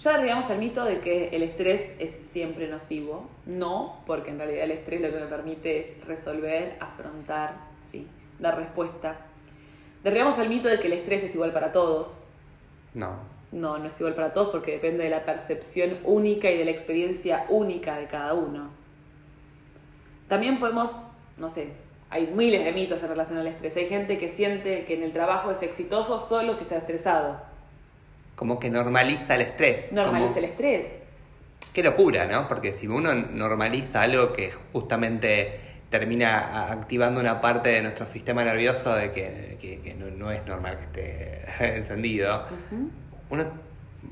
Ya 0.00 0.12
derribamos 0.12 0.48
el 0.48 0.58
mito 0.58 0.84
de 0.84 1.00
que 1.00 1.28
el 1.28 1.42
estrés 1.42 1.92
es 1.98 2.10
siempre 2.30 2.68
nocivo. 2.68 3.28
No, 3.44 4.02
porque 4.06 4.30
en 4.30 4.38
realidad 4.38 4.64
el 4.64 4.70
estrés 4.70 5.00
lo 5.00 5.10
que 5.10 5.20
me 5.20 5.26
permite 5.26 5.78
es 5.78 6.06
resolver, 6.06 6.76
afrontar, 6.80 7.56
sí, 7.90 8.06
dar 8.38 8.56
respuesta. 8.56 9.18
Derribamos 10.02 10.38
el 10.38 10.48
mito 10.48 10.68
de 10.68 10.80
que 10.80 10.86
el 10.86 10.94
estrés 10.94 11.24
es 11.24 11.34
igual 11.34 11.52
para 11.52 11.72
todos. 11.72 12.16
No. 12.94 13.16
No, 13.52 13.78
no 13.78 13.86
es 13.86 14.00
igual 14.00 14.14
para 14.14 14.32
todos 14.32 14.48
porque 14.50 14.72
depende 14.72 15.04
de 15.04 15.10
la 15.10 15.24
percepción 15.24 15.98
única 16.04 16.50
y 16.50 16.56
de 16.56 16.64
la 16.64 16.70
experiencia 16.70 17.44
única 17.50 17.98
de 17.98 18.06
cada 18.06 18.32
uno. 18.32 18.70
También 20.28 20.60
podemos, 20.60 20.92
no 21.36 21.50
sé, 21.50 21.72
hay 22.10 22.26
miles 22.26 22.64
de 22.64 22.72
mitos 22.72 23.02
en 23.02 23.08
relación 23.08 23.38
al 23.38 23.46
estrés. 23.46 23.76
Hay 23.76 23.86
gente 23.86 24.18
que 24.18 24.28
siente 24.28 24.84
que 24.84 24.94
en 24.94 25.02
el 25.04 25.12
trabajo 25.12 25.50
es 25.50 25.62
exitoso 25.62 26.18
solo 26.18 26.54
si 26.54 26.62
está 26.62 26.76
estresado. 26.76 27.40
Como 28.36 28.58
que 28.58 28.70
normaliza 28.70 29.34
el 29.36 29.42
estrés. 29.42 29.92
Normaliza 29.92 30.34
como- 30.34 30.38
el 30.38 30.44
estrés. 30.50 30.98
Qué 31.72 31.82
locura, 31.84 32.26
¿no? 32.26 32.48
Porque 32.48 32.72
si 32.72 32.88
uno 32.88 33.14
normaliza 33.14 34.02
algo 34.02 34.32
que 34.32 34.50
justamente 34.72 35.60
termina 35.88 36.70
activando 36.72 37.20
una 37.20 37.40
parte 37.40 37.68
de 37.70 37.82
nuestro 37.82 38.06
sistema 38.06 38.42
nervioso 38.44 38.94
de 38.94 39.12
que, 39.12 39.56
que- 39.60 39.80
que 39.80 39.94
no, 39.94 40.06
no 40.10 40.32
es 40.32 40.44
normal 40.46 40.78
que 40.78 40.84
esté 41.44 41.76
encendido, 41.78 42.44
uno, 43.28 43.44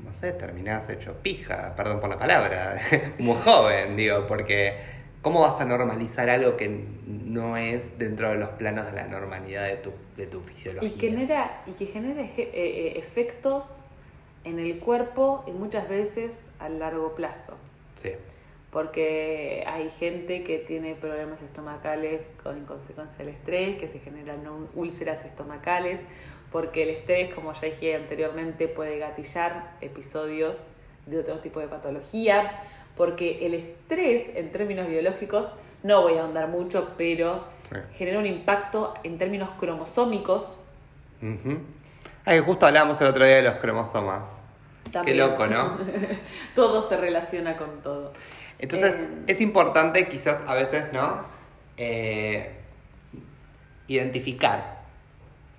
no 0.05 0.13
sé, 0.13 0.31
terminás 0.33 0.89
hecho 0.89 1.13
pija, 1.21 1.73
perdón 1.75 1.99
por 1.99 2.09
la 2.09 2.17
palabra, 2.19 2.79
como 3.17 3.35
joven, 3.35 3.95
digo, 3.97 4.25
porque 4.27 4.73
¿cómo 5.21 5.41
vas 5.41 5.59
a 5.59 5.65
normalizar 5.65 6.29
algo 6.29 6.55
que 6.55 6.85
no 7.05 7.57
es 7.57 7.97
dentro 7.97 8.29
de 8.29 8.35
los 8.35 8.49
planos 8.51 8.85
de 8.85 8.93
la 8.93 9.07
normalidad 9.07 9.65
de 9.65 9.77
tu, 9.77 9.91
de 10.15 10.27
tu 10.27 10.41
fisiología? 10.41 10.89
Y 10.89 10.99
genera, 10.99 11.63
y 11.65 11.71
que 11.71 11.87
genera 11.87 12.21
eh, 12.21 12.33
eh, 12.37 12.93
efectos 12.97 13.81
en 14.43 14.59
el 14.59 14.79
cuerpo 14.79 15.43
y 15.47 15.51
muchas 15.51 15.89
veces 15.89 16.45
a 16.59 16.69
largo 16.69 17.15
plazo. 17.15 17.57
Sí, 18.01 18.11
Porque 18.71 19.63
hay 19.67 19.89
gente 19.89 20.43
que 20.43 20.59
tiene 20.59 20.95
problemas 20.95 21.41
estomacales 21.41 22.21
con 22.41 22.65
consecuencia 22.65 23.17
del 23.17 23.29
estrés, 23.29 23.77
que 23.77 23.87
se 23.89 23.99
generan 23.99 24.41
úlceras 24.75 25.25
estomacales, 25.25 26.05
porque 26.51 26.83
el 26.83 26.89
estrés, 26.89 27.33
como 27.33 27.53
ya 27.53 27.61
dije 27.67 27.95
anteriormente, 27.95 28.67
puede 28.67 28.97
gatillar 28.97 29.75
episodios 29.81 30.67
de 31.05 31.19
otro 31.19 31.39
tipo 31.39 31.59
de 31.59 31.67
patología, 31.67 32.57
porque 32.99 33.45
el 33.45 33.53
estrés 33.53 34.35
en 34.35 34.51
términos 34.51 34.85
biológicos, 34.89 35.53
no 35.83 36.01
voy 36.01 36.17
a 36.17 36.23
ahondar 36.23 36.49
mucho, 36.49 36.89
pero 36.97 37.45
Sí. 37.69 37.77
genera 37.97 38.19
un 38.19 38.25
impacto 38.25 38.93
en 39.03 39.17
términos 39.17 39.51
cromosómicos. 39.57 40.57
Ay, 42.25 42.39
justo 42.41 42.65
hablábamos 42.65 42.99
el 42.99 43.07
otro 43.07 43.23
día 43.25 43.35
de 43.37 43.43
los 43.43 43.55
cromosomas. 43.55 44.23
También. 44.91 45.17
Qué 45.17 45.23
loco, 45.23 45.47
¿no? 45.47 45.77
todo 46.55 46.81
se 46.81 46.97
relaciona 46.97 47.55
con 47.55 47.81
todo. 47.81 48.11
Entonces, 48.59 48.95
Eh, 48.95 49.23
es 49.27 49.39
importante 49.39 50.09
quizás 50.09 50.41
a 50.45 50.53
veces, 50.53 50.91
¿no? 50.91 51.21
Eh, 51.77 52.51
identificar. 53.87 54.79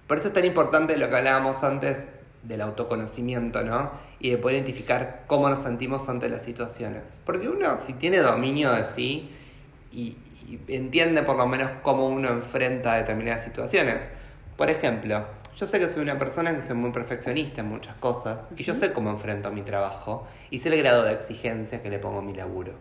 Por 0.06 0.18
eso 0.18 0.28
es 0.28 0.34
tan 0.34 0.44
importante 0.44 0.94
lo 0.98 1.08
que 1.08 1.16
hablábamos 1.16 1.62
antes 1.62 2.06
del 2.42 2.60
autoconocimiento, 2.60 3.62
¿no? 3.62 4.09
Y 4.20 4.30
de 4.30 4.38
poder 4.38 4.58
identificar 4.58 5.24
cómo 5.26 5.48
nos 5.48 5.62
sentimos 5.62 6.08
ante 6.08 6.28
las 6.28 6.42
situaciones. 6.42 7.02
Porque 7.24 7.48
uno, 7.48 7.80
si 7.86 7.94
tiene 7.94 8.18
dominio 8.18 8.72
de 8.72 8.84
sí 8.94 9.30
y, 9.90 10.16
y 10.46 10.60
entiende 10.68 11.22
por 11.22 11.36
lo 11.36 11.46
menos 11.46 11.70
cómo 11.82 12.06
uno 12.06 12.28
enfrenta 12.28 12.94
determinadas 12.94 13.42
situaciones. 13.42 14.08
Por 14.56 14.70
ejemplo, 14.70 15.24
yo 15.56 15.66
sé 15.66 15.78
que 15.78 15.88
soy 15.88 16.02
una 16.02 16.18
persona 16.18 16.54
que 16.54 16.62
soy 16.62 16.74
muy 16.74 16.90
perfeccionista 16.90 17.60
en 17.60 17.68
muchas 17.68 17.94
cosas 17.96 18.48
y 18.56 18.62
yo 18.62 18.74
sé 18.74 18.92
cómo 18.92 19.10
enfrento 19.10 19.50
mi 19.50 19.62
trabajo 19.62 20.26
y 20.50 20.58
sé 20.60 20.68
el 20.68 20.78
grado 20.78 21.04
de 21.04 21.12
exigencia 21.12 21.82
que 21.82 21.90
le 21.90 21.98
pongo 21.98 22.20
a 22.20 22.22
mi 22.22 22.34
laburo. 22.34 22.72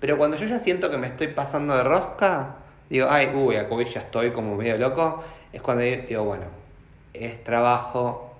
Pero 0.00 0.18
cuando 0.18 0.36
yo 0.36 0.46
ya 0.46 0.60
siento 0.60 0.90
que 0.90 0.98
me 0.98 1.06
estoy 1.06 1.28
pasando 1.28 1.74
de 1.74 1.82
rosca, 1.82 2.56
digo, 2.90 3.06
ay, 3.08 3.30
uy, 3.34 3.56
acá 3.56 3.74
ya 3.82 4.00
estoy 4.00 4.32
como 4.32 4.54
medio 4.56 4.76
loco, 4.76 5.24
es 5.52 5.62
cuando 5.62 5.84
digo, 5.84 6.24
bueno, 6.24 6.44
es 7.14 7.42
trabajo, 7.44 8.34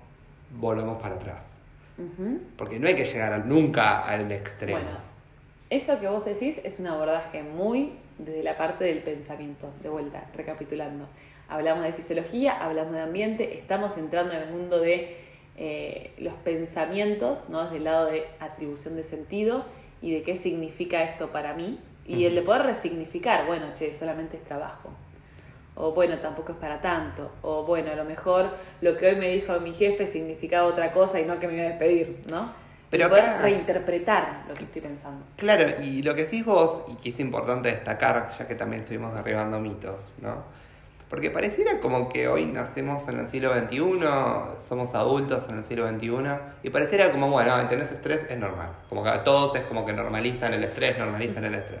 volvemos 0.59 1.01
para 1.01 1.15
atrás. 1.15 1.46
Porque 2.57 2.79
no 2.79 2.87
hay 2.87 2.95
que 2.95 3.05
llegar 3.05 3.45
nunca 3.45 4.03
al 4.03 4.31
extremo. 4.31 4.79
Bueno, 4.79 4.97
eso 5.69 5.99
que 5.99 6.07
vos 6.07 6.23
decís 6.25 6.61
es 6.63 6.79
un 6.79 6.87
abordaje 6.87 7.43
muy 7.43 7.93
desde 8.17 8.43
la 8.43 8.57
parte 8.57 8.85
del 8.85 8.99
pensamiento. 8.99 9.69
De 9.81 9.89
vuelta, 9.89 10.25
recapitulando. 10.35 11.07
Hablamos 11.49 11.83
de 11.83 11.93
fisiología, 11.93 12.63
hablamos 12.63 12.93
de 12.93 13.01
ambiente, 13.01 13.57
estamos 13.57 13.97
entrando 13.97 14.33
en 14.33 14.43
el 14.43 14.51
mundo 14.51 14.79
de 14.79 15.17
eh, 15.57 16.11
los 16.19 16.33
pensamientos, 16.35 17.49
¿no? 17.49 17.63
Desde 17.63 17.77
el 17.77 17.83
lado 17.85 18.11
de 18.11 18.25
atribución 18.39 18.95
de 18.95 19.03
sentido 19.03 19.65
y 20.01 20.13
de 20.13 20.23
qué 20.23 20.35
significa 20.35 21.03
esto 21.03 21.31
para 21.31 21.53
mí. 21.53 21.79
Y 22.05 22.23
el 22.23 22.35
de 22.35 22.41
poder 22.41 22.61
resignificar, 22.61 23.45
bueno, 23.45 23.67
che, 23.73 23.91
solamente 23.91 24.37
es 24.37 24.43
trabajo. 24.43 24.91
O 25.79 25.91
bueno, 25.91 26.17
tampoco 26.17 26.53
es 26.53 26.57
para 26.57 26.81
tanto. 26.81 27.31
O 27.41 27.63
bueno, 27.63 27.91
a 27.91 27.95
lo 27.95 28.03
mejor 28.03 28.49
lo 28.81 28.97
que 28.97 29.07
hoy 29.09 29.15
me 29.15 29.29
dijo 29.29 29.59
mi 29.59 29.73
jefe 29.73 30.07
significaba 30.07 30.67
otra 30.67 30.91
cosa 30.91 31.19
y 31.19 31.25
no 31.25 31.39
que 31.39 31.47
me 31.47 31.53
iba 31.55 31.63
a 31.63 31.69
despedir, 31.69 32.21
¿no? 32.27 32.51
Pero 32.89 33.05
y 33.05 33.09
poder 33.09 33.23
acá- 33.25 33.41
reinterpretar 33.41 34.43
lo 34.47 34.55
que 34.55 34.63
estoy 34.63 34.81
pensando. 34.81 35.23
Claro, 35.35 35.81
y 35.83 36.01
lo 36.03 36.15
que 36.15 36.23
decís 36.23 36.45
vos, 36.45 36.83
y 36.87 36.95
que 36.95 37.09
es 37.09 37.19
importante 37.19 37.69
destacar, 37.69 38.31
ya 38.39 38.47
que 38.47 38.55
también 38.55 38.81
estuvimos 38.83 39.13
derribando 39.13 39.59
mitos, 39.59 39.97
¿no? 40.21 40.43
Porque 41.09 41.29
pareciera 41.31 41.79
como 41.79 42.09
que 42.09 42.27
hoy 42.27 42.45
nacemos 42.45 43.07
en 43.07 43.19
el 43.19 43.27
siglo 43.27 43.53
XXI, 43.53 44.59
somos 44.67 44.93
adultos 44.93 45.45
en 45.49 45.57
el 45.57 45.63
siglo 45.63 45.87
XXI, 45.87 46.09
y 46.63 46.69
pareciera 46.69 47.11
como, 47.11 47.29
bueno, 47.29 47.65
tener 47.67 47.85
estrés 47.85 48.25
es 48.29 48.37
normal. 48.37 48.69
Como 48.89 49.03
que 49.03 49.09
a 49.09 49.23
todos 49.23 49.55
es 49.55 49.61
como 49.63 49.85
que 49.85 49.93
normalizan 49.93 50.53
el 50.53 50.63
estrés, 50.65 50.97
normalizan 50.97 51.45
el 51.45 51.55
estrés. 51.55 51.79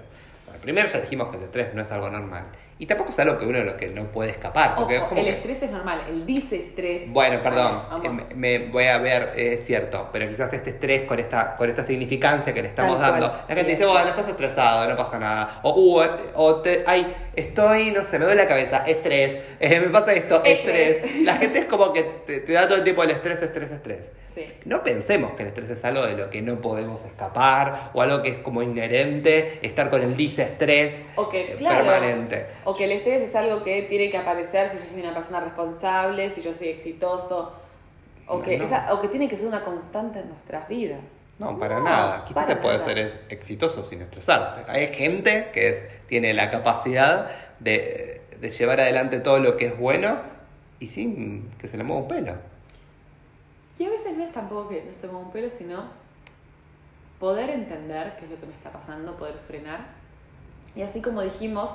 Bueno, 0.57 0.61
primero 0.61 0.89
ya 0.89 0.99
dijimos 1.01 1.29
que 1.29 1.37
el 1.37 1.43
estrés 1.43 1.73
no 1.73 1.81
es 1.83 1.91
algo 1.91 2.09
normal. 2.09 2.45
Y 2.79 2.85
tampoco 2.85 3.09
es 3.09 3.17
algo 3.17 3.39
que 3.39 3.45
uno 3.47 3.63
lo 3.63 3.75
que 3.75 3.87
no 3.87 4.03
puede 4.11 4.29
escapar. 4.29 4.75
Ojo, 4.77 4.91
es 4.91 5.01
como 5.01 5.19
el 5.19 5.25
que- 5.25 5.31
estrés 5.33 5.63
es 5.63 5.71
normal, 5.71 5.99
el 6.09 6.27
disestrés. 6.27 7.11
Bueno, 7.11 7.41
perdón, 7.41 7.81
eh, 8.03 8.09
me, 8.35 8.59
me 8.59 8.67
voy 8.69 8.85
a 8.85 8.99
ver, 8.99 9.33
eh, 9.35 9.53
es 9.59 9.65
cierto, 9.65 10.09
pero 10.13 10.29
quizás 10.29 10.53
este 10.53 10.69
estrés 10.69 11.07
con 11.07 11.17
esta, 11.17 11.55
con 11.55 11.67
esta 11.67 11.83
significancia 11.85 12.53
que 12.53 12.61
le 12.61 12.67
estamos 12.67 12.99
Tal 12.99 13.09
cual, 13.09 13.21
dando, 13.21 13.37
la 13.49 13.55
gente 13.55 13.71
sí, 13.71 13.77
dice, 13.77 13.85
bueno, 13.91 14.09
estás 14.09 14.27
estresado, 14.27 14.87
no 14.87 14.95
pasa 14.95 15.17
nada, 15.17 15.59
o, 15.63 15.73
uh, 15.73 16.03
eh, 16.03 16.09
o 16.35 16.55
te, 16.61 16.83
ay, 16.85 17.15
estoy, 17.35 17.89
no 17.89 18.03
sé, 18.03 18.19
me 18.19 18.25
duele 18.25 18.43
la 18.43 18.47
cabeza, 18.47 18.83
estrés, 18.85 19.39
eh, 19.59 19.79
me 19.79 19.87
pasa 19.87 20.13
esto, 20.13 20.43
Estrés. 20.43 20.97
estrés. 21.03 21.21
La 21.23 21.35
gente 21.37 21.57
es 21.59 21.65
como 21.65 21.91
que 21.91 22.03
te, 22.27 22.41
te 22.41 22.53
da 22.53 22.67
todo 22.67 22.77
el 22.77 22.83
tiempo 22.83 23.01
el 23.01 23.09
estrés, 23.09 23.41
estrés, 23.41 23.71
estrés. 23.71 24.01
Sí. 24.37 24.45
No 24.65 24.83
pensemos 24.83 25.31
que 25.33 25.41
el 25.43 25.49
estrés 25.49 25.71
es 25.71 25.83
algo 25.83 26.05
de 26.05 26.15
lo 26.15 26.29
que 26.29 26.41
no 26.43 26.61
podemos 26.61 27.03
escapar 27.05 27.89
o 27.93 28.01
algo 28.03 28.21
que 28.21 28.29
es 28.29 28.37
como 28.39 28.61
inherente, 28.61 29.57
estar 29.65 29.89
con 29.89 30.01
el 30.03 30.15
disestrés 30.15 30.93
O 31.15 31.27
que, 31.27 31.53
eh, 31.53 31.55
claro, 31.57 31.85
permanente. 31.85 32.45
o 32.65 32.75
que 32.75 32.83
el 32.83 32.91
estrés 32.91 33.23
es 33.23 33.35
algo 33.35 33.63
que 33.63 33.81
tiene 33.83 34.11
que 34.11 34.17
aparecer 34.17 34.69
si 34.69 34.77
yo 34.77 34.83
soy 34.83 35.01
una 35.01 35.13
persona 35.15 35.39
responsable, 35.39 36.29
si 36.29 36.41
yo 36.43 36.53
soy 36.53 36.67
exitoso, 36.67 37.51
o 38.27 38.41
que, 38.41 38.57
No. 38.59 38.65
esa- 38.65 38.93
o 38.93 39.01
que 39.01 39.07
tiene 39.07 39.27
que 39.27 39.37
ser 39.37 39.47
una 39.47 39.61
constante 39.61 40.19
en 40.19 40.29
nuestras 40.29 40.67
vidas. 40.67 41.23
No, 41.39 41.57
para 41.57 41.77
No, 41.79 41.85
nada. 41.85 42.23
Quizás 42.25 42.33
para 42.43 42.47
se 42.47 42.55
puede 42.61 42.77
nada. 42.77 42.87
ser 42.89 42.99
es- 42.99 43.17
exitoso 43.29 43.83
sin 43.85 44.01
estresarte. 44.01 44.69
Hay 44.71 44.87
gente 44.93 45.47
que 45.53 45.69
es- 45.69 46.07
tiene 46.07 46.33
la 46.33 46.49
capacidad 46.51 47.31
de, 47.59 48.21
de 48.39 48.49
llevar 48.51 48.81
adelante 48.81 49.19
todo 49.19 49.39
lo 49.39 49.57
que 49.57 49.67
es 49.67 49.77
bueno 49.79 50.17
y 50.79 50.87
sin 50.89 51.49
que 51.59 51.67
se 51.67 51.77
le 51.77 51.83
mueva 51.83 52.01
un 52.03 52.07
pelo. 52.07 52.33
Y 53.79 53.85
a 53.85 53.89
veces 53.89 54.17
no 54.17 54.23
es 54.23 54.31
tampoco 54.31 54.69
que 54.69 54.83
no 54.83 54.91
se 54.91 54.99
te 54.99 55.07
mueva 55.07 55.25
un 55.25 55.31
pelo, 55.31 55.49
sino 55.49 55.85
poder 57.19 57.49
entender 57.49 58.15
qué 58.17 58.25
es 58.25 58.31
lo 58.31 58.39
que 58.39 58.45
me 58.45 58.53
está 58.53 58.71
pasando, 58.71 59.15
poder 59.17 59.35
frenar. 59.35 59.87
Y 60.75 60.81
así 60.81 61.01
como 61.01 61.21
dijimos, 61.21 61.71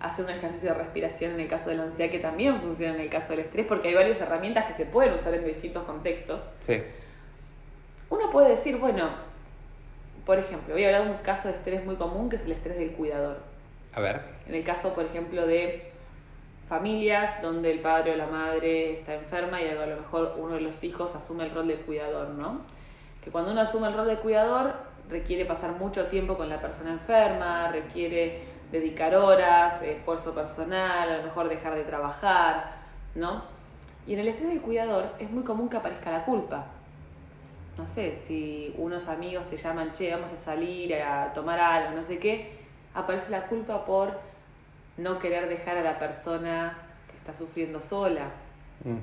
hacer 0.00 0.24
un 0.24 0.30
ejercicio 0.30 0.72
de 0.72 0.78
respiración 0.78 1.32
en 1.32 1.40
el 1.40 1.48
caso 1.48 1.70
de 1.70 1.76
la 1.76 1.84
ansiedad, 1.84 2.10
que 2.10 2.18
también 2.18 2.60
funciona 2.60 2.94
en 2.94 3.00
el 3.00 3.10
caso 3.10 3.30
del 3.30 3.40
estrés, 3.40 3.66
porque 3.66 3.88
hay 3.88 3.94
varias 3.94 4.20
herramientas 4.20 4.66
que 4.66 4.74
se 4.74 4.86
pueden 4.86 5.14
usar 5.14 5.34
en 5.34 5.44
distintos 5.44 5.84
contextos. 5.84 6.40
Sí. 6.60 6.82
Uno 8.08 8.30
puede 8.30 8.50
decir, 8.50 8.76
bueno, 8.78 9.10
por 10.24 10.38
ejemplo, 10.38 10.74
voy 10.74 10.84
a 10.84 10.88
hablar 10.88 11.04
de 11.04 11.10
un 11.12 11.18
caso 11.18 11.48
de 11.48 11.54
estrés 11.54 11.84
muy 11.84 11.96
común 11.96 12.28
que 12.28 12.36
es 12.36 12.44
el 12.44 12.52
estrés 12.52 12.78
del 12.78 12.92
cuidador. 12.92 13.38
A 13.94 14.00
ver. 14.00 14.20
En 14.46 14.54
el 14.54 14.64
caso, 14.64 14.94
por 14.94 15.04
ejemplo, 15.04 15.46
de 15.46 15.92
familias 16.68 17.40
donde 17.42 17.70
el 17.70 17.80
padre 17.80 18.12
o 18.12 18.16
la 18.16 18.26
madre 18.26 18.98
está 18.98 19.14
enferma 19.14 19.60
y 19.62 19.68
a 19.68 19.86
lo 19.86 19.96
mejor 19.96 20.34
uno 20.38 20.54
de 20.54 20.60
los 20.60 20.82
hijos 20.82 21.14
asume 21.14 21.44
el 21.44 21.52
rol 21.52 21.68
de 21.68 21.76
cuidador, 21.76 22.30
¿no? 22.30 22.60
Que 23.22 23.30
cuando 23.30 23.52
uno 23.52 23.60
asume 23.60 23.88
el 23.88 23.94
rol 23.94 24.08
de 24.08 24.16
cuidador 24.16 24.74
requiere 25.08 25.44
pasar 25.44 25.72
mucho 25.72 26.06
tiempo 26.06 26.36
con 26.36 26.48
la 26.48 26.60
persona 26.60 26.92
enferma, 26.92 27.70
requiere 27.70 28.42
dedicar 28.72 29.14
horas, 29.14 29.80
esfuerzo 29.82 30.34
personal, 30.34 31.08
a 31.08 31.18
lo 31.18 31.22
mejor 31.22 31.48
dejar 31.48 31.74
de 31.76 31.84
trabajar, 31.84 32.72
¿no? 33.14 33.42
Y 34.06 34.14
en 34.14 34.20
el 34.20 34.28
estrés 34.28 34.50
del 34.50 34.60
cuidador 34.60 35.12
es 35.18 35.30
muy 35.30 35.44
común 35.44 35.68
que 35.68 35.76
aparezca 35.76 36.10
la 36.10 36.24
culpa. 36.24 36.66
No 37.78 37.88
sé, 37.88 38.16
si 38.16 38.74
unos 38.78 39.06
amigos 39.06 39.48
te 39.48 39.56
llaman, 39.56 39.92
che, 39.92 40.10
vamos 40.10 40.32
a 40.32 40.36
salir 40.36 40.94
a 40.94 41.32
tomar 41.34 41.60
algo, 41.60 41.96
no 41.96 42.02
sé 42.02 42.18
qué, 42.18 42.58
aparece 42.94 43.30
la 43.30 43.46
culpa 43.46 43.84
por 43.84 44.18
no 44.96 45.18
querer 45.18 45.48
dejar 45.48 45.76
a 45.78 45.82
la 45.82 45.98
persona 45.98 46.78
que 47.10 47.16
está 47.16 47.34
sufriendo 47.34 47.80
sola. 47.80 48.30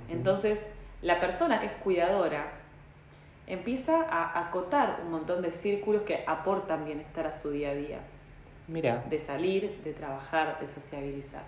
Entonces, 0.10 0.68
la 1.02 1.20
persona 1.20 1.60
que 1.60 1.66
es 1.68 1.72
cuidadora 1.74 2.46
empieza 3.48 4.04
a 4.10 4.48
acotar 4.48 5.00
un 5.04 5.12
montón 5.12 5.42
de 5.42 5.52
círculos 5.52 6.04
que 6.04 6.24
aportan 6.26 6.86
bienestar 6.86 7.28
a 7.28 7.34
su 7.34 7.50
día 7.52 7.72
a 7.72 7.74
día. 7.74 8.00
Mira, 8.68 9.04
De 9.10 9.20
salir, 9.20 9.82
de 9.84 9.94
trabajar, 9.94 10.58
de 10.62 10.68
sociabilizar. 10.68 11.44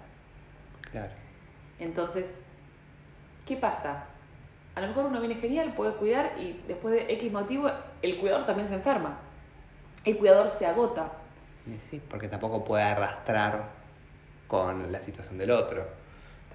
claro. 0.91 1.11
Entonces, 1.79 2.33
¿qué 3.45 3.55
pasa? 3.57 4.05
A 4.75 4.81
lo 4.81 4.87
mejor 4.87 5.05
uno 5.05 5.19
viene 5.19 5.35
genial, 5.35 5.73
puede 5.75 5.93
cuidar 5.93 6.33
y 6.37 6.61
después 6.67 6.93
de 6.93 7.13
X 7.13 7.31
motivo 7.31 7.69
el 8.01 8.17
cuidador 8.19 8.45
también 8.45 8.67
se 8.67 8.75
enferma. 8.75 9.17
El 10.03 10.17
cuidador 10.17 10.49
se 10.49 10.65
agota. 10.65 11.11
Sí, 11.89 12.01
porque 12.09 12.27
tampoco 12.27 12.63
puede 12.63 12.83
arrastrar 12.83 13.63
con 14.63 14.91
la 14.91 14.99
situación 14.99 15.37
del 15.37 15.51
otro. 15.51 15.83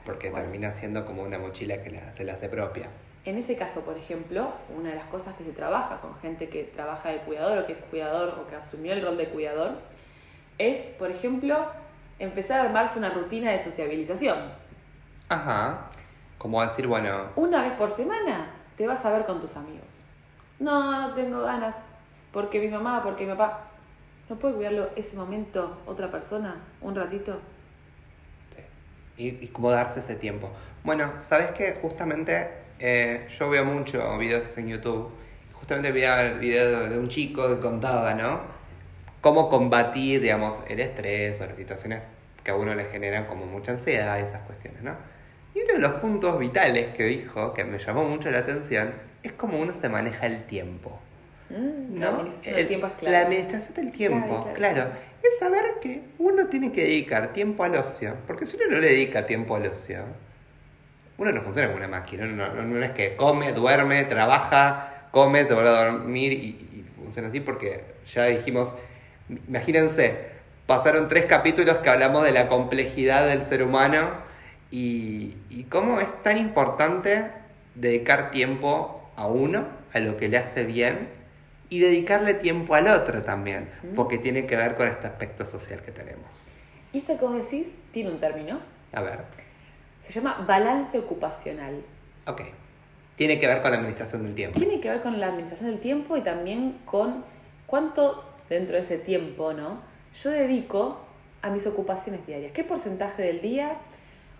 Porque 0.05 0.30
Bueno. 0.30 0.44
termina 0.46 0.72
siendo 0.72 1.05
como 1.05 1.22
una 1.22 1.38
mochila 1.38 1.82
que 1.82 1.90
la- 1.90 2.12
se 2.12 2.24
la 2.24 2.34
hace 2.34 2.48
propia. 2.48 2.88
En 3.26 3.36
ese 3.36 3.55
caso, 3.57 3.82
por 3.82 3.96
ejemplo, 3.98 4.51
una 4.74 4.90
de 4.90 4.96
las 4.96 5.05
cosas 5.07 5.34
que 5.36 5.44
se 5.44 5.53
trabaja 5.53 6.01
con 6.01 6.18
gente 6.20 6.48
que 6.48 6.64
trabaja 6.64 7.11
de 7.11 7.18
cuidador 7.18 7.59
o 7.59 7.66
que 7.66 7.72
es 7.74 7.78
cuidador 7.90 8.38
o 8.40 8.46
que 8.48 8.57
asumió 8.57 8.92
el 8.94 9.03
rol 9.03 9.16
de 9.18 9.28
cuidador 9.28 9.72
es, 10.57 10.78
por 10.98 11.11
ejemplo, 11.11 11.66
empezar 12.18 12.61
a 12.61 12.64
armarse 12.64 12.98
una 12.98 13.11
rutina 13.11 13.51
de 13.51 13.62
sociabilización. 13.62 14.38
Ajá. 15.28 15.90
Como 16.38 16.62
decir, 16.62 16.86
bueno, 16.86 17.28
Una 17.36 17.62
vez 17.62 17.72
por 17.74 17.90
semana 17.90 18.51
te 18.76 18.86
vas 18.86 19.05
a 19.05 19.11
ver 19.11 19.26
con 19.26 19.40
tus 19.40 19.55
amigos. 19.57 19.84
No, 20.59 21.01
no 21.09 21.14
tengo 21.14 21.42
ganas. 21.42 21.76
Porque 22.32 22.59
mi 22.61 22.68
mamá, 22.68 23.03
porque 23.03 23.26
mi 23.26 23.32
papá. 23.32 23.64
¿No 24.30 24.36
puede 24.36 24.55
cuidarlo 24.55 24.88
ese 24.96 25.16
momento 25.16 25.76
otra 25.86 26.11
persona? 26.11 26.57
¿Un 26.80 26.94
ratito? 26.94 27.38
Y, 29.20 29.38
y 29.44 29.48
cómo 29.48 29.70
darse 29.70 30.00
ese 30.00 30.14
tiempo. 30.14 30.50
Bueno, 30.82 31.12
¿sabes 31.28 31.50
qué? 31.50 31.76
Justamente 31.82 32.48
eh, 32.78 33.26
yo 33.38 33.50
veo 33.50 33.66
mucho 33.66 34.16
videos 34.16 34.56
en 34.56 34.68
YouTube. 34.68 35.10
Justamente 35.52 35.92
vi 35.92 36.02
el 36.02 36.38
video 36.38 36.88
de 36.88 36.98
un 36.98 37.08
chico 37.08 37.46
que 37.48 37.60
contaba, 37.60 38.14
¿no? 38.14 38.40
Cómo 39.20 39.50
combatir, 39.50 40.22
digamos, 40.22 40.62
el 40.66 40.80
estrés 40.80 41.38
o 41.42 41.46
las 41.46 41.56
situaciones 41.56 42.00
que 42.42 42.50
a 42.50 42.56
uno 42.56 42.74
le 42.74 42.86
generan 42.86 43.26
como 43.26 43.44
mucha 43.44 43.72
ansiedad 43.72 44.18
esas 44.18 44.40
cuestiones, 44.46 44.82
¿no? 44.82 44.96
Y 45.54 45.60
uno 45.62 45.74
de 45.74 45.80
los 45.80 45.92
puntos 46.00 46.38
vitales 46.38 46.94
que 46.94 47.04
dijo, 47.04 47.52
que 47.52 47.64
me 47.64 47.78
llamó 47.78 48.04
mucho 48.04 48.30
la 48.30 48.38
atención, 48.38 48.94
es 49.22 49.32
cómo 49.32 49.58
uno 49.58 49.74
se 49.78 49.90
maneja 49.90 50.24
el 50.24 50.44
tiempo. 50.44 50.98
Mm, 51.51 51.98
La 51.98 52.11
¿no? 52.12 52.16
administración 52.18 52.55
del 52.55 52.62
El- 52.62 52.68
tiempo 52.68 52.86
es 52.86 52.92
clave. 52.94 53.12
La 53.16 53.20
administración 53.22 53.74
del 53.74 53.90
tiempo, 53.90 54.53
claro. 54.55 54.84
Es 55.22 55.38
saber 55.38 55.64
que 55.82 56.03
uno 56.18 56.46
tiene 56.46 56.72
que 56.72 56.82
dedicar 56.82 57.32
tiempo 57.32 57.64
al 57.64 57.74
ocio. 57.76 58.14
Porque 58.26 58.46
si 58.46 58.57
uno 58.57 58.66
no 58.70 58.78
le 58.78 58.88
dedica 58.88 59.26
tiempo 59.26 59.57
al 59.57 59.66
ocio, 59.66 59.98
uno 61.18 61.32
no 61.32 61.42
funciona 61.42 61.68
como 61.68 61.78
una 61.78 61.88
máquina. 61.88 62.24
Uno 62.24 62.36
no, 62.48 62.55
no- 62.55 62.62
no 62.62 62.84
es 62.84 62.92
que 62.92 63.16
come, 63.16 63.53
duerme, 63.53 64.05
trabaja, 64.05 65.09
come, 65.11 65.44
se 65.46 65.53
vuelve 65.55 65.70
a 65.70 65.84
dormir 65.92 66.32
y, 66.32 66.36
y 66.72 66.84
funciona 66.96 67.28
así 67.28 67.40
porque 67.40 67.82
ya 68.07 68.24
dijimos, 68.26 68.68
imagínense, 69.48 70.14
pasaron 70.66 71.09
tres 71.09 71.26
capítulos 71.26 71.78
que 71.78 71.90
hablamos 71.90 72.24
de 72.24 72.32
la 72.32 72.48
complejidad 72.48 73.26
del 73.26 73.44
ser 73.46 73.62
humano 73.62 74.11
y, 74.70 75.34
y 75.51 75.64
cómo 75.64 76.01
es 76.01 76.22
tan 76.22 76.38
importante 76.38 77.26
dedicar 77.74 78.30
tiempo 78.30 79.11
a 79.16 79.26
uno, 79.26 79.66
a 79.92 79.98
lo 79.98 80.16
que 80.16 80.28
le 80.28 80.38
hace 80.38 80.64
bien, 80.64 81.09
y 81.70 81.78
dedicarle 81.78 82.34
tiempo 82.34 82.74
al 82.74 82.88
otro 82.88 83.22
también, 83.22 83.70
porque 83.96 84.18
tiene 84.18 84.46
que 84.46 84.56
ver 84.56 84.74
con 84.74 84.88
este 84.88 85.06
aspecto 85.06 85.46
social 85.46 85.80
que 85.82 85.92
tenemos. 85.92 86.26
Y 86.92 86.98
esto 86.98 87.16
que 87.16 87.24
vos 87.24 87.34
decís 87.36 87.74
tiene 87.92 88.10
un 88.10 88.18
término. 88.18 88.60
A 88.92 89.00
ver, 89.00 89.20
Se 90.06 90.12
llama 90.12 90.44
balance 90.46 90.98
ocupacional. 90.98 91.82
ok. 92.26 92.42
Tiene 93.16 93.38
que 93.38 93.46
ver 93.46 93.60
con 93.60 93.70
la 93.70 93.76
administración 93.76 94.22
del 94.24 94.34
tiempo. 94.34 94.58
Tiene 94.58 94.80
que 94.80 94.88
ver 94.88 95.02
con 95.02 95.20
la 95.20 95.26
administración 95.26 95.70
del 95.70 95.78
tiempo 95.78 96.16
y 96.16 96.22
también 96.22 96.78
con 96.86 97.22
cuánto 97.66 98.24
dentro 98.48 98.76
de 98.76 98.80
ese 98.80 98.96
tiempo, 98.98 99.52
¿no? 99.52 99.82
Yo 100.14 100.30
dedico 100.30 101.00
a 101.42 101.50
mis 101.50 101.66
ocupaciones 101.66 102.26
diarias. 102.26 102.52
¿Qué 102.52 102.64
porcentaje 102.64 103.22
del 103.22 103.42
día 103.42 103.76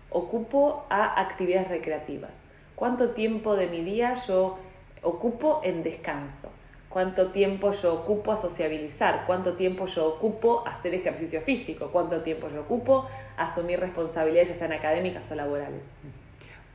ocupo 0.09 0.85
a 0.89 1.21
actividades 1.21 1.67
recreativas? 1.69 2.47
¿Cuánto 2.75 3.11
tiempo 3.11 3.55
de 3.55 3.67
mi 3.67 3.81
día 3.83 4.15
yo 4.27 4.57
ocupo 5.03 5.61
en 5.63 5.83
descanso? 5.83 6.51
¿Cuánto 6.91 7.27
tiempo 7.27 7.71
yo 7.71 7.93
ocupo 7.93 8.33
a 8.33 8.37
sociabilizar? 8.37 9.23
¿Cuánto 9.25 9.53
tiempo 9.53 9.85
yo 9.85 10.07
ocupo 10.07 10.63
a 10.67 10.71
hacer 10.71 10.93
ejercicio 10.93 11.39
físico? 11.41 11.89
¿Cuánto 11.91 12.21
tiempo 12.21 12.49
yo 12.49 12.61
ocupo 12.61 13.07
a 13.37 13.43
asumir 13.45 13.79
responsabilidades 13.79 14.49
ya 14.49 14.55
sean 14.55 14.73
académicas 14.73 15.31
o 15.31 15.35
laborales? 15.35 15.95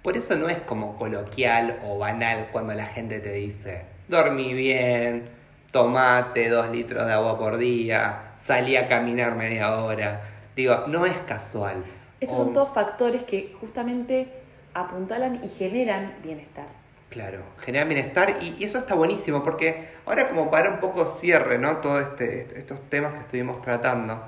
Por 0.03 0.17
eso 0.17 0.35
no 0.37 0.49
es 0.49 0.59
como 0.61 0.97
coloquial 0.97 1.81
o 1.85 1.99
banal 1.99 2.49
cuando 2.51 2.73
la 2.73 2.87
gente 2.87 3.21
te 3.21 3.33
dice, 3.33 3.83
dormí 4.09 4.55
bien, 4.55 5.29
tomate 5.71 6.49
dos 6.49 6.71
litros 6.71 7.07
de 7.07 7.13
agua 7.13 7.39
por 7.39 7.59
día, 7.59 8.33
salí 8.47 8.77
a 8.77 8.89
caminar 8.89 9.35
media 9.35 9.77
hora. 9.77 10.23
Digo, 10.55 10.85
no 10.87 11.05
es 11.05 11.17
casual. 11.27 11.85
Estos 12.21 12.39
O- 12.39 12.45
son 12.45 12.53
todos 12.55 12.71
factores 12.73 13.25
que 13.25 13.55
justamente 13.61 14.29
apuntalan 14.73 15.45
y 15.45 15.49
generan 15.49 16.15
bienestar. 16.23 16.69
Claro, 17.09 17.45
generar 17.65 17.87
bienestar 17.89 18.37
y, 18.41 18.57
y 18.59 18.65
eso 18.65 18.79
está 18.79 18.95
buenísimo 18.95 19.43
porque 19.45 19.89
ahora 20.07 20.29
como 20.29 20.51
para 20.51 20.71
un 20.71 20.81
poco 20.81 21.07
cierre, 21.19 21.57
¿no? 21.59 21.77
Todos 21.79 22.03
este, 22.03 22.41
est- 22.43 22.53
estos 22.57 22.89
temas 22.91 23.15
que 23.15 23.21
estuvimos 23.21 23.63
tratando. 23.63 24.23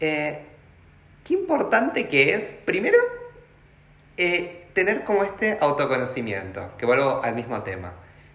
eh, 0.00 0.46
qué 1.24 1.34
importante 1.34 2.08
que 2.08 2.34
es, 2.34 2.42
primero, 2.64 2.98
eh, 4.16 4.66
tener 4.74 5.04
como 5.04 5.24
este 5.24 5.58
autoconocimiento, 5.60 6.70
que 6.78 6.86
vuelvo 6.86 7.22
al 7.22 7.34
mismo 7.34 7.62
tema. 7.62 7.92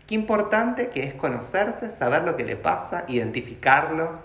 Qué 0.08 0.16
importante 0.16 0.90
que 0.90 1.04
es 1.04 1.14
conocerse, 1.14 1.92
saber 1.92 2.24
lo 2.24 2.36
que 2.38 2.44
le 2.46 2.56
pasa, 2.56 3.04
identificarlo. 3.08 4.20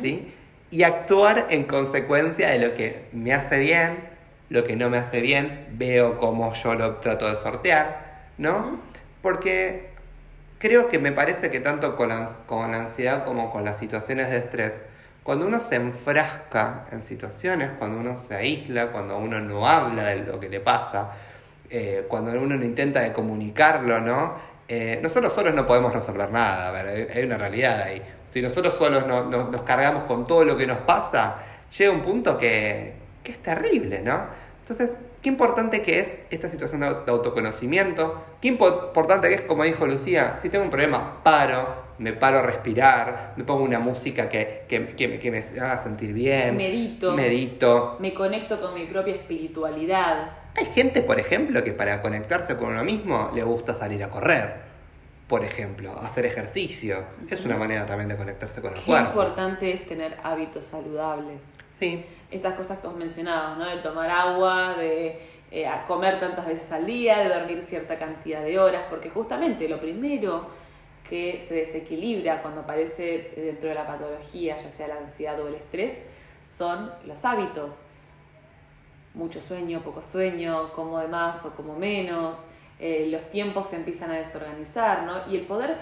¿sí? 0.00 0.32
Y 0.70 0.82
actuar 0.84 1.46
en 1.50 1.64
consecuencia 1.64 2.50
de 2.50 2.58
lo 2.58 2.74
que 2.74 3.06
me 3.12 3.32
hace 3.34 3.58
bien, 3.58 3.98
lo 4.50 4.64
que 4.64 4.76
no 4.76 4.90
me 4.90 4.98
hace 4.98 5.20
bien, 5.20 5.66
veo 5.72 6.18
cómo 6.18 6.52
yo 6.54 6.74
lo 6.74 6.96
trato 6.96 7.28
de 7.28 7.36
sortear, 7.36 8.24
¿no? 8.38 8.80
Porque 9.24 9.86
creo 10.58 10.90
que 10.90 10.98
me 10.98 11.10
parece 11.10 11.50
que 11.50 11.58
tanto 11.58 11.96
con 11.96 12.10
la, 12.10 12.28
con 12.44 12.70
la 12.70 12.80
ansiedad 12.80 13.24
como 13.24 13.50
con 13.50 13.64
las 13.64 13.78
situaciones 13.78 14.28
de 14.28 14.36
estrés, 14.36 14.74
cuando 15.22 15.46
uno 15.46 15.60
se 15.60 15.76
enfrasca 15.76 16.84
en 16.92 17.02
situaciones, 17.04 17.70
cuando 17.78 17.96
uno 17.96 18.16
se 18.16 18.34
aísla, 18.34 18.88
cuando 18.88 19.16
uno 19.16 19.40
no 19.40 19.66
habla 19.66 20.08
de 20.08 20.16
lo 20.26 20.38
que 20.38 20.50
le 20.50 20.60
pasa, 20.60 21.12
eh, 21.70 22.04
cuando 22.06 22.32
uno 22.32 22.54
no 22.56 22.64
intenta 22.66 23.00
de 23.00 23.14
comunicarlo, 23.14 23.98
¿no? 23.98 24.34
Eh, 24.68 25.00
nosotros 25.02 25.32
solos 25.32 25.54
no 25.54 25.66
podemos 25.66 25.94
resolver 25.94 26.30
nada, 26.30 26.78
hay, 26.78 27.22
una 27.24 27.38
realidad 27.38 27.80
ahí. 27.80 28.02
Si 28.28 28.42
nosotros 28.42 28.74
solos 28.74 29.06
no- 29.06 29.24
no- 29.24 29.50
nos 29.50 29.62
cargamos 29.62 30.04
con 30.04 30.26
todo 30.26 30.44
lo 30.44 30.54
que 30.58 30.66
nos 30.66 30.80
pasa, 30.80 31.36
llega 31.78 31.90
un 31.92 32.02
punto 32.02 32.36
que, 32.36 32.92
que 33.22 33.32
es 33.32 33.42
terrible, 33.42 34.02
¿no? 34.02 34.20
Entonces, 34.60 34.98
qué 35.24 35.30
importante 35.30 35.80
que 35.82 35.98
es 36.00 36.08
esta 36.30 36.48
situación 36.50 36.82
de, 36.82 36.86
au- 36.88 37.04
de 37.04 37.10
autoconocimiento, 37.10 38.22
qué 38.40 38.56
impo- 38.56 38.88
importante 38.88 39.28
que 39.28 39.34
es, 39.36 39.40
como 39.40 39.64
dijo 39.64 39.86
Lucía, 39.86 40.38
si 40.42 40.50
tengo 40.50 40.64
un 40.64 40.70
problema, 40.70 41.22
paro, 41.24 41.82
me 41.98 42.12
paro 42.12 42.40
a 42.40 42.42
respirar, 42.42 43.32
me 43.36 43.44
pongo 43.44 43.64
una 43.64 43.78
música 43.80 44.28
que, 44.28 44.64
que, 44.68 44.88
que- 44.94 45.18
que 45.18 45.30
me 45.30 45.38
haga 45.60 45.82
sentir 45.82 46.12
bien, 46.12 46.56
Medito. 46.56 47.12
medito. 47.16 47.96
Me 48.00 48.12
conecto 48.12 48.60
con 48.60 48.74
mi 48.74 48.84
propia 48.84 49.14
espiritualidad. 49.14 50.30
Hay 50.56 50.66
gente, 50.66 51.00
por 51.02 51.18
ejemplo, 51.18 51.64
que 51.64 51.72
para 51.72 52.00
conectarse 52.02 52.56
con 52.56 52.68
uno 52.68 52.84
mismo 52.84 53.30
le 53.34 53.42
gusta 53.42 53.74
salir 53.74 54.04
a 54.04 54.10
correr, 54.10 54.73
por 55.28 55.44
ejemplo, 55.44 55.98
hacer 56.00 56.26
ejercicio. 56.26 57.04
Es 57.30 57.44
una 57.44 57.56
manera 57.56 57.86
también 57.86 58.08
de 58.08 58.16
conectarse 58.16 58.60
con 58.60 58.72
el 58.72 58.78
Qué 58.78 58.84
cuerpo. 58.84 59.08
importante 59.08 59.72
es 59.72 59.86
tener 59.86 60.18
hábitos 60.22 60.64
saludables. 60.64 61.56
Sí, 61.70 62.04
Estas 62.30 62.54
cosas 62.54 62.78
que 62.78 62.86
vos 62.86 62.96
mencionabas, 62.96 63.56
¿no? 63.58 63.64
De 63.64 63.76
tomar 63.78 64.10
agua, 64.10 64.74
de 64.74 65.20
eh, 65.50 65.66
comer 65.86 66.20
tantas 66.20 66.46
veces 66.46 66.70
al 66.72 66.84
día, 66.84 67.18
de 67.20 67.28
dormir 67.28 67.62
cierta 67.62 67.98
cantidad 67.98 68.42
de 68.42 68.58
horas, 68.58 68.82
porque 68.90 69.08
justamente 69.10 69.68
lo 69.68 69.80
primero 69.80 70.46
que 71.08 71.42
se 71.46 71.54
desequilibra 71.54 72.42
cuando 72.42 72.62
aparece 72.62 73.32
dentro 73.36 73.68
de 73.68 73.74
la 73.74 73.86
patología, 73.86 74.56
ya 74.60 74.68
sea 74.70 74.88
la 74.88 74.96
ansiedad 74.96 75.38
o 75.40 75.48
el 75.48 75.54
estrés, 75.54 76.06
son 76.46 76.90
los 77.06 77.24
hábitos. 77.24 77.80
Mucho 79.14 79.40
sueño, 79.40 79.80
poco 79.82 80.02
sueño, 80.02 80.72
como 80.72 80.98
de 80.98 81.08
más 81.08 81.44
o 81.44 81.54
como 81.54 81.76
menos, 81.76 82.38
eh, 82.86 83.06
los 83.08 83.30
tiempos 83.30 83.70
se 83.70 83.76
empiezan 83.76 84.10
a 84.10 84.18
desorganizar, 84.18 85.04
¿no? 85.04 85.26
Y 85.32 85.36
el 85.36 85.46
poder 85.46 85.74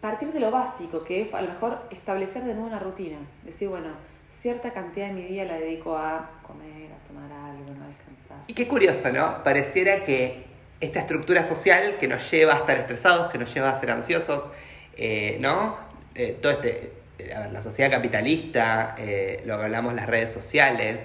partir 0.00 0.32
de 0.32 0.40
lo 0.40 0.50
básico, 0.50 1.04
que 1.04 1.20
es 1.20 1.34
a 1.34 1.42
lo 1.42 1.48
mejor 1.48 1.82
establecer 1.90 2.42
de 2.44 2.54
nuevo 2.54 2.68
una 2.68 2.78
rutina. 2.78 3.18
Decir, 3.44 3.68
bueno, 3.68 3.88
cierta 4.30 4.72
cantidad 4.72 5.08
de 5.08 5.12
mi 5.12 5.24
día 5.24 5.44
la 5.44 5.58
dedico 5.58 5.94
a 5.94 6.30
comer, 6.42 6.90
a 6.90 7.06
tomar 7.06 7.30
algo, 7.30 7.74
¿no? 7.78 7.84
a 7.84 7.88
descansar. 7.88 8.38
Y 8.46 8.54
qué 8.54 8.66
curioso, 8.66 9.12
¿no? 9.12 9.44
Pareciera 9.44 10.04
que 10.04 10.46
esta 10.80 11.00
estructura 11.00 11.46
social 11.46 11.98
que 12.00 12.08
nos 12.08 12.30
lleva 12.30 12.54
a 12.54 12.58
estar 12.60 12.78
estresados, 12.78 13.30
que 13.30 13.36
nos 13.36 13.52
lleva 13.52 13.68
a 13.68 13.78
ser 13.78 13.90
ansiosos, 13.90 14.48
eh, 14.96 15.36
¿no? 15.38 15.76
Eh, 16.14 16.38
todo 16.40 16.52
este, 16.52 16.94
a 17.36 17.48
la 17.48 17.60
sociedad 17.60 17.90
capitalista, 17.90 18.96
lo 19.44 19.58
que 19.58 19.64
hablamos, 19.64 19.92
las 19.92 20.06
redes 20.06 20.32
sociales, 20.32 20.98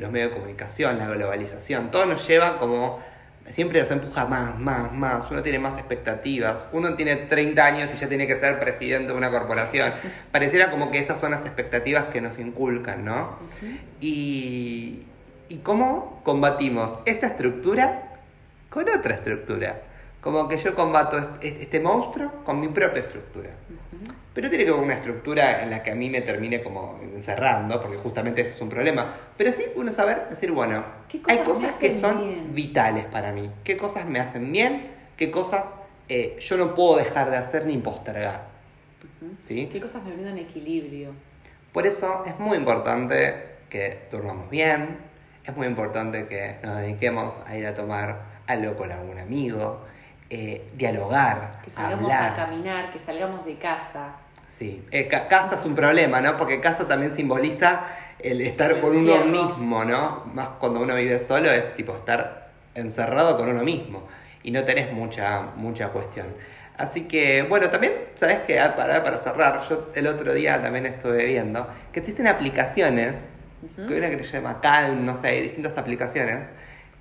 los 0.00 0.10
medios 0.10 0.30
de 0.30 0.36
comunicación, 0.36 0.98
la 0.98 1.06
globalización, 1.06 1.92
todo 1.92 2.04
nos 2.04 2.26
lleva 2.26 2.58
como, 2.58 2.98
siempre 3.52 3.80
nos 3.80 3.90
empuja 3.90 4.26
más, 4.26 4.58
más, 4.58 4.92
más, 4.92 5.30
uno 5.30 5.42
tiene 5.42 5.58
más 5.58 5.78
expectativas, 5.78 6.68
uno 6.72 6.94
tiene 6.94 7.16
30 7.16 7.64
años 7.64 7.90
y 7.94 7.98
ya 7.98 8.08
tiene 8.08 8.26
que 8.26 8.38
ser 8.38 8.60
presidente 8.60 9.12
de 9.12 9.18
una 9.18 9.30
corporación, 9.30 9.92
pareciera 10.32 10.70
como 10.70 10.90
que 10.90 10.98
esas 10.98 11.20
son 11.20 11.32
las 11.32 11.44
expectativas 11.44 12.06
que 12.06 12.20
nos 12.20 12.38
inculcan, 12.38 13.04
¿no? 13.04 13.38
Y, 14.00 15.04
¿Y 15.50 15.56
cómo 15.56 16.20
combatimos 16.22 17.00
esta 17.04 17.26
estructura 17.26 18.20
con 18.70 18.88
otra 18.88 19.16
estructura? 19.16 19.82
Como 20.20 20.46
que 20.46 20.58
yo 20.58 20.76
combato 20.76 21.38
este, 21.40 21.80
monstruo 21.80 22.30
con 22.44 22.60
mi 22.60 22.68
propia 22.68 23.00
estructura. 23.00 23.50
Pero 24.32 24.48
tiene 24.48 24.64
que 24.64 24.70
haber 24.70 24.82
una 24.84 24.94
estructura 24.94 25.62
en 25.62 25.70
la 25.70 25.82
que 25.82 25.90
a 25.90 25.94
mí 25.94 26.08
me 26.08 26.20
termine 26.20 26.62
como 26.62 27.00
encerrando, 27.02 27.80
porque 27.80 27.96
justamente 27.96 28.42
ese 28.42 28.50
es 28.50 28.60
un 28.60 28.68
problema. 28.68 29.14
Pero 29.36 29.50
sí 29.52 29.64
uno 29.74 29.90
saber 29.92 30.28
decir, 30.30 30.52
bueno, 30.52 30.84
¿Qué 31.08 31.20
hay 31.26 31.38
cosas 31.38 31.76
que 31.76 31.98
son 31.98 32.18
bien? 32.20 32.54
vitales 32.54 33.06
para 33.06 33.32
mí. 33.32 33.50
¿Qué 33.64 33.76
cosas 33.76 34.06
me 34.06 34.20
hacen 34.20 34.52
bien? 34.52 34.92
¿Qué 35.16 35.30
cosas 35.30 35.64
eh, 36.08 36.36
yo 36.40 36.56
no 36.56 36.74
puedo 36.76 36.96
dejar 36.98 37.30
de 37.30 37.38
hacer 37.38 37.66
ni 37.66 37.76
postergar? 37.78 38.46
Ujú. 39.20 39.32
¿Sí? 39.46 39.68
¿Qué 39.72 39.80
cosas 39.80 40.04
me 40.04 40.12
brindan 40.12 40.38
equilibrio? 40.38 41.10
Por 41.72 41.86
eso 41.86 42.24
es 42.26 42.38
muy 42.38 42.56
importante 42.56 43.34
que 43.68 43.98
durmamos 44.10 44.48
bien, 44.48 44.98
es 45.44 45.56
muy 45.56 45.66
importante 45.66 46.26
que 46.26 46.56
nos 46.62 46.78
dediquemos 46.78 47.34
a 47.46 47.56
ir 47.56 47.66
a 47.66 47.74
tomar 47.74 48.22
algo 48.46 48.76
con 48.76 48.90
algún 48.92 49.18
amigo, 49.18 49.80
eh, 50.30 50.62
dialogar, 50.74 51.60
Que 51.64 51.70
salgamos 51.70 52.12
hablar. 52.12 52.32
a 52.32 52.36
caminar, 52.36 52.90
que 52.90 52.98
salgamos 52.98 53.44
de 53.44 53.56
casa. 53.56 54.14
Sí, 54.48 54.84
Eh, 54.90 55.06
ca- 55.08 55.28
casa 55.28 55.56
es 55.56 55.64
un 55.64 55.74
problema, 55.74 56.20
¿no? 56.20 56.36
Porque 56.36 56.60
casa 56.60 56.86
también 56.86 57.14
simboliza 57.16 57.82
el 58.18 58.40
estar 58.42 58.70
El 58.72 58.80
con 58.80 58.96
uno 58.96 59.24
mismo, 59.24 59.84
¿no? 59.84 60.24
Más 60.34 60.48
cuando 60.60 60.80
uno 60.80 60.94
vive 60.94 61.20
solo 61.20 61.50
es 61.50 61.74
tipo 61.76 61.94
estar 61.96 62.48
encerrado 62.74 63.36
con 63.36 63.48
uno 63.48 63.62
mismo 63.62 64.06
y 64.42 64.50
no 64.50 64.64
tenés 64.64 64.92
mucha, 64.92 65.42
mucha 65.56 65.88
cuestión. 65.88 66.26
Así 66.76 67.02
que, 67.04 67.42
bueno, 67.42 67.68
también, 67.70 67.92
¿sabes 68.16 68.38
qué? 68.46 68.58
Ah, 68.60 68.74
Para, 68.76 69.02
para 69.04 69.18
cerrar, 69.18 69.62
yo 69.68 69.88
el 69.94 70.06
otro 70.06 70.32
día 70.32 70.60
también 70.62 70.86
estuve 70.86 71.26
viendo 71.26 71.66
que 71.92 72.00
existen 72.00 72.26
aplicaciones, 72.26 73.14
Ujú. 73.62 73.88
que 73.88 73.98
una 73.98 74.08
que 74.10 74.24
se 74.24 74.32
llama 74.38 74.60
Calm, 74.62 75.04
no 75.04 75.18
sé, 75.20 75.26
hay 75.28 75.42
distintas 75.42 75.76
aplicaciones, 75.76 76.48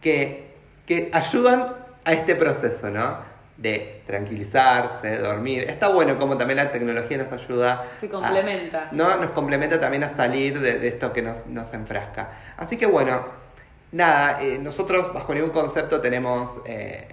que, 0.01 0.47
que 0.85 1.09
ayudan 1.13 1.73
a 2.09 2.13
este 2.13 2.35
proceso, 2.35 2.89
¿no? 2.89 3.17
De 3.57 4.01
tranquilizarse, 4.07 5.17
dormir. 5.17 5.63
Está 5.69 5.89
bueno 5.89 6.17
como 6.17 6.37
también 6.37 6.57
la 6.57 6.71
tecnología 6.71 7.17
nos 7.17 7.31
ayuda. 7.31 7.87
Se 7.93 8.07
a- 8.07 8.09
complementa. 8.09 8.87
¿no? 8.91 9.15
Nos 9.17 9.31
complementa 9.31 9.79
también 9.79 10.03
a 10.03 10.09
salir 10.15 10.59
de, 10.59 10.79
de 10.79 10.87
esto 10.87 11.11
que 11.13 11.21
nos, 11.21 11.45
nos 11.47 11.73
enfrasca. 11.73 12.29
Así 12.57 12.77
que 12.77 12.85
bueno, 12.85 13.25
nada, 13.91 14.41
eh, 14.41 14.57
nosotros 14.59 15.13
bajo 15.13 15.33
ningún 15.33 15.49
concepto 15.51 15.99
tenemos, 16.01 16.59
eh, 16.65 17.07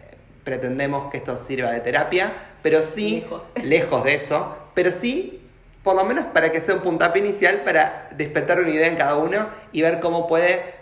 pretendemos 0.44 1.10
que 1.10 1.18
esto 1.18 1.36
sirva 1.36 1.70
de 1.72 1.80
terapia, 1.80 2.32
pero 2.62 2.82
sí, 2.86 3.20
Lejos. 3.22 3.52
lejos 3.64 4.04
de 4.04 4.14
eso, 4.14 4.56
pero 4.74 4.92
sí, 4.92 5.42
por 5.82 5.96
lo 5.96 6.04
menos 6.04 6.26
para 6.26 6.50
que 6.52 6.60
sea 6.60 6.74
un 6.76 6.80
puntapié 6.80 7.24
inicial 7.24 7.56
para 7.64 8.08
despertar 8.12 8.60
una 8.60 8.70
idea 8.70 8.86
en 8.88 8.96
cada 8.96 9.16
uno 9.16 9.48
y 9.72 9.82
ver 9.82 10.00
cómo 10.00 10.26
puede 10.28 10.75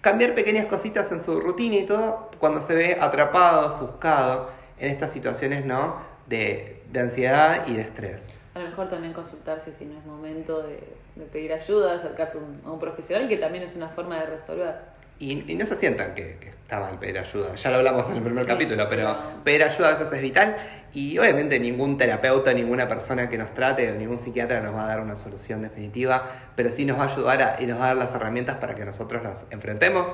cambiar 0.00 0.34
pequeñas 0.34 0.66
cositas 0.66 1.10
en 1.12 1.24
su 1.24 1.40
rutina 1.40 1.76
y 1.76 1.86
todo 1.86 2.30
cuando 2.38 2.62
se 2.62 2.74
ve 2.74 2.98
atrapado, 3.00 3.74
ofuscado 3.74 4.50
en 4.78 4.90
estas 4.90 5.12
situaciones, 5.12 5.64
¿no? 5.64 5.96
De, 6.26 6.82
de 6.90 7.00
ansiedad 7.00 7.66
y 7.66 7.74
de 7.74 7.82
estrés. 7.82 8.26
A 8.54 8.60
lo 8.60 8.68
mejor 8.68 8.88
también 8.88 9.12
consultarse 9.12 9.72
si 9.72 9.84
no 9.84 9.98
es 9.98 10.04
momento 10.04 10.62
de, 10.62 10.80
de 11.16 11.24
pedir 11.26 11.52
ayuda, 11.52 11.94
acercarse 11.94 12.38
un, 12.38 12.60
a 12.64 12.72
un 12.72 12.78
profesional, 12.78 13.28
que 13.28 13.36
también 13.36 13.64
es 13.64 13.74
una 13.76 13.88
forma 13.88 14.18
de 14.20 14.26
resolver. 14.26 14.97
Y, 15.18 15.50
y 15.52 15.56
no 15.56 15.66
se 15.66 15.76
sientan 15.76 16.14
que, 16.14 16.36
que 16.40 16.48
está 16.50 16.78
mal 16.80 16.98
pedir 16.98 17.18
ayuda. 17.18 17.54
Ya 17.56 17.70
lo 17.70 17.76
hablamos 17.78 18.08
en 18.10 18.16
el 18.16 18.22
primer 18.22 18.44
Sí, 18.44 18.50
capítulo, 18.50 18.88
pero 18.88 19.16
pero- 19.18 19.44
pedir 19.44 19.64
ayuda 19.64 19.88
a 19.90 19.94
veces 19.98 20.12
es 20.12 20.22
vital. 20.22 20.56
Y 20.94 21.18
obviamente 21.18 21.58
ningún 21.60 21.98
terapeuta, 21.98 22.52
ninguna 22.54 22.88
persona 22.88 23.28
que 23.28 23.36
nos 23.36 23.52
trate 23.52 23.90
o 23.90 23.94
ningún 23.94 24.18
psiquiatra 24.18 24.60
nos 24.60 24.74
va 24.74 24.84
a 24.84 24.86
dar 24.86 25.00
una 25.00 25.16
solución 25.16 25.60
definitiva, 25.60 26.30
pero 26.56 26.70
sí 26.70 26.84
nos 26.86 26.98
va 26.98 27.04
a 27.04 27.12
ayudar 27.12 27.42
a- 27.42 27.62
y 27.62 27.66
nos 27.66 27.78
va 27.78 27.84
a 27.84 27.86
dar 27.88 27.96
las 27.96 28.14
herramientas 28.14 28.56
para 28.56 28.74
que 28.74 28.84
nosotros 28.86 29.22
nos 29.22 29.44
enfrentemos 29.50 30.08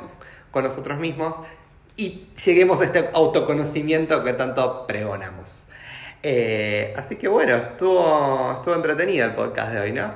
con 0.51 0.65
nosotros 0.65 0.99
mismos 0.99 1.35
y 1.97 2.27
lleguemos 2.45 2.81
a 2.81 2.85
este 2.85 3.09
autoconocimiento 3.13 4.25
que 4.25 4.33
tanto 4.33 4.87
pregonamos. 4.87 5.65
Eh, 6.23 6.93
así 6.97 7.17
que 7.17 7.29
bueno, 7.29 7.55
estuvo, 7.57 8.55
estuvo 8.57 8.75
entretenido 8.75 9.27
el 9.27 9.33
podcast 9.33 9.73
de 9.75 9.81
hoy, 9.81 9.93
¿no? 9.93 10.13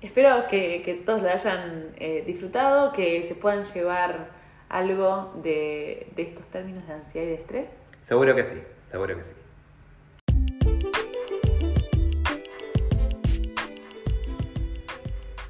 Espero 0.00 0.46
que, 0.46 0.80
que 0.84 0.94
todos 0.94 1.22
lo 1.22 1.28
hayan 1.28 1.92
eh, 1.96 2.22
disfrutado, 2.24 2.92
que 2.92 3.24
se 3.24 3.34
puedan 3.34 3.64
llevar 3.64 4.28
algo 4.68 5.32
de, 5.42 6.06
de 6.14 6.22
estos 6.22 6.46
términos 6.46 6.86
de 6.86 6.94
ansiedad 6.94 7.26
y 7.26 7.30
de 7.30 7.34
estrés. 7.34 7.70
Seguro 8.02 8.36
que 8.36 8.44
sí, 8.44 8.62
seguro 8.88 9.16
que 9.18 9.24
sí. 9.24 9.32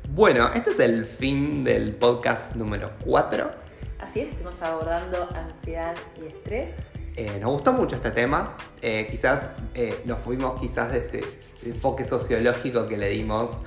Bueno, 0.08 0.50
este 0.54 0.70
es 0.70 0.80
el 0.80 1.04
fin 1.04 1.62
del 1.62 1.94
podcast 1.94 2.56
número 2.56 2.90
4. 3.04 3.50
Así 3.98 4.20
es, 4.20 4.28
estuvimos 4.28 4.62
abordando 4.62 5.28
ansiedad 5.34 5.94
y 6.22 6.26
estrés. 6.26 6.70
Eh, 7.16 7.38
nos 7.40 7.50
gustó 7.50 7.72
mucho 7.72 7.96
este 7.96 8.12
tema. 8.12 8.56
Eh, 8.80 9.08
quizás 9.10 9.50
eh, 9.74 10.02
nos 10.06 10.20
fuimos 10.20 10.58
quizás 10.58 10.90
de 10.90 10.98
este 10.98 11.20
enfoque 11.66 12.04
sociológico 12.04 12.86
que 12.86 12.96
le 12.96 13.10
dimos 13.10 13.58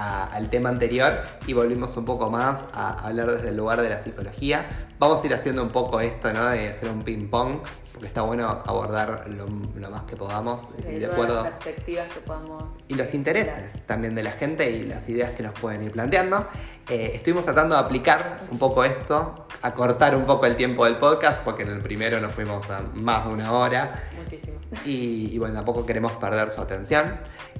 a- 0.00 0.26
al 0.26 0.48
tema 0.48 0.70
anterior 0.70 1.12
y 1.46 1.52
volvimos 1.52 1.96
un 1.96 2.04
poco 2.06 2.30
más 2.30 2.66
a 2.72 3.06
hablar 3.06 3.30
desde 3.32 3.50
el 3.50 3.56
lugar 3.56 3.82
de 3.82 3.90
la 3.90 4.00
psicología. 4.02 4.68
Vamos 4.98 5.22
a 5.22 5.26
ir 5.26 5.34
haciendo 5.34 5.62
un 5.62 5.70
poco 5.70 6.00
esto, 6.00 6.32
¿no? 6.32 6.46
De 6.50 6.70
hacer 6.70 6.88
un 6.88 7.02
ping-pong, 7.02 7.58
porque 7.92 8.06
está 8.06 8.22
bueno 8.22 8.48
abordar 8.64 9.26
lo, 9.28 9.46
lo 9.78 9.90
más 9.90 10.02
que 10.04 10.16
podamos 10.16 10.62
y 10.78 10.98
De 10.98 11.06
acuerdo 11.06 11.42
las 11.42 11.58
perspectivas 11.58 12.12
que 12.12 12.20
podamos. 12.20 12.78
y 12.88 12.94
los 12.94 13.12
intereses 13.14 13.86
también 13.86 14.14
de 14.14 14.22
la 14.22 14.32
gente 14.32 14.70
y 14.70 14.84
las 14.86 15.06
ideas 15.08 15.30
que 15.32 15.42
nos 15.42 15.58
pueden 15.58 15.82
ir 15.82 15.92
planteando. 15.92 16.46
Eh, 16.88 17.12
estuvimos 17.14 17.44
tratando 17.44 17.74
de 17.76 17.82
aplicar 17.82 18.38
un 18.50 18.58
poco 18.58 18.82
esto, 18.84 19.46
acortar 19.62 20.14
un 20.16 20.24
poco 20.24 20.46
el 20.46 20.56
tiempo 20.56 20.84
del 20.84 20.96
podcast, 20.98 21.40
porque 21.42 21.62
en 21.62 21.68
el 21.70 21.80
primero 21.80 22.20
nos 22.20 22.32
fuimos 22.32 22.68
a 22.70 22.80
más 22.94 23.26
de 23.26 23.32
una 23.32 23.52
hora. 23.52 24.04
Muchísimo. 24.22 24.58
Y, 24.84 25.30
y 25.32 25.38
bueno, 25.38 25.54
tampoco 25.54 25.84
queremos 25.84 26.12
perder 26.12 26.50
su 26.50 26.60
atención. 26.60 27.18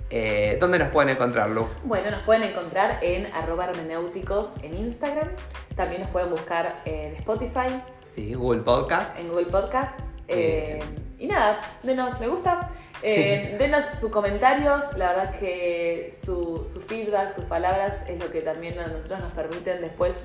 Eh, 0.09 0.57
¿Dónde 0.61 0.79
nos 0.79 0.89
pueden 0.89 1.11
encontrar, 1.11 1.51
Lu? 1.51 1.67
Bueno, 1.85 2.11
nos 2.11 2.23
pueden 2.23 2.43
encontrar 2.45 2.99
en 3.03 3.27
arroba 3.35 3.67
hermenéuticos 3.67 4.53
en 4.63 4.75
Instagram. 4.77 5.29
También 5.77 6.03
nos 6.03 6.11
pueden 6.11 6.31
buscar 6.31 6.83
en 6.85 7.15
Spotify, 7.17 7.81
Sí, 8.15 8.35
Google 8.35 8.63
Podcast. 8.63 9.17
en 9.19 9.29
Google 9.29 9.47
Podcasts. 9.47 10.15
Eh. 10.27 10.81
Eh, 10.83 10.85
y 11.19 11.27
nada, 11.29 11.61
denos 11.85 12.19
me 12.19 12.27
gusta. 12.27 12.69
Eh, 13.03 13.57
Denos 13.59 13.85
sus 13.99 14.11
comentarios. 14.11 14.83
La 14.97 15.11
verdad 15.11 15.35
es 15.35 15.41
que 15.41 16.13
su, 16.13 16.69
su 16.71 16.81
feedback, 16.81 17.33
sus 17.35 17.45
palabras 17.45 17.99
es 18.09 18.19
lo 18.19 18.31
que 18.31 18.41
también 18.43 18.79
a 18.81 18.83
nosotros 18.87 19.21
nos 19.21 19.33
permiten 19.33 19.81
después 19.81 20.19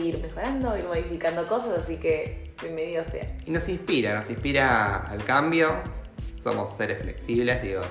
ir 0.00 0.18
mejorando, 0.18 0.76
ir 0.76 0.84
modificando 0.84 1.46
cosas. 1.46 1.78
Así 1.78 1.96
que 1.98 2.54
bienvenido 2.62 3.04
sea. 3.04 3.26
Y 3.46 3.50
nos 3.50 3.68
inspira, 3.68 4.14
nos 4.14 4.28
inspira 4.30 5.08
al 5.08 5.24
cambio. 5.24 5.72
Somos 6.42 6.76
seres 6.76 7.00
flexibles, 7.02 7.62
digo. 7.62 7.82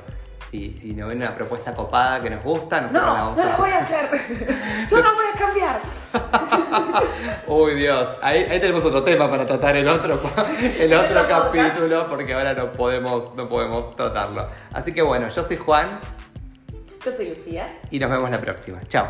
Si, 0.49 0.77
si 0.81 0.93
nos 0.93 1.07
ven 1.07 1.19
una 1.19 1.33
propuesta 1.33 1.73
copada 1.73 2.21
que 2.21 2.29
nos 2.29 2.43
gusta, 2.43 2.81
nosotros 2.81 3.03
la 3.03 3.07
No, 3.07 3.13
vamos 3.13 3.37
no 3.37 3.45
la 3.45 3.55
voy 3.55 3.69
a 3.69 3.77
hacer. 3.77 4.09
Yo 4.89 5.01
no 5.01 5.15
voy 5.15 5.25
a 5.33 5.37
cambiar. 5.37 5.79
Uy, 7.47 7.75
Dios. 7.75 8.17
Ahí, 8.21 8.43
ahí 8.43 8.59
tenemos 8.59 8.83
otro 8.83 9.01
tema 9.01 9.29
para 9.29 9.45
tratar 9.45 9.77
el 9.77 9.87
otro, 9.87 10.19
el 10.79 10.93
otro 10.93 11.25
capítulo, 11.29 12.05
porque 12.09 12.33
ahora 12.33 12.53
no 12.53 12.73
podemos, 12.73 13.33
no 13.35 13.47
podemos 13.47 13.95
tratarlo. 13.95 14.49
Así 14.73 14.91
que 14.91 15.01
bueno, 15.01 15.29
yo 15.29 15.41
soy 15.41 15.55
Juan 15.55 15.87
Yo 17.05 17.11
soy 17.13 17.29
Lucía. 17.29 17.79
y 17.89 17.97
nos 17.99 18.09
vemos 18.09 18.29
la 18.29 18.41
próxima. 18.41 18.81
Chao. 18.89 19.07